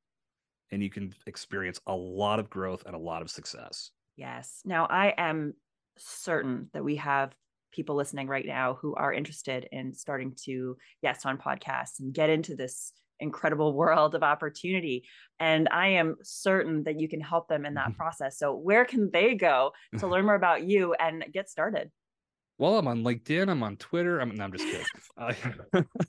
and 0.70 0.82
you 0.82 0.90
can 0.90 1.14
experience 1.26 1.80
a 1.86 1.94
lot 1.94 2.38
of 2.38 2.50
growth 2.50 2.82
and 2.86 2.94
a 2.94 2.98
lot 2.98 3.22
of 3.22 3.30
success. 3.30 3.90
Yes. 4.22 4.60
Now, 4.64 4.86
I 4.86 5.14
am 5.18 5.54
certain 5.98 6.70
that 6.74 6.84
we 6.84 6.94
have 6.96 7.34
people 7.72 7.96
listening 7.96 8.28
right 8.28 8.46
now 8.46 8.78
who 8.80 8.94
are 8.94 9.12
interested 9.12 9.66
in 9.72 9.92
starting 9.92 10.36
to 10.44 10.76
guest 11.02 11.26
on 11.26 11.38
podcasts 11.38 11.98
and 11.98 12.14
get 12.14 12.30
into 12.30 12.54
this 12.54 12.92
incredible 13.18 13.72
world 13.80 14.14
of 14.14 14.22
opportunity. 14.22 15.02
And 15.40 15.68
I 15.72 15.88
am 15.88 16.18
certain 16.22 16.84
that 16.84 17.00
you 17.00 17.08
can 17.08 17.20
help 17.20 17.48
them 17.48 17.66
in 17.66 17.74
that 17.74 17.88
mm-hmm. 17.88 17.96
process. 17.96 18.38
So, 18.38 18.54
where 18.54 18.84
can 18.84 19.10
they 19.12 19.34
go 19.34 19.72
to 19.98 20.06
learn 20.12 20.24
more 20.24 20.36
about 20.36 20.62
you 20.62 20.94
and 20.94 21.24
get 21.32 21.50
started? 21.50 21.90
Well, 22.58 22.78
I'm 22.78 22.86
on 22.86 23.02
LinkedIn. 23.02 23.48
I'm 23.48 23.64
on 23.64 23.76
Twitter. 23.76 24.20
I'm, 24.20 24.36
no, 24.36 24.44
I'm 24.44 24.52
just 24.52 24.64
kidding. 24.64 24.86
I, 25.18 25.34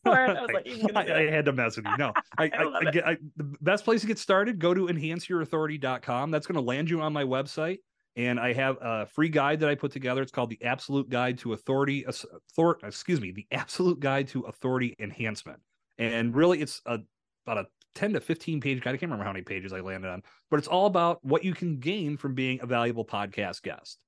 I, 0.05 1.15
I, 1.15 1.31
had 1.31 1.45
to 1.45 1.51
mess 1.51 1.77
with 1.77 1.87
you. 1.87 1.97
No, 1.97 2.13
I, 2.37 2.43
I, 2.43 3.17
the 3.37 3.55
best 3.61 3.83
place 3.85 4.01
to 4.01 4.07
get 4.07 4.19
started, 4.19 4.59
go 4.59 4.71
to 4.71 4.85
enhanceyourauthority.com. 4.85 6.29
That's 6.29 6.45
going 6.45 6.57
to 6.57 6.61
land 6.61 6.91
you 6.91 7.01
on 7.01 7.11
my 7.11 7.23
website. 7.23 7.79
And 8.15 8.39
I 8.39 8.53
have 8.53 8.77
a 8.79 9.05
free 9.07 9.29
guide 9.29 9.61
that 9.61 9.69
I 9.69 9.75
put 9.75 9.91
together. 9.91 10.21
It's 10.21 10.31
called 10.31 10.51
the 10.51 10.63
Absolute 10.63 11.09
Guide 11.09 11.39
to 11.39 11.53
Authority, 11.53 12.05
author, 12.05 12.77
excuse 12.83 13.19
me, 13.19 13.31
the 13.31 13.47
Absolute 13.51 13.99
Guide 13.99 14.27
to 14.29 14.41
Authority 14.41 14.95
Enhancement. 14.99 15.59
And 15.97 16.35
really, 16.35 16.61
it's 16.61 16.81
a, 16.85 16.99
about 17.45 17.65
a 17.65 17.67
10 17.95 18.13
to 18.13 18.21
15 18.21 18.61
page 18.61 18.81
guide. 18.81 18.91
I 18.91 18.93
can't 18.93 19.03
remember 19.03 19.25
how 19.25 19.33
many 19.33 19.43
pages 19.43 19.73
I 19.73 19.79
landed 19.79 20.09
on, 20.09 20.21
but 20.51 20.57
it's 20.57 20.67
all 20.67 20.85
about 20.85 21.23
what 21.23 21.43
you 21.43 21.53
can 21.53 21.79
gain 21.79 22.17
from 22.17 22.35
being 22.35 22.59
a 22.61 22.65
valuable 22.65 23.05
podcast 23.05 23.61
guest. 23.63 23.99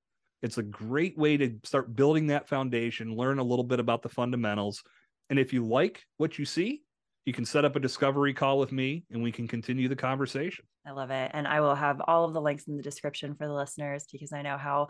It's 0.41 0.57
a 0.57 0.63
great 0.63 1.17
way 1.17 1.37
to 1.37 1.55
start 1.63 1.95
building 1.95 2.27
that 2.27 2.47
foundation, 2.47 3.15
learn 3.15 3.39
a 3.39 3.43
little 3.43 3.63
bit 3.63 3.79
about 3.79 4.03
the 4.03 4.09
fundamentals. 4.09 4.83
And 5.29 5.39
if 5.39 5.53
you 5.53 5.65
like 5.65 6.03
what 6.17 6.37
you 6.37 6.45
see, 6.45 6.83
you 7.25 7.33
can 7.33 7.45
set 7.45 7.65
up 7.65 7.75
a 7.75 7.79
discovery 7.79 8.33
call 8.33 8.59
with 8.59 8.71
me 8.71 9.03
and 9.11 9.21
we 9.21 9.31
can 9.31 9.47
continue 9.47 9.87
the 9.87 9.95
conversation. 9.95 10.65
I 10.85 10.91
love 10.91 11.09
it. 11.09 11.31
And 11.33 11.47
I 11.47 11.59
will 11.59 11.75
have 11.75 12.01
all 12.07 12.25
of 12.25 12.33
the 12.33 12.41
links 12.41 12.65
in 12.67 12.77
the 12.77 12.83
description 12.83 13.35
for 13.35 13.47
the 13.47 13.53
listeners 13.53 14.05
because 14.11 14.31
I 14.31 14.43
know 14.43 14.57
how 14.57 14.87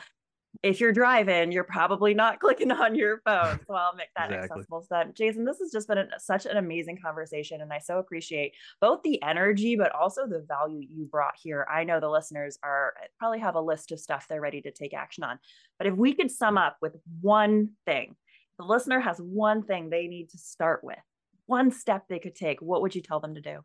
if 0.63 0.79
you're 0.79 0.93
driving, 0.93 1.51
you're 1.51 1.63
probably 1.63 2.13
not 2.13 2.39
clicking 2.41 2.71
on 2.71 2.95
your 2.95 3.21
phone. 3.25 3.59
So 3.67 3.73
I'll 3.73 3.95
make 3.95 4.09
that 4.15 4.31
exactly. 4.31 4.59
accessible. 4.59 4.81
So 4.81 4.87
that, 4.91 5.15
Jason, 5.15 5.45
this 5.45 5.59
has 5.59 5.71
just 5.71 5.87
been 5.87 5.97
a, 5.97 6.07
such 6.19 6.45
an 6.45 6.57
amazing 6.57 6.97
conversation. 7.03 7.61
And 7.61 7.71
I 7.71 7.79
so 7.79 7.99
appreciate 7.99 8.53
both 8.81 9.01
the 9.03 9.21
energy, 9.21 9.75
but 9.75 9.93
also 9.93 10.27
the 10.27 10.45
value 10.47 10.85
you 10.89 11.05
brought 11.05 11.35
here. 11.41 11.65
I 11.71 11.83
know 11.83 11.99
the 11.99 12.09
listeners 12.09 12.57
are 12.63 12.93
probably 13.19 13.39
have 13.39 13.55
a 13.55 13.61
list 13.61 13.91
of 13.91 13.99
stuff 13.99 14.27
they're 14.27 14.41
ready 14.41 14.61
to 14.61 14.71
take 14.71 14.93
action 14.93 15.23
on. 15.23 15.39
But 15.77 15.87
if 15.87 15.95
we 15.95 16.13
could 16.13 16.31
sum 16.31 16.57
up 16.57 16.77
with 16.81 16.95
one 17.21 17.71
thing, 17.85 18.15
the 18.57 18.65
listener 18.65 18.99
has 18.99 19.17
one 19.17 19.63
thing 19.63 19.89
they 19.89 20.07
need 20.07 20.29
to 20.29 20.37
start 20.37 20.83
with, 20.83 20.97
one 21.45 21.71
step 21.71 22.07
they 22.07 22.19
could 22.19 22.35
take, 22.35 22.61
what 22.61 22.81
would 22.81 22.95
you 22.95 23.01
tell 23.01 23.19
them 23.19 23.35
to 23.35 23.41
do? 23.41 23.59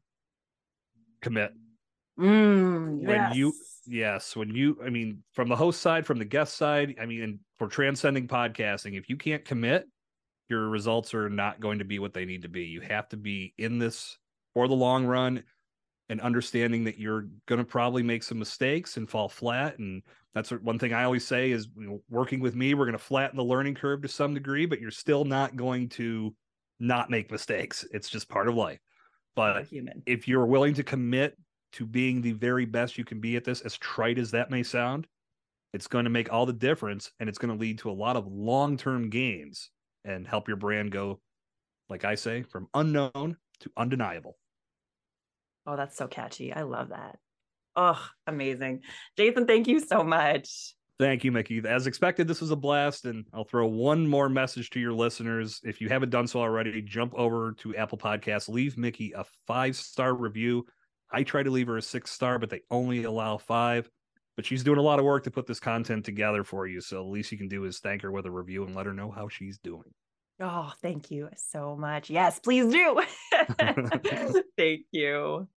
Commit. 1.23 1.53
Mm, 2.19 3.07
when 3.07 3.09
yes. 3.09 3.35
you 3.35 3.53
yes, 3.87 4.37
when 4.37 4.55
you 4.55 4.79
I 4.85 4.91
mean 4.91 5.23
from 5.33 5.49
the 5.49 5.57
host 5.57 5.81
side, 5.81 6.07
from 6.07 6.19
the 6.19 6.25
guest 6.25 6.57
side, 6.57 6.97
I 7.01 7.07
mean 7.07 7.41
for 7.59 7.67
transcending 7.67 8.29
podcasting, 8.29 8.99
if 8.99 9.09
you 9.09 9.17
can't 9.17 9.45
commit, 9.45 9.87
your 10.49 10.69
results 10.69 11.15
are 11.15 11.31
not 11.31 11.61
going 11.61 11.79
to 11.79 11.85
be 11.85 11.99
what 11.99 12.13
they 12.13 12.25
need 12.25 12.43
to 12.43 12.49
be. 12.49 12.65
You 12.65 12.81
have 12.83 13.09
to 13.11 13.17
be 13.17 13.55
in 13.57 13.79
this 13.79 14.19
for 14.53 14.69
the 14.69 14.75
long 14.75 15.07
run 15.07 15.43
and 16.11 16.21
understanding 16.21 16.85
that 16.85 16.99
you're 16.99 17.29
going 17.47 17.61
to 17.61 17.65
probably 17.65 18.03
make 18.03 18.23
some 18.23 18.39
mistakes 18.39 18.97
and 18.97 19.09
fall 19.09 19.29
flat 19.29 19.79
and 19.79 20.03
that's 20.35 20.51
one 20.51 20.79
thing 20.79 20.93
I 20.93 21.05
always 21.05 21.27
say 21.27 21.51
is 21.51 21.69
you 21.77 21.87
know, 21.87 22.03
working 22.09 22.41
with 22.41 22.55
me, 22.55 22.75
we're 22.75 22.85
going 22.85 22.93
to 22.93 22.99
flatten 22.99 23.37
the 23.37 23.45
learning 23.45 23.75
curve 23.75 24.03
to 24.03 24.09
some 24.09 24.35
degree, 24.35 24.67
but 24.67 24.81
you're 24.81 24.91
still 24.91 25.25
not 25.25 25.57
going 25.57 25.89
to 25.91 26.35
not 26.81 27.11
make 27.11 27.31
mistakes. 27.31 27.85
It's 27.93 28.09
just 28.09 28.29
part 28.29 28.49
of 28.49 28.55
life. 28.55 28.81
But 29.37 29.67
if 30.07 30.27
you're 30.27 30.47
willing 30.47 30.75
to 30.75 30.83
commit 30.83 31.37
to 31.73 31.87
being 31.87 32.21
the 32.21 32.33
very 32.33 32.65
best 32.65 32.99
you 32.99 33.05
can 33.05 33.21
be 33.21 33.37
at 33.37 33.45
this, 33.45 33.61
as 33.61 33.77
trite 33.77 34.19
as 34.19 34.33
that 34.33 34.51
may 34.51 34.63
sound, 34.63 35.07
it's 35.73 35.87
going 35.87 36.05
to 36.05 36.11
make 36.11 36.33
all 36.33 36.47
the 36.47 36.53
difference 36.53 37.13
and 37.21 37.29
it's 37.29 37.39
going 37.39 37.57
to 37.57 37.61
lead 37.61 37.79
to 37.79 37.91
a 37.91 37.93
lot 37.93 38.17
of 38.17 38.27
long 38.27 38.77
term 38.77 39.09
gains 39.09 39.71
and 40.05 40.27
help 40.27 40.49
your 40.49 40.57
brand 40.57 40.91
go, 40.91 41.21
like 41.89 42.05
I 42.05 42.17
say, 42.17 42.43
from 42.43 42.67
unknown 42.75 43.37
to 43.61 43.71
undeniable. 43.77 44.37
Oh, 45.67 45.77
that's 45.77 45.97
so 45.97 46.09
catchy. 46.09 46.53
I 46.53 46.63
love 46.63 46.89
that. 46.89 47.19
Oh, 47.77 48.05
amazing. 48.27 48.81
Jason, 49.17 49.47
thank 49.47 49.69
you 49.69 49.79
so 49.79 50.03
much. 50.03 50.75
Thank 51.01 51.25
you, 51.25 51.33
Mickey. 51.33 51.63
As 51.67 51.87
expected, 51.87 52.29
this 52.29 52.43
was 52.43 52.51
a 52.51 52.57
blast. 52.57 53.07
And 53.07 53.25
I'll 53.33 53.45
throw 53.45 53.67
one 53.67 54.07
more 54.07 54.29
message 54.29 54.69
to 54.71 54.81
your 54.81 54.93
listeners. 54.93 55.59
If 55.65 55.81
you 55.81 55.89
haven't 55.89 56.11
done 56.11 56.27
so 56.27 56.41
already, 56.41 56.83
jump 56.83 57.15
over 57.15 57.53
to 57.61 57.75
Apple 57.75 57.97
Podcasts, 57.97 58.51
leave 58.51 58.77
Mickey 58.77 59.13
a 59.17 59.25
five 59.47 59.77
star 59.77 60.15
review. 60.15 60.67
I 61.11 61.23
try 61.23 61.43
to 61.43 61.51
leave 61.51 61.69
her 61.69 61.79
a 61.79 61.83
six 61.83 62.11
star, 62.11 62.39
but 62.39 62.51
they 62.51 62.61
only 62.71 63.05
allow 63.05 63.39
five. 63.39 63.89
But 64.37 64.45
she's 64.45 64.63
doing 64.63 64.79
a 64.79 64.83
lot 64.83 64.99
of 64.99 65.07
work 65.07 65.25
to 65.25 65.31
put 65.31 65.47
this 65.47 65.59
content 65.59 66.05
together 66.05 66.45
for 66.45 66.67
you. 66.67 66.83
So 66.83 66.97
the 66.97 67.09
least 67.09 67.33
you 67.33 67.39
can 67.39 67.49
do 67.49 67.65
is 67.65 67.79
thank 67.79 68.03
her 68.03 68.13
with 68.13 68.27
a 68.27 68.31
review 68.31 68.65
and 68.65 68.75
let 68.75 68.85
her 68.85 68.93
know 68.93 69.11
how 69.11 69.29
she's 69.29 69.59
doing. 69.59 69.95
Oh, 70.39 70.71
thank 70.83 71.11
you 71.11 71.31
so 71.35 71.77
much. 71.77 72.11
Yes, 72.11 72.39
please 72.39 72.71
do. 72.71 73.03
thank 74.59 74.85
you. 74.93 75.49